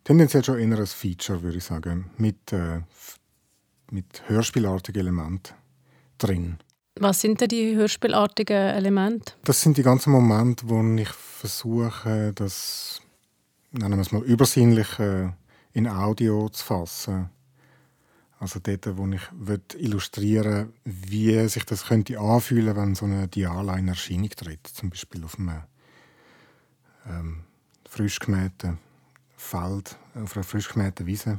tendenziell 0.05 0.45
schon 0.45 0.61
eher 0.61 0.79
ein 0.79 0.87
Feature, 0.87 1.43
würde 1.43 1.59
ich 1.59 1.65
sagen, 1.65 2.11
mit, 2.17 2.53
äh, 2.53 2.81
mit 3.91 4.23
hörspielartigen 4.29 5.01
Elementen 5.01 5.55
drin. 6.17 6.59
Was 7.01 7.21
sind 7.21 7.41
denn 7.41 7.49
die 7.49 7.75
hörspielartigen 7.75 8.57
Elemente? 8.57 9.33
Das 9.43 9.61
sind 9.61 9.79
die 9.79 9.83
ganzen 9.83 10.13
Momente, 10.13 10.69
wo 10.69 10.81
ich 10.95 11.09
versuche, 11.09 12.33
das, 12.37 13.03
nennen 13.73 13.97
wir 13.97 14.03
es 14.03 14.13
mal, 14.13 14.23
übersinnlich 14.23 15.01
äh, 15.01 15.29
in 15.73 15.89
Audio 15.89 16.49
zu 16.51 16.65
fassen. 16.65 17.31
Also 18.39 18.61
dort, 18.61 18.97
wo 18.97 19.09
ich 19.09 19.75
illustrieren 19.77 20.73
will, 20.85 21.11
wie 21.11 21.49
sich 21.49 21.65
das 21.65 21.87
könnte 21.87 22.21
anfühlen, 22.21 22.77
wenn 22.77 22.95
so 22.95 23.07
eine 23.07 23.27
Diala 23.27 23.77
in 23.77 23.89
Erscheinung 23.89 24.31
tritt. 24.31 24.69
Zum 24.69 24.91
Beispiel 24.91 25.25
auf 25.25 25.37
einem 25.37 25.63
ähm, 27.09 27.41
frisch 27.89 28.21
gemähten 28.21 28.79
Feld, 29.45 29.97
auf 30.15 30.37
einer 30.37 30.45
frisch 30.45 30.69
gemähten 30.69 31.07
Wiese. 31.07 31.39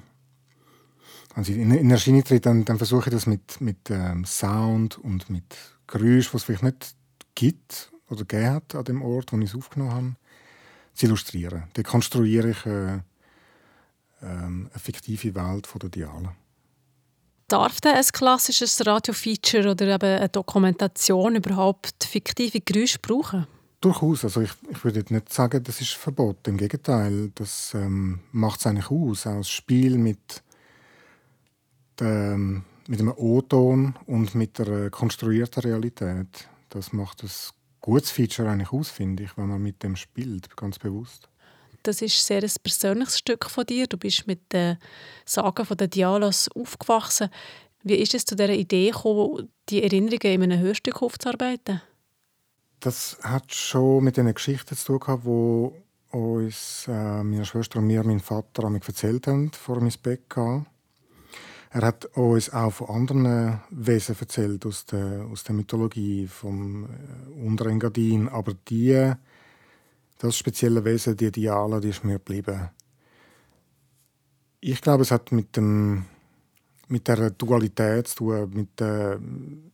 Wenn 1.34 1.43
sie 1.43 1.60
in, 1.60 1.72
in 1.72 1.91
Erscheinung 1.91 2.24
tritt, 2.24 2.45
dann, 2.45 2.64
dann 2.64 2.78
versuche 2.78 3.10
ich 3.10 3.14
das 3.14 3.26
mit, 3.26 3.60
mit 3.60 3.89
ähm, 3.89 4.26
Sound 4.26 4.97
und 4.97 5.30
mit 5.30 5.56
Geräusch, 5.88 6.34
was 6.34 6.41
es 6.41 6.43
vielleicht 6.45 6.64
nicht 6.64 6.95
gibt 7.34 7.91
oder 8.10 8.24
gegeben 8.24 8.53
hat 8.53 8.76
an 8.76 8.86
dem 8.86 9.01
Ort, 9.01 9.34
wo 9.34 9.38
ich 9.38 9.49
es 9.49 9.56
aufgenommen 9.56 9.91
habe, 9.91 10.16
zu 10.93 11.08
illustrieren. 11.08 11.64
Dann 11.74 11.84
konstruiere 11.84 12.51
ich 12.51 12.66
äh, 12.66 12.95
äh, 12.95 13.01
eine 14.22 14.70
fiktive 14.78 15.36
Welt 15.36 15.68
der 15.82 15.89
Dialen. 15.89 16.30
Darf 17.47 17.82
denn 17.82 17.95
ein 17.95 18.06
klassisches 18.06 18.86
Radiofeature 18.86 19.72
oder 19.72 19.95
eben 19.95 20.18
eine 20.18 20.30
Dokumentation 20.30 21.36
überhaupt 21.36 22.03
fiktive 22.03 22.62
Geräusche 22.62 22.97
brauchen? 22.99 23.45
Durchaus. 23.82 24.24
Also 24.24 24.42
ich, 24.42 24.52
ich 24.70 24.84
würde 24.84 25.04
nicht 25.14 25.32
sagen, 25.32 25.64
das 25.64 25.82
ist 25.82 25.94
verboten. 25.94 26.52
Im 26.52 26.58
Gegenteil, 26.58 27.32
das 27.36 27.74
ähm, 27.74 28.20
macht 28.32 28.60
es 28.60 28.68
eigentlich 28.68 28.90
aus. 28.90 29.28
Auch 29.28 29.38
das 29.38 29.50
Spiel 29.50 29.98
mit, 29.98 30.44
dem, 32.00 32.64
mit 32.88 33.00
einem 33.00 33.14
O-Ton 33.16 33.96
und 34.08 34.36
mit 34.36 34.58
der 34.60 34.90
konstruierten 34.90 35.64
Realität. 35.64 36.48
Das 36.70 36.94
macht 36.94 37.24
ein 37.24 37.30
gutes 37.82 38.12
Feature 38.12 38.50
eigentlich 38.50 38.72
aus, 38.72 38.90
finde 38.90 39.24
ich, 39.24 39.38
wenn 39.38 39.48
man 39.48 39.62
mit 39.62 39.84
dem 39.84 39.96
spielt, 39.96 40.56
ganz 40.58 40.80
bewusst. 40.80 41.30
Das 41.84 42.02
ist 42.02 42.26
sehr 42.26 42.42
ein 42.42 42.52
persönliches 42.64 43.20
Stück 43.20 43.48
von 43.48 43.66
dir. 43.66 43.86
Du 43.86 43.98
bist 43.98 44.26
mit 44.26 44.52
den 44.52 44.78
Sagen 45.24 45.66
von 45.66 45.78
Dialos 45.78 46.50
aufgewachsen. 46.56 47.30
Wie 47.84 47.94
ist 47.94 48.16
es 48.16 48.26
zu 48.26 48.36
dieser 48.36 48.50
Idee 48.50 48.90
gekommen, 48.90 49.50
die 49.70 49.84
Erinnerungen 49.84 50.42
in 50.42 50.52
einem 50.52 50.62
Hörstück 50.62 51.04
aufzuarbeiten? 51.04 51.82
Das 52.80 53.18
hat 53.24 53.54
schon 53.54 54.04
mit 54.04 54.18
den 54.18 54.34
Geschichten 54.34 54.76
zu 54.76 54.86
tun 54.86 55.00
gehabt, 55.00 55.26
die 55.26 55.72
uns 56.16 56.88
äh, 56.88 57.24
meine 57.24 57.46
Schwester 57.46 57.80
und 57.80 57.88
mir, 57.88 58.04
mein 58.04 58.20
Vater, 58.20 58.70
mir 58.70 58.82
erzählt 58.86 59.28
haben, 59.28 59.52
vor 59.52 59.78
ins 59.78 59.98
Bett 59.98 60.30
gehen. 60.30 60.66
Er 61.72 61.82
hat 61.82 62.06
uns 62.16 62.54
auch 62.54 62.72
von 62.72 62.90
anderen 62.90 63.60
Wesen 63.70 64.16
erzählt 64.18 64.66
aus 64.66 64.86
der, 64.86 65.26
aus 65.30 65.44
der 65.44 65.56
Mythologie 65.56 66.26
vom 66.28 66.86
äh, 66.86 67.46
Unterengadin, 67.46 68.30
aber 68.30 68.54
die, 68.70 69.12
das 70.18 70.38
spezielle 70.38 70.86
Wesen, 70.86 71.18
die 71.18 71.32
Diala, 71.32 71.82
die 71.82 71.90
ist 71.90 72.06
mir 72.06 72.14
geblieben. 72.14 72.70
Ich 74.62 74.82
glaube, 74.82 75.04
es 75.04 75.12
hat 75.12 75.34
mit 75.34 75.58
dem 75.58 76.06
mit 76.88 77.08
der 77.08 77.32
Dualität 77.32 78.08
zu 78.08 78.16
tun, 78.16 78.50
mit, 78.54 78.82
äh, 78.82 79.18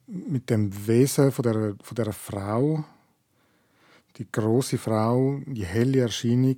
mit 0.08 0.50
dem 0.50 0.88
Wesen 0.88 1.32
von 1.32 1.44
der, 1.44 1.76
von 1.82 1.96
der 1.96 2.14
Frau, 2.14 2.84
die 4.18 4.32
große 4.32 4.78
Frau, 4.78 5.40
die 5.46 5.66
helle 5.66 6.02
Erscheinung, 6.02 6.58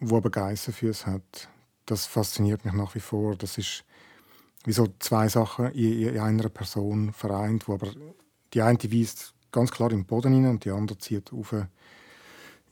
die 0.00 0.14
aber 0.14 0.30
Geissenfüße 0.30 1.06
hat. 1.06 1.48
Das 1.86 2.06
fasziniert 2.06 2.64
mich 2.64 2.74
nach 2.74 2.94
wie 2.94 3.00
vor. 3.00 3.36
Das 3.36 3.58
ist 3.58 3.84
wie 4.64 4.72
so 4.72 4.88
zwei 4.98 5.28
Sachen 5.28 5.70
in, 5.72 6.18
einer 6.18 6.48
Person 6.48 7.12
vereint, 7.12 7.68
wo 7.68 7.74
aber 7.74 7.88
die 8.52 8.62
eine 8.62 8.78
weist 8.92 9.32
ganz 9.52 9.70
klar 9.70 9.92
im 9.92 10.04
Boden 10.04 10.32
hinein 10.32 10.52
und 10.52 10.64
die 10.64 10.70
andere 10.70 10.98
zieht 10.98 11.32
auf 11.32 11.54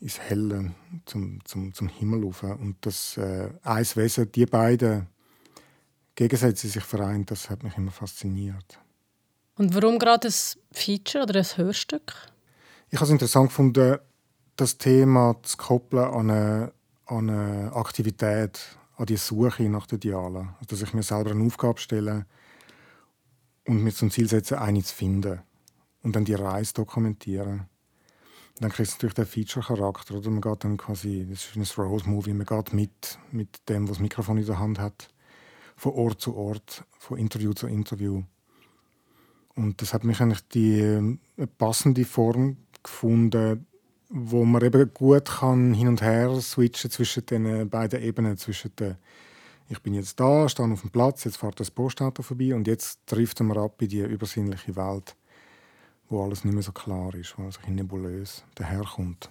ins 0.01 0.19
Helle, 0.19 0.75
zum, 1.07 1.39
zum, 1.45 1.73
zum 1.73 1.89
Himmel 1.89 2.25
auf. 2.27 2.43
Und 2.43 2.77
das 2.83 3.17
äh, 3.17 3.51
eins 3.63 3.97
Wesen, 3.97 4.31
die 4.33 4.45
beiden 4.45 5.07
Gegensätze 6.15 6.69
sich 6.69 6.85
vereint, 6.85 7.31
das 7.31 7.51
hat 7.51 7.63
mich 7.63 7.77
immer 7.77 7.91
fasziniert. 7.91 8.79
Und 9.57 9.75
warum 9.75 9.99
gerade 9.99 10.29
ein 10.29 10.35
Feature 10.73 11.25
oder 11.25 11.41
ein 11.41 11.57
Hörstück? 11.57 12.13
Ich 12.91 12.97
habe 12.97 13.07
es 13.07 13.11
interessant 13.11 13.49
gefunden, 13.49 13.99
das 14.57 14.79
Thema 14.79 15.37
zu 15.43 15.57
koppeln 15.57 16.05
an 16.05 16.31
eine, 16.31 16.73
an 17.07 17.31
eine 17.31 17.73
Aktivität, 17.75 18.61
an 18.97 19.07
die 19.07 19.17
Suche 19.17 19.69
nach 19.69 19.87
den 19.87 19.97
Idealen. 19.97 20.51
Also, 20.61 20.67
dass 20.69 20.83
ich 20.83 20.95
mir 20.95 21.03
selber 21.03 21.33
eine 21.33 21.45
Aufgabe 21.45 21.81
stelle 21.81 22.27
und 23.67 23.83
mir 23.83 23.93
zum 23.93 24.11
Ziel 24.11 24.29
setze, 24.29 24.61
eine 24.61 24.83
zu 24.83 24.95
finden. 24.95 25.41
Und 26.03 26.15
dann 26.15 26.25
die 26.25 26.35
Reise 26.35 26.75
dokumentieren. 26.75 27.67
Dann 28.61 28.71
kriegt 28.71 28.89
es 28.89 28.95
natürlich 28.95 29.15
den 29.15 29.27
Feature-Charakter. 29.27 30.15
Man 30.31 30.41
geht 30.41 30.63
dann 30.63 30.77
quasi, 30.77 31.27
das 31.29 31.57
ist 31.57 31.79
ein 31.79 31.85
Rose-Movie, 31.85 32.35
man 32.35 32.47
geht 32.47 32.73
mit, 32.73 33.19
mit 33.33 33.69
dem, 33.69 33.85
was 33.85 33.97
das 33.97 34.01
Mikrofon 34.01 34.39
in 34.39 34.47
der 34.47 34.59
Hand 34.59 34.79
hat 34.79 35.09
von 35.85 35.93
Ort 35.93 36.21
zu 36.23 36.35
Ort, 36.35 36.85
von 36.99 37.19
Interview 37.19 37.53
zu 37.53 37.67
Interview. 37.67 38.23
Und 39.55 39.83
das 39.83 39.93
hat 39.93 40.03
mich 40.03 40.19
eigentlich 40.19 40.49
die 40.49 40.81
äh, 40.81 41.47
passende 41.59 42.07
Form 42.07 42.57
gefunden, 42.83 43.67
wo 44.09 44.47
man 44.47 44.65
eben 44.65 44.95
gut 44.95 45.27
kann 45.27 45.75
hin 45.75 45.89
und 45.89 46.01
her 46.01 46.41
switchen 46.41 46.91
zwischen 46.91 47.27
den 47.27 47.69
beiden 47.69 48.03
Ebenen, 48.03 48.39
zwischen 48.39 48.75
den 48.77 48.97
ich 49.69 49.81
bin 49.81 49.95
jetzt 49.95 50.21
da, 50.21 50.47
stehe 50.49 50.71
auf 50.71 50.83
dem 50.83 50.91
Platz, 50.91 51.25
jetzt 51.25 51.39
fährt 51.39 51.59
das 51.59 51.71
Postauto 51.71 52.23
vorbei 52.23 52.55
und 52.55 52.67
jetzt 52.67 53.01
trifft 53.07 53.41
man 53.41 53.57
ab 53.57 53.81
in 53.81 53.89
die 53.89 54.01
übersinnliche 54.01 54.77
Welt, 54.77 55.17
wo 56.09 56.23
alles 56.23 56.45
nicht 56.45 56.53
mehr 56.53 56.63
so 56.63 56.73
klar 56.73 57.15
ist, 57.15 57.39
wo 57.39 57.45
alles 57.45 57.59
nebulös 57.67 58.45
daherkommt. 58.55 59.31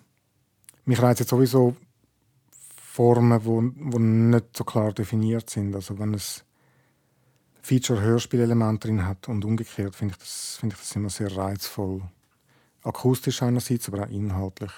Mich 0.85 1.01
reizt 1.01 1.19
jetzt 1.19 1.29
sowieso 1.29 1.75
Formen, 2.93 3.39
die 3.39 3.45
wo, 3.47 3.63
wo 3.75 3.97
nicht 3.97 4.55
so 4.55 4.63
klar 4.63 4.93
definiert 4.93 5.49
sind. 5.49 5.73
Also 5.73 5.97
wenn 5.97 6.13
es 6.13 6.43
Feature-Hörspielelement 7.63 8.83
drin 8.83 9.03
hat 9.03 9.27
und 9.27 9.43
umgekehrt, 9.43 9.95
finde 9.95 10.13
ich, 10.13 10.19
das, 10.19 10.57
find 10.59 10.73
ich 10.73 10.79
das 10.79 10.95
immer 10.95 11.09
sehr 11.09 11.35
reizvoll. 11.35 12.03
Akustisch 12.83 13.41
einerseits, 13.41 13.87
aber 13.87 14.03
auch 14.03 14.09
inhaltlich. 14.09 14.71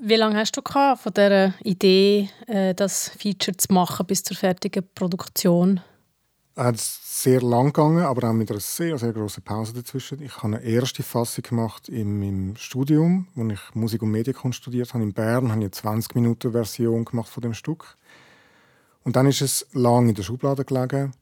Wie 0.00 0.14
lange 0.14 0.36
hast 0.36 0.56
du 0.56 0.62
gehabt, 0.62 1.00
von 1.00 1.12
dieser 1.12 1.54
Idee, 1.64 2.30
äh, 2.46 2.74
das 2.74 3.08
Feature 3.08 3.56
zu 3.56 3.72
machen, 3.72 4.06
bis 4.06 4.22
zur 4.22 4.36
fertigen 4.36 4.84
Produktion? 4.94 5.80
Hat 6.56 6.78
sehr 6.78 7.40
lang 7.40 7.66
gegangen, 7.66 8.04
aber 8.04 8.28
auch 8.28 8.32
mit 8.32 8.50
einer 8.50 8.60
sehr, 8.60 8.96
sehr 8.98 9.12
großen 9.12 9.42
Pause 9.42 9.72
dazwischen. 9.72 10.22
Ich 10.22 10.36
habe 10.36 10.56
eine 10.56 10.62
erste 10.62 11.02
Fassung 11.02 11.42
gemacht 11.42 11.88
im, 11.88 12.22
im 12.22 12.56
Studium, 12.56 13.26
wo 13.34 13.44
ich 13.48 13.60
Musik 13.74 14.02
und 14.02 14.10
Medienkunst 14.10 14.58
studiert 14.58 14.94
habe. 14.94 15.02
In 15.02 15.12
Bern 15.12 15.50
habe 15.50 15.60
ich 15.60 15.64
eine 15.64 15.70
20 15.70 16.14
Minuten 16.14 16.52
Version 16.52 17.04
gemacht 17.04 17.28
von 17.28 17.42
dem 17.42 17.54
Stück. 17.54 17.96
Und 19.02 19.16
dann 19.16 19.26
ist 19.26 19.40
es 19.40 19.66
lang 19.72 20.08
in 20.08 20.14
der 20.14 20.22
Schublade 20.22 20.64
gelegen. 20.64 21.12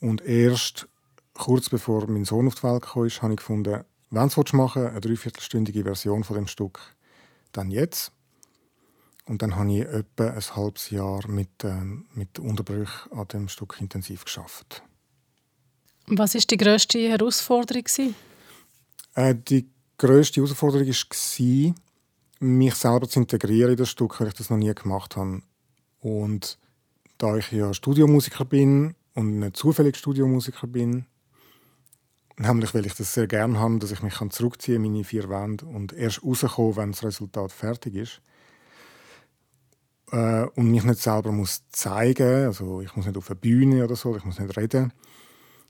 Und 0.00 0.24
erst 0.24 0.88
kurz 1.34 1.68
bevor 1.68 2.06
mein 2.08 2.24
Sohn 2.24 2.46
auf 2.46 2.54
die 2.54 2.62
Welt 2.62 2.82
kam, 2.82 3.02
habe 3.02 3.08
ich 3.08 3.20
gefunden, 3.36 3.84
wenn 4.10 4.28
du 4.28 4.42
es 4.42 4.52
machen 4.52 4.82
willst, 4.82 4.92
eine 4.92 5.00
dreiviertelstündige 5.00 5.82
Version 5.82 6.24
von 6.24 6.36
dem 6.36 6.46
Stück, 6.46 6.78
dann 7.52 7.70
jetzt. 7.70 8.12
Und 9.24 9.42
dann 9.42 9.56
habe 9.56 9.72
ich 9.72 9.80
etwa 9.82 10.30
ein 10.30 10.56
halbes 10.56 10.90
Jahr 10.90 11.26
mit, 11.28 11.64
ähm, 11.64 12.06
mit 12.14 12.38
Unterbrüchen 12.38 13.12
an 13.12 13.28
dem 13.28 13.48
Stück 13.48 13.80
intensiv 13.80 14.24
geschafft. 14.24 14.82
Was 16.06 16.34
ist 16.34 16.50
die 16.50 16.56
grösste 16.56 16.98
Herausforderung? 16.98 17.84
Äh, 19.14 19.34
die 19.36 19.68
grösste 19.96 20.40
Herausforderung 20.40 20.88
war, 20.88 21.74
mich 22.40 22.74
selber 22.74 23.08
zu 23.08 23.20
integrieren 23.20 23.70
in 23.70 23.76
das 23.76 23.90
Stück, 23.90 24.20
weil 24.20 24.28
ich 24.28 24.34
das 24.34 24.50
noch 24.50 24.56
nie 24.56 24.74
gemacht 24.74 25.16
habe. 25.16 25.42
Und 26.00 26.58
da 27.18 27.36
ich 27.36 27.52
ja 27.52 27.72
Studiomusiker 27.72 28.44
bin 28.44 28.96
und 29.14 29.38
nicht 29.38 29.56
zufällig 29.56 29.96
Studiomusiker 29.96 30.66
bin, 30.66 31.06
nämlich 32.36 32.74
weil 32.74 32.86
ich 32.86 32.94
das 32.94 33.14
sehr 33.14 33.28
gerne 33.28 33.60
habe, 33.60 33.78
dass 33.78 33.92
ich 33.92 34.02
mich 34.02 34.18
zurückziehen 34.30 34.82
kann 34.82 34.84
in 34.86 34.92
meine 34.92 35.04
vier 35.04 35.28
Wände 35.28 35.64
und 35.66 35.92
erst 35.92 36.24
rauskommen, 36.24 36.76
wenn 36.76 36.90
das 36.90 37.04
Resultat 37.04 37.52
fertig 37.52 37.94
ist. 37.94 38.20
Äh, 40.12 40.44
und 40.56 40.70
mich 40.70 40.84
nicht 40.84 41.00
selber 41.00 41.32
muss 41.32 41.62
zeigen, 41.70 42.46
also 42.46 42.82
ich 42.82 42.94
muss 42.94 43.06
nicht 43.06 43.16
auf 43.16 43.28
der 43.28 43.34
Bühne 43.34 43.82
oder 43.82 43.96
so, 43.96 44.14
ich 44.14 44.24
muss 44.24 44.38
nicht 44.38 44.56
reden. 44.56 44.92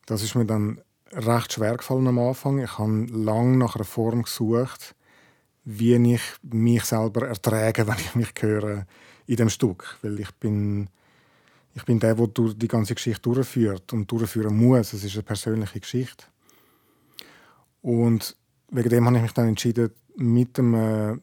Das 0.05 0.22
ist 0.22 0.34
mir 0.34 0.45
dann 0.45 0.80
recht 1.12 1.53
schwer 1.53 1.76
gefallen 1.76 2.09
am 2.09 2.18
Anfang. 2.18 2.59
Ich 2.59 2.76
habe 2.76 3.07
lange 3.07 3.57
nach 3.57 3.76
einer 3.76 3.84
Form 3.84 4.24
gesucht, 4.24 4.97
wie 5.64 5.95
ich 5.95 6.22
mich 6.43 6.84
selber 6.84 7.28
erträge, 7.28 7.86
wenn 7.86 7.99
ich 7.99 8.14
mich 8.16 8.32
höre 8.40 8.86
in 9.26 9.36
dem 9.36 9.49
Stück, 9.49 9.97
weil 10.03 10.18
ich 10.18 10.32
bin 10.32 10.88
ich 11.74 11.84
bin 11.84 11.99
der, 12.01 12.14
der 12.14 12.26
die 12.26 12.68
ganze 12.68 12.95
Geschichte 12.95 13.22
durchführt 13.22 13.95
und 13.95 14.11
durchführen 14.11 14.55
muss. 14.55 14.93
Es 14.93 15.05
ist 15.05 15.14
eine 15.14 15.22
persönliche 15.22 15.80
Geschichte. 15.80 16.26
Und 17.80 18.36
wegen 18.70 18.90
dem 18.90 19.07
habe 19.07 19.16
ich 19.16 19.22
mich 19.22 19.32
dann 19.32 19.49
entschieden, 19.49 19.90
mit 20.16 20.59
dem 20.59 21.22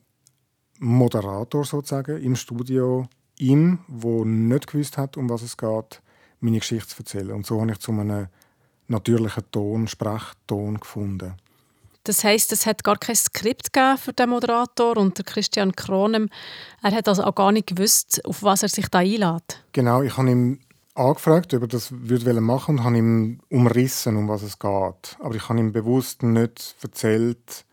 Moderator 0.80 1.66
sozusagen 1.66 2.22
im 2.22 2.36
Studio, 2.36 3.08
ihm, 3.38 3.80
wo 3.88 4.26
nicht 4.26 4.68
gewusst 4.68 4.98
hat, 4.98 5.18
um 5.18 5.30
was 5.30 5.42
es 5.42 5.58
geht, 5.58 6.02
meine 6.40 6.60
Geschichte 6.60 6.88
zu 6.88 7.00
erzählen. 7.00 7.32
Und 7.32 7.46
so 7.46 7.62
habe 7.62 7.72
ich 7.72 7.80
zu 7.80 7.92
einem 7.92 8.28
natürlichen 8.88 9.44
Ton, 9.52 9.88
Sprachton 9.88 10.80
gefunden. 10.80 11.34
Das 12.04 12.24
heißt, 12.24 12.52
es 12.54 12.66
hat 12.66 12.84
gar 12.84 12.98
kein 12.98 13.16
Skript 13.16 13.70
für 13.98 14.14
den 14.14 14.30
Moderator 14.30 14.98
und 14.98 15.18
der 15.18 15.26
Christian 15.26 15.76
Kronem. 15.76 16.30
Er 16.82 16.92
hat 16.92 17.08
also 17.08 17.24
auch 17.24 17.36
gar 17.36 17.52
nicht 17.52 17.68
gewusst, 17.68 18.26
auf 18.26 18.42
was 18.42 18.64
er 18.64 18.70
sich 18.70 18.88
da 18.88 19.00
einlädt. 19.00 19.64
Genau, 19.74 20.02
ich 20.02 20.18
habe 20.18 20.32
ihm 20.32 20.60
angefragt, 20.96 21.54
ob 21.54 21.62
er 21.62 21.68
das 21.68 21.90
würde 21.92 22.42
machen 22.42 22.80
und 22.80 22.84
habe 22.84 22.98
ihm 22.98 23.40
umrissen, 23.50 24.18
um 24.18 24.28
was 24.28 24.42
es 24.42 24.58
geht. 24.58 25.18
Aber 25.20 25.36
ich 25.36 25.50
habe 25.50 25.60
ihm 25.60 25.72
bewusst 25.72 26.24
nicht 26.24 26.76
erzählt, 26.82 27.66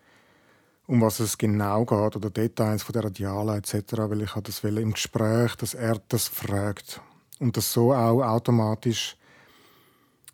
um 0.87 1.01
was 1.01 1.20
es 1.20 1.37
genau 1.37 1.84
geht 1.84 2.16
oder 2.16 2.30
Details 2.30 2.82
von 2.82 2.93
der 2.93 3.05
Radiala 3.05 3.57
etc., 3.57 3.74
weil 3.97 4.22
ich 4.22 4.32
das 4.32 4.62
im 4.62 4.93
Gespräch, 4.93 5.57
dass 5.57 5.74
er 5.74 6.01
das 6.09 6.28
fragt 6.28 7.01
und 7.39 7.57
das 7.57 7.72
so 7.72 7.93
auch 7.93 8.22
automatisch 8.22 9.16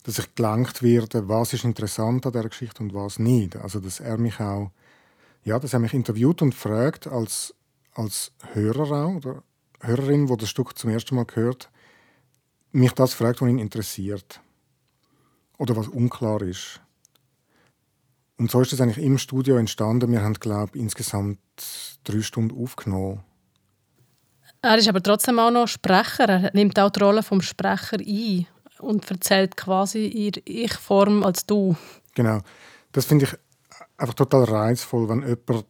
dass 0.05 0.18
ich 0.18 0.34
gelenkt 0.34 0.82
werde, 0.82 1.28
was 1.28 1.53
ist 1.53 1.64
interessant 1.64 2.26
an 2.26 2.32
der 2.32 2.48
Geschichte 2.48 2.82
und 2.82 2.92
was 2.92 3.20
nicht. 3.20 3.55
Also 3.57 3.78
dass 3.78 4.00
er 4.00 4.18
mich 4.18 4.40
auch, 4.40 4.72
ja, 5.44 5.61
dass 5.61 5.74
er 5.74 5.78
mich 5.78 5.94
interviewt 5.94 6.42
und 6.42 6.55
fragt 6.55 7.07
als 7.07 7.55
als 7.94 8.32
Hörer 8.53 9.07
auch, 9.07 9.14
oder 9.16 9.42
Hörerin, 9.80 10.28
wo 10.28 10.36
das 10.36 10.48
Stück 10.48 10.78
zum 10.78 10.90
ersten 10.90 11.14
Mal 11.14 11.26
gehört, 11.26 11.70
mich 12.72 12.92
das 12.92 13.14
fragt, 13.14 13.42
was 13.42 13.48
ihn 13.48 13.59
interessiert 13.59 14.40
oder 15.59 15.76
was 15.76 15.88
unklar 15.88 16.42
ist. 16.42 16.80
Und 18.43 18.51
so 18.51 18.61
ist 18.61 18.72
es 18.72 18.80
eigentlich 18.80 18.99
im 18.99 19.18
Studio 19.18 19.57
entstanden. 19.57 20.11
Wir 20.11 20.20
haben, 20.20 20.34
glaube 20.34 20.72
ich, 20.74 20.82
insgesamt 20.82 21.38
drei 22.03 22.22
Stunden 22.22 22.61
aufgenommen. 22.61 23.22
Er 24.62 24.76
ist 24.76 24.88
aber 24.88 25.01
trotzdem 25.01 25.38
auch 25.38 25.53
noch 25.53 25.68
Sprecher. 25.68 26.28
Er 26.28 26.51
nimmt 26.53 26.76
auch 26.80 26.90
die 26.90 26.99
Rolle 26.99 27.22
vom 27.22 27.40
Sprecher 27.40 27.99
ein 28.01 28.49
und 28.80 29.09
erzählt 29.09 29.57
quasi 29.57 30.07
in 30.07 30.43
Ich-Form 30.45 31.22
als 31.22 31.47
du. 31.47 31.76
Genau. 32.16 32.40
Das 32.90 33.05
finde 33.05 33.26
ich 33.26 33.36
einfach 33.97 34.14
total 34.14 34.43
reizvoll, 34.43 35.09
wenn 35.09 35.20
jemand 35.20 35.64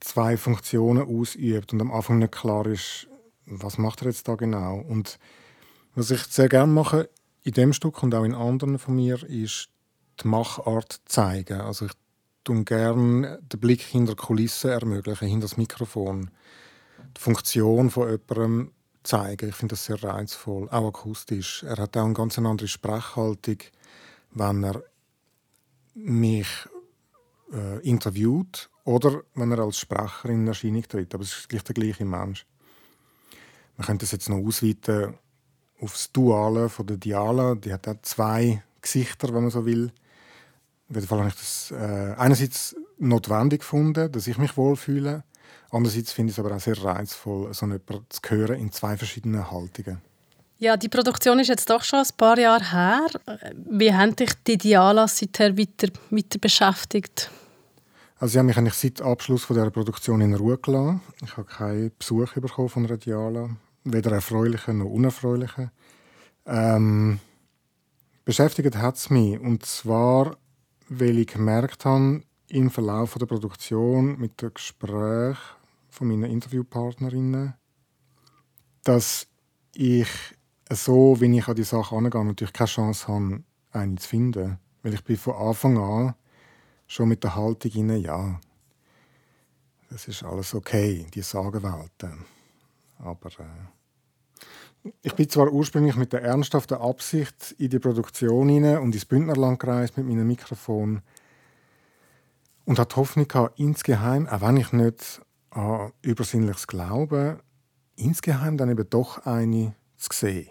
zwei 0.00 0.36
Funktionen 0.36 1.06
ausübt 1.06 1.72
und 1.72 1.80
am 1.80 1.92
Anfang 1.92 2.18
nicht 2.18 2.32
klar 2.32 2.66
ist, 2.66 3.06
was 3.44 3.78
macht 3.78 4.02
er 4.02 4.08
jetzt 4.08 4.26
da 4.26 4.34
genau. 4.34 4.78
Und 4.78 5.20
was 5.94 6.10
ich 6.10 6.24
sehr 6.24 6.48
gerne 6.48 6.72
mache 6.72 7.08
in 7.44 7.52
dem 7.52 7.72
Stück 7.72 8.02
und 8.02 8.12
auch 8.16 8.24
in 8.24 8.34
anderen 8.34 8.80
von 8.80 8.96
mir, 8.96 9.22
ist 9.22 9.68
die 10.20 10.26
Machart 10.26 11.00
zeigen. 11.04 11.60
Also 11.60 11.86
ich 11.86 11.92
tue 12.46 12.64
gerne 12.64 13.40
den 13.42 13.60
Blick 13.60 13.82
hinter 13.82 14.14
die 14.14 14.22
Kulissen 14.22 14.70
ermöglichen, 14.70 15.28
hinter 15.28 15.46
das 15.46 15.56
Mikrofon. 15.56 16.30
Die 17.16 17.20
Funktion 17.20 17.90
von 17.90 18.08
jemandem 18.08 18.72
zeigen. 19.02 19.48
Ich 19.48 19.54
finde 19.54 19.72
das 19.72 19.84
sehr 19.84 20.02
reizvoll, 20.02 20.68
auch 20.70 20.88
akustisch. 20.88 21.62
Er 21.64 21.76
hat 21.76 21.96
auch 21.96 22.04
eine 22.04 22.14
ganz 22.14 22.38
andere 22.38 22.68
Sprechhaltung, 22.68 23.58
wenn 24.32 24.64
er 24.64 24.82
mich 25.94 26.48
äh, 27.52 27.80
interviewt 27.80 28.70
oder 28.84 29.22
wenn 29.34 29.52
er 29.52 29.60
als 29.60 29.78
Sprecher 29.78 30.28
in 30.28 30.46
Erscheinung 30.46 30.82
tritt. 30.82 31.14
Aber 31.14 31.24
es 31.24 31.36
ist 31.36 31.48
gleich 31.48 31.64
der 31.64 31.74
gleiche 31.74 32.04
Mensch. 32.04 32.46
Man 33.76 33.86
könnte 33.86 34.04
das 34.04 34.12
jetzt 34.12 34.28
noch 34.28 34.38
ausweiten 34.38 35.14
auf 35.80 35.92
das 35.92 36.12
Duale 36.12 36.68
von 36.68 36.86
der 36.86 36.96
Diala. 36.96 37.54
Die 37.54 37.72
hat 37.72 37.88
auch 37.88 38.00
zwei 38.02 38.62
Gesichter, 38.80 39.28
wenn 39.28 39.42
man 39.42 39.50
so 39.50 39.66
will. 39.66 39.92
Auf 40.88 40.94
jeden 40.94 41.06
Fall 41.06 41.18
habe 41.18 41.28
ich 41.28 41.34
das 41.34 41.72
äh, 41.72 42.14
einerseits 42.16 42.76
notwendig 42.98 43.60
gefunden, 43.60 44.10
dass 44.10 44.26
ich 44.26 44.38
mich 44.38 44.56
wohlfühle. 44.56 45.24
Andererseits 45.70 46.12
finde 46.12 46.30
ich 46.30 46.38
es 46.38 46.44
aber 46.44 46.54
auch 46.54 46.60
sehr 46.60 46.82
reizvoll, 46.82 47.52
so 47.52 47.66
etwas 47.66 48.00
zu 48.08 48.20
hören 48.28 48.60
in 48.60 48.70
zwei 48.72 48.96
verschiedenen 48.96 49.50
Haltungen. 49.50 50.00
Ja, 50.58 50.76
die 50.76 50.88
Produktion 50.88 51.38
ist 51.38 51.48
jetzt 51.48 51.68
doch 51.68 51.82
schon 51.82 51.98
ein 51.98 52.16
paar 52.16 52.38
Jahre 52.38 52.70
her. 52.70 53.06
Wie 53.68 53.92
haben 53.92 54.16
dich 54.16 54.32
die 54.46 54.56
Diala 54.56 55.06
seither 55.06 55.58
weiter, 55.58 55.88
weiter 56.10 56.38
beschäftigt? 56.38 57.30
Also 58.18 58.32
ich 58.32 58.38
habe 58.38 58.46
mich 58.46 58.56
eigentlich 58.56 58.74
seit 58.74 59.02
Abschluss 59.02 59.44
von 59.44 59.56
dieser 59.56 59.70
Produktion 59.70 60.22
in 60.22 60.34
Ruhe 60.34 60.56
gelassen. 60.56 61.02
Ich 61.22 61.36
habe 61.36 61.46
keinen 61.46 61.92
Besuch 61.98 62.32
bekommen 62.32 62.70
von 62.70 62.86
einer 62.86 62.96
Diala, 62.96 63.50
weder 63.84 64.12
erfreulichen 64.12 64.78
noch 64.78 64.86
unerfreulichen. 64.86 65.70
Ähm, 66.46 67.20
beschäftigt 68.24 68.76
hat 68.76 68.96
es 68.96 69.10
mich, 69.10 69.38
und 69.38 69.66
zwar, 69.66 70.38
weil 70.88 71.18
ich 71.18 71.28
gemerkt 71.28 71.84
habe, 71.84 72.22
im 72.48 72.70
Verlauf 72.70 73.14
der 73.14 73.26
Produktion 73.26 74.18
mit 74.18 74.40
dem 74.40 74.54
Gespräch 74.54 75.38
von 75.88 76.08
meinen 76.08 76.30
Interviewpartnerinnen, 76.30 77.54
dass 78.84 79.26
ich 79.74 80.08
so, 80.70 81.20
wie 81.20 81.38
ich 81.38 81.48
an 81.48 81.56
die 81.56 81.64
Sache 81.64 81.96
angehe, 81.96 82.24
natürlich 82.24 82.52
keine 82.52 82.68
Chance 82.68 83.08
habe, 83.08 83.42
eine 83.72 83.96
zu 83.96 84.08
finden. 84.08 84.58
Weil 84.82 84.94
ich 84.94 85.04
bin 85.04 85.16
von 85.16 85.34
Anfang 85.34 85.78
an 85.78 86.14
schon 86.86 87.08
mit 87.08 87.24
der 87.24 87.34
Haltung 87.34 87.72
inne, 87.72 87.96
ja, 87.96 88.40
das 89.90 90.08
ist 90.08 90.22
alles 90.22 90.54
okay, 90.54 91.06
die 91.14 91.22
Sagenwelten. 91.22 92.24
Aber 92.98 93.28
äh, 93.28 93.75
ich 95.02 95.14
bin 95.14 95.28
zwar 95.28 95.52
ursprünglich 95.52 95.96
mit 95.96 96.12
der 96.12 96.22
ernsthaften 96.22 96.78
Absicht 96.78 97.54
in 97.58 97.70
die 97.70 97.78
Produktion 97.78 98.48
hinein 98.48 98.78
und 98.78 98.94
ins 98.94 99.04
Bündnerland 99.04 99.58
gereist 99.58 99.96
mit 99.96 100.06
meinem 100.06 100.26
Mikrofon 100.26 101.02
und 102.64 102.78
hatte 102.78 102.96
Hoffnung 102.96 103.26
insgeheim, 103.56 104.26
auch 104.26 104.40
wenn 104.40 104.56
ich 104.56 104.72
nicht 104.72 105.22
an 105.50 105.92
übersinnliches 106.02 106.66
Glauben, 106.66 107.38
insgeheim 107.96 108.56
dann 108.56 108.70
eben 108.70 108.88
doch 108.90 109.24
eine 109.24 109.74
zu 109.96 110.08
sehen. 110.12 110.50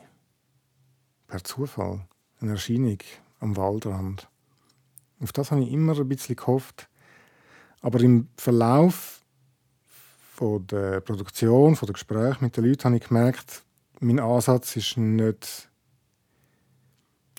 Per 1.27 1.43
Zufall. 1.43 2.07
Eine 2.39 2.51
Erscheinung 2.51 2.97
am 3.39 3.55
Waldrand. 3.57 4.29
Auf 5.21 5.31
das 5.31 5.51
habe 5.51 5.61
ich 5.61 5.71
immer 5.71 5.97
ein 5.97 6.07
bisschen 6.07 6.36
gehofft. 6.36 6.89
Aber 7.81 7.99
im 8.01 8.29
Verlauf 8.38 9.21
von 10.33 10.65
der 10.67 11.01
Produktion, 11.01 11.75
von 11.75 11.86
der 11.86 11.93
Gespräche 11.93 12.43
mit 12.43 12.57
den 12.57 12.65
Leuten, 12.65 12.83
habe 12.86 12.97
ich 12.97 13.07
gemerkt, 13.07 13.64
mein 14.06 14.20
Ansatz 14.20 14.76
ist 14.76 14.97
nicht 14.97 15.70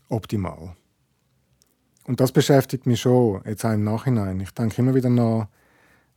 optimal. 0.08 0.76
Und 2.04 2.20
das 2.20 2.32
beschäftigt 2.32 2.86
mich 2.86 3.00
schon, 3.00 3.42
jetzt 3.44 3.64
auch 3.64 3.72
im 3.72 3.84
Nachhinein. 3.84 4.40
Ich 4.40 4.50
denke 4.50 4.82
immer 4.82 4.94
wieder 4.94 5.08
nach, 5.08 5.48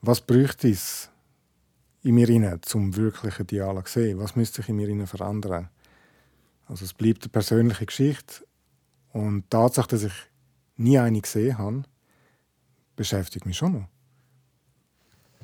was 0.01 0.21
bräuchte 0.21 0.69
es 0.69 1.09
in 2.01 2.15
mir 2.15 2.29
rein, 2.29 2.59
zum 2.61 2.95
wirklichen 2.95 3.47
Dialog 3.47 3.87
zu 3.87 3.99
sehen? 3.99 4.19
Was 4.19 4.35
müsste 4.35 4.61
sich 4.61 4.69
in 4.69 4.77
mir 4.77 5.07
verändern? 5.07 5.69
Also 6.67 6.85
es 6.85 6.93
bleibt 6.93 7.23
eine 7.23 7.29
persönliche 7.29 7.85
Geschichte 7.85 8.45
und 9.11 9.41
die 9.41 9.49
Tatsache, 9.49 9.87
dass 9.87 10.03
ich 10.03 10.13
nie 10.77 10.97
eine 10.97 11.21
gesehen 11.21 11.57
habe, 11.57 11.83
beschäftigt 12.95 13.45
mich 13.45 13.57
schon 13.57 13.73
noch. 13.73 13.87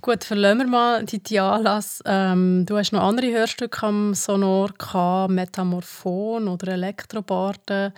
Gut, 0.01 0.23
verlassen 0.23 0.59
wir 0.59 0.67
mal 0.67 1.05
die 1.05 1.23
Dialas. 1.23 2.01
Ähm, 2.05 2.65
du 2.65 2.77
hast 2.77 2.91
noch 2.91 3.01
andere 3.01 3.31
Hörstücke 3.31 3.87
am 3.87 4.13
Sonor 4.13 4.71
gehabt, 4.77 5.31
Metamorphon 5.31 6.47
oder 6.47 6.73
Elektrobarden 6.73 7.93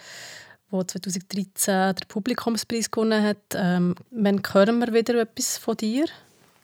wo 0.69 0.83
2013 0.83 1.95
der 1.95 2.05
Publikumspreis 2.07 2.91
gewonnen 2.91 3.23
hat. 3.23 3.37
Ähm, 3.53 3.95
wann 4.11 4.41
hören 4.51 4.79
wir 4.79 4.93
wieder 4.93 5.21
etwas 5.21 5.57
von 5.57 5.77
dir? 5.77 6.05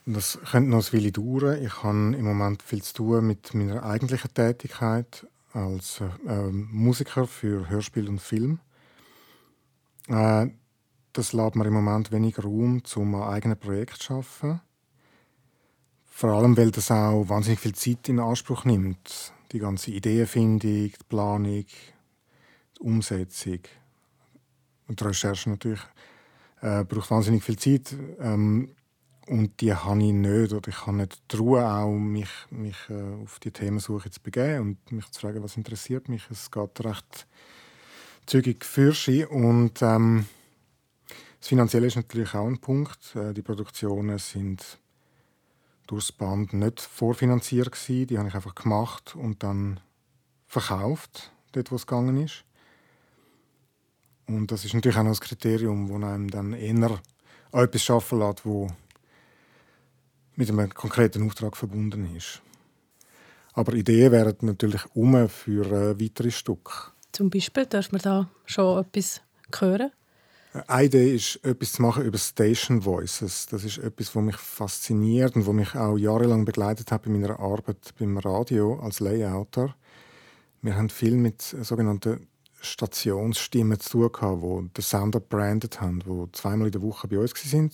Das 0.06 0.38
könnte 0.52 0.70
noch 0.70 0.92
eine 0.92 1.00
Weile 1.00 1.12
dauern. 1.12 1.64
Ich 1.64 1.84
habe 1.84 1.98
im 2.18 2.26
Moment 2.26 2.62
viel 2.62 2.82
zu 2.82 2.94
tun 2.94 3.28
mit 3.28 3.54
meiner 3.54 3.84
eigentlichen 3.84 4.34
Tätigkeit 4.34 5.26
als 5.54 6.02
äh, 6.28 6.50
Musiker 6.52 7.28
für 7.28 7.70
Hörspiel 7.70 8.10
und 8.10 8.20
Film. 8.20 8.60
Äh, 10.10 10.48
das 11.14 11.32
lässt 11.32 11.56
mir 11.56 11.66
im 11.66 11.74
Moment 11.74 12.12
wenig 12.12 12.44
Raum, 12.44 12.82
um 12.96 13.16
ein 13.16 13.24
eigenes 13.24 13.60
Projekt 13.60 14.02
zu 14.02 14.16
arbeiten. 14.16 14.62
Vor 16.16 16.30
allem, 16.30 16.55
weil 16.55 16.70
das 16.70 16.91
auch 16.91 17.28
wahnsinnig 17.28 17.59
viel 17.59 17.74
Zeit 17.74 18.07
in 18.07 18.20
Anspruch 18.20 18.66
nimmt. 18.66 19.34
Die 19.51 19.57
ganze 19.57 19.89
Ideenfindung, 19.89 20.59
die 20.59 20.93
Planung, 21.09 21.66
die 21.66 22.80
Umsetzung 22.80 23.59
und 24.88 24.99
die 24.99 25.03
Recherche 25.03 25.49
natürlich 25.49 25.82
äh, 26.61 26.84
braucht 26.86 27.09
wahnsinnig 27.09 27.43
viel 27.43 27.57
Zeit. 27.57 27.95
Ähm, 28.20 28.76
und 29.28 29.59
die 29.59 29.74
habe 29.74 30.03
ich 30.03 30.14
nicht. 30.14 30.53
Oder 30.53 30.70
ich 30.70 30.86
habe 30.86 30.97
nicht 30.97 31.20
die 31.32 31.36
Ruhe, 31.36 31.68
auch, 31.68 31.91
mich, 31.91 32.30
mich 32.51 32.78
äh, 32.89 33.24
auf 33.24 33.39
die 33.39 33.51
Themensuche 33.51 34.11
zu 34.11 34.22
begeben 34.22 34.61
und 34.61 34.91
mich 34.91 35.09
zu 35.09 35.20
fragen, 35.20 35.43
was 35.43 35.57
interessiert 35.57 36.09
mich. 36.09 36.30
Es 36.30 36.51
geht 36.51 36.86
recht 36.86 37.28
zügig 38.28 38.64
für 38.64 38.93
Und 39.32 39.82
ähm, 39.82 40.26
das 41.39 41.47
Finanzielle 41.47 41.88
ist 41.88 41.95
natürlich 41.95 42.36
auch 42.36 42.47
ein 42.47 42.59
Punkt. 42.59 43.16
Äh, 43.16 43.34
die 43.34 43.41
Produktionen 43.41 44.20
sind 44.20 44.80
durchs 45.88 46.12
Band 46.12 46.54
nicht 46.54 46.82
vorfinanziert 46.82 47.72
gewesen. 47.72 48.08
Die 48.08 48.18
habe 48.18 48.28
ich 48.28 48.36
einfach 48.36 48.56
gemacht 48.56 49.16
und 49.16 49.44
dann 49.44 49.80
verkauft, 50.48 51.32
dort 51.52 51.72
wo 51.72 51.76
es 51.76 51.88
gegangen 51.88 52.18
ist. 52.24 52.44
Und 54.28 54.52
das 54.52 54.66
ist 54.66 54.74
natürlich 54.74 54.98
auch 54.98 55.04
noch 55.04 55.12
das 55.12 55.22
Kriterium, 55.22 55.88
das 55.88 56.10
einem 56.10 56.30
dann 56.30 56.54
eher 56.54 57.00
etwas 57.52 57.84
schaffen 57.84 58.20
lässt, 58.20 58.46
wo 58.46 58.70
mit 60.36 60.50
einem 60.50 60.74
konkreten 60.74 61.26
Auftrag 61.26 61.58
verbunden 61.58 62.16
ist. 62.16 62.42
Aber 63.54 63.74
Ideen 63.74 64.12
wären 64.12 64.36
natürlich 64.42 64.84
um 64.96 65.30
für 65.30 65.66
äh, 65.66 66.00
weitere 66.02 66.32
Stücke. 66.32 66.72
Zum 67.12 67.30
Beispiel, 67.30 67.68
darf 67.68 67.92
man 67.92 68.02
da 68.02 68.30
schon 68.46 68.82
etwas 68.82 69.22
hören? 69.60 69.92
Eine 70.68 70.86
Idee 70.86 71.16
ist, 71.16 71.43
etwas 71.43 71.74
zu 71.74 71.82
machen 71.82 72.06
über 72.06 72.20
Station 72.20 72.86
Voices. 72.86 73.47
Das 73.47 73.64
ist 73.64 73.80
etwas, 73.80 74.16
was 74.16 74.24
mich 74.24 74.36
fasziniert 74.36 75.36
und 75.36 75.47
was 75.47 75.54
mich 75.54 75.76
auch 75.76 75.97
jahrelang 75.97 76.45
begleitet 76.45 76.91
hat 76.91 77.01
bei 77.01 77.10
meiner 77.10 77.39
Arbeit 77.39 77.95
beim 77.97 78.20
Radio 78.20 78.80
als 78.80 78.99
Layouter. 78.99 79.76
Wir 80.62 80.76
haben 80.76 80.89
viel 80.89 81.18
mit 81.18 81.41
sogenannten 81.41 82.28
Stationsstimmen 82.62 83.80
zu 83.80 84.08
tun 84.08 84.70
die 84.70 84.74
den 84.76 84.82
Sender 84.84 85.20
branded 85.20 85.82
haben, 85.82 86.01
die 86.01 86.32
zweimal 86.34 86.68
in 86.68 86.72
der 86.72 86.84
Woche 86.84 87.08
bei 87.08 87.18
uns 87.18 87.34
waren 87.51 87.72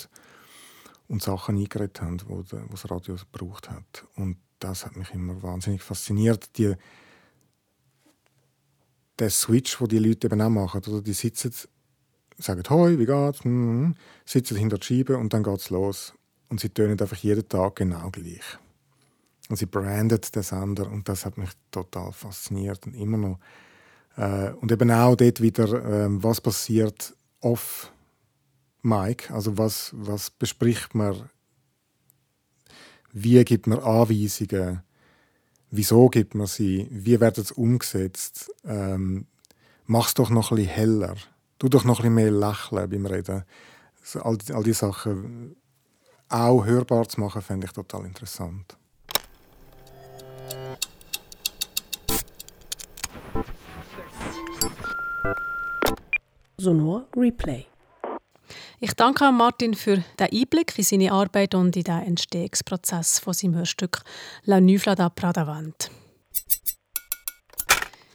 und 1.10 1.22
Sachen 1.22 1.58
eingeredet 1.58 2.02
haben, 2.02 2.18
die 2.18 2.68
das 2.72 2.90
Radio 2.90 3.16
gebraucht 3.16 3.70
hat. 3.70 4.06
Und 4.16 4.38
das 4.60 4.86
hat 4.86 4.96
mich 4.96 5.14
immer 5.14 5.44
wahnsinnig 5.44 5.82
fasziniert. 5.82 6.58
Die, 6.58 6.76
der 9.20 9.30
Switch, 9.30 9.82
wo 9.82 9.86
die 9.86 10.00
Leute 10.00 10.28
eben 10.28 10.42
auch 10.42 10.50
machen, 10.50 10.82
oder 10.88 11.02
die 11.02 11.14
sitzen, 11.14 11.52
sagen 12.40 12.64
«Hoi, 12.70 12.98
wie 12.98 13.06
geht's?» 13.06 13.44
mm, 13.44 13.92
sitzen 14.26 14.58
hinter 14.58 14.78
der 14.78 14.86
Scheibe 14.86 15.18
und 15.18 15.34
dann 15.34 15.44
geht's 15.44 15.70
los. 15.70 16.14
Und 16.50 16.60
sie 16.60 16.70
tönen 16.70 17.00
einfach 17.00 17.18
jeden 17.18 17.48
Tag 17.48 17.76
genau 17.76 18.10
gleich. 18.10 18.58
Und 19.50 19.58
sie 19.58 19.66
brandet 19.66 20.36
den 20.36 20.44
Sender 20.44 20.90
und 20.90 21.08
das 21.10 21.26
hat 21.26 21.38
mich 21.38 21.50
total 21.72 22.12
fasziniert 22.12 22.86
und 22.86 22.96
immer 22.96 23.18
noch. 23.18 23.40
Äh, 24.16 24.52
und 24.52 24.72
eben 24.72 24.92
auch 24.92 25.16
dort 25.16 25.42
wieder, 25.42 25.68
äh, 25.86 26.08
was 26.10 26.42
passiert 26.42 27.16
off 27.42 27.92
Mike, 28.82 29.34
also 29.34 29.58
was, 29.58 29.92
was 29.94 30.30
bespricht 30.30 30.96
man, 30.96 31.30
wie 33.12 33.44
gibt 33.44 33.68
man 33.68 33.80
Anweisungen, 33.80 34.82
wieso 35.72 36.10
gibt 36.10 36.36
man 36.36 36.48
sie, 36.48 36.88
wie 36.92 37.20
wird 37.20 37.38
es 37.38 37.52
umgesetzt, 37.52 38.52
ähm, 38.66 39.26
mach 39.86 40.08
es 40.08 40.14
doch 40.14 40.30
noch 40.30 40.52
ein 40.52 40.58
bisschen 40.58 40.72
heller, 40.74 41.16
tu 41.60 41.68
doch 41.68 41.84
noch 41.84 42.00
ein 42.00 42.16
bisschen 42.16 42.16
mehr 42.16 42.32
lächeln 42.32 42.90
beim 42.90 43.06
Reden. 43.06 43.44
All, 44.16 44.38
all 44.54 44.64
diese 44.64 44.80
Sachen 44.80 45.56
auch 46.30 46.66
hörbar 46.66 47.08
zu 47.08 47.20
machen, 47.20 47.42
fände 47.42 47.68
ich 47.68 47.74
total 47.74 48.06
interessant. 48.06 48.78
Sonor 56.58 57.06
Replay. 57.16 57.66
Ich 58.82 58.94
danke 58.94 59.32
Martin 59.32 59.74
für 59.74 60.04
den 60.20 60.28
Einblick 60.32 60.78
in 60.78 60.84
seine 60.84 61.12
Arbeit 61.12 61.54
und 61.54 61.76
in 61.76 61.84
den 61.84 62.00
Entstehungsprozess 62.00 63.20
von 63.20 63.34
seinem 63.34 63.56
Hörstück 63.56 64.02
La 64.46 64.62
Nuvla 64.62 64.96
da 64.96 65.10
Pradavant. 65.10 65.92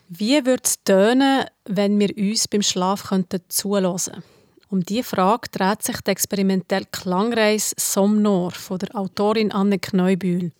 Wie 0.08 0.44
würde 0.44 0.62
es 0.64 0.82
tönen, 0.84 1.46
wenn 1.64 1.98
wir 1.98 2.14
uns 2.16 2.46
beim 2.46 2.60
Schlaf 2.60 3.04
könnten 3.04 3.40
zulassen? 3.48 4.22
Um 4.68 4.84
diese 4.84 5.04
Frage 5.04 5.48
dreht 5.50 5.82
sich 5.82 5.98
die 6.02 6.10
experimentelle 6.10 6.84
Klangreise 6.90 7.74
Somnor 7.78 8.50
von 8.50 8.78
der 8.78 8.94
Autorin 8.94 9.50
Anne 9.50 9.78
Kneubühl. 9.78 10.52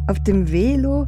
Auf 0.08 0.22
dem 0.24 0.52
Velo, 0.52 1.08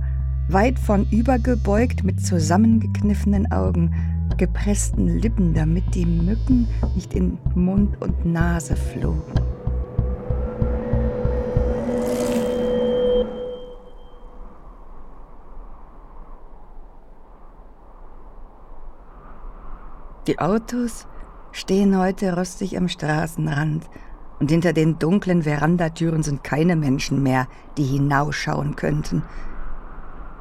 weit 0.50 0.80
vornübergebeugt 0.80 2.04
mit 2.04 2.20
zusammengekniffenen 2.20 3.52
Augen, 3.52 3.94
gepressten 4.38 5.20
Lippen, 5.20 5.54
damit 5.54 5.84
die 5.94 6.06
Mücken 6.06 6.68
nicht 6.96 7.14
in 7.14 7.38
Mund 7.54 8.02
und 8.02 8.26
Nase 8.26 8.76
flogen. 8.76 9.22
Die 20.28 20.40
Autos 20.40 21.06
stehen 21.56 21.98
heute 21.98 22.36
rostig 22.36 22.78
am 22.78 22.90
Straßenrand 22.90 23.90
und 24.42 24.52
hinter 24.52 24.74
den 24.74 25.00
dunklen 25.00 25.44
Verandatüren 25.44 26.22
sind 26.22 26.44
keine 26.44 26.76
Menschen 26.76 27.24
mehr, 27.24 27.48
die 27.78 27.86
hinausschauen 27.86 28.76
könnten. 28.76 29.24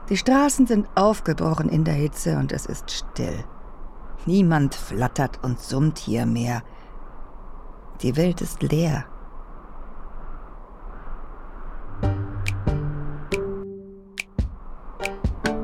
Die 0.08 0.16
Straßen 0.16 0.66
sind 0.66 0.88
aufgebrochen 0.96 1.68
in 1.68 1.84
der 1.84 1.94
Hitze 1.94 2.36
und 2.36 2.50
es 2.50 2.66
ist 2.66 2.90
still. 2.90 3.44
Niemand 4.26 4.74
flattert 4.74 5.38
und 5.44 5.60
summt 5.60 5.98
hier 5.98 6.26
mehr. 6.26 6.62
Die 8.02 8.16
Welt 8.16 8.40
ist 8.40 8.62
leer. 8.62 9.04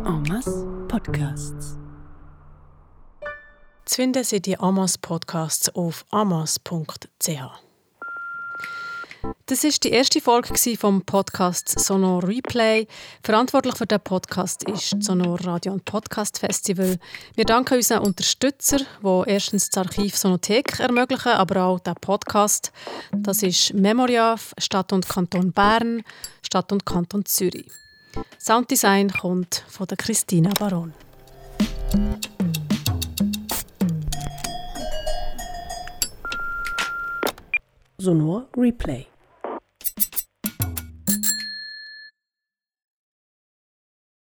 En. 0.05 0.25
Podcasts. 0.89 1.70
Zu 3.91 3.97
finden 3.97 4.23
sind 4.23 4.47
die 4.47 4.57
Amas 4.57 4.99
Podcasts 4.99 5.69
auf 5.75 6.05
amas.ch. 6.11 7.29
Das 9.47 9.65
ist 9.65 9.83
die 9.83 9.91
erste 9.91 10.21
Folge 10.21 10.55
vom 10.79 11.03
Podcast 11.03 11.77
Sonor 11.77 12.23
Replay. 12.23 12.87
Verantwortlich 13.25 13.75
für 13.77 13.87
den 13.87 13.99
Podcast 13.99 14.63
ist 14.69 14.93
das 14.93 15.07
Sonor 15.07 15.45
Radio 15.45 15.73
und 15.73 15.85
Podcast 15.87 16.39
Festival. 16.39 16.99
Wir 17.35 17.45
danken 17.45 17.79
unseren 17.79 18.05
Unterstützern, 18.05 18.87
die 19.03 19.23
erstens 19.29 19.71
das 19.71 19.85
Archiv 19.85 20.17
Sonothek 20.17 20.79
ermöglichen, 20.79 21.33
aber 21.33 21.65
auch 21.65 21.81
den 21.81 21.97
Podcast. 21.97 22.71
Das 23.11 23.43
ist 23.43 23.75
Memoriaf, 23.75 24.55
Stadt 24.59 24.93
und 24.93 25.09
Kanton 25.09 25.51
Bern, 25.51 26.05
Stadt 26.43 26.71
und 26.71 26.87
Kanton 26.87 27.25
Zürich. 27.25 27.73
Sounddesign 28.39 29.11
kommt 29.11 29.65
von 29.69 29.89
Christina 29.89 30.51
Baron. 30.57 30.95
Sonor 38.01 38.47
Replay. 38.57 39.07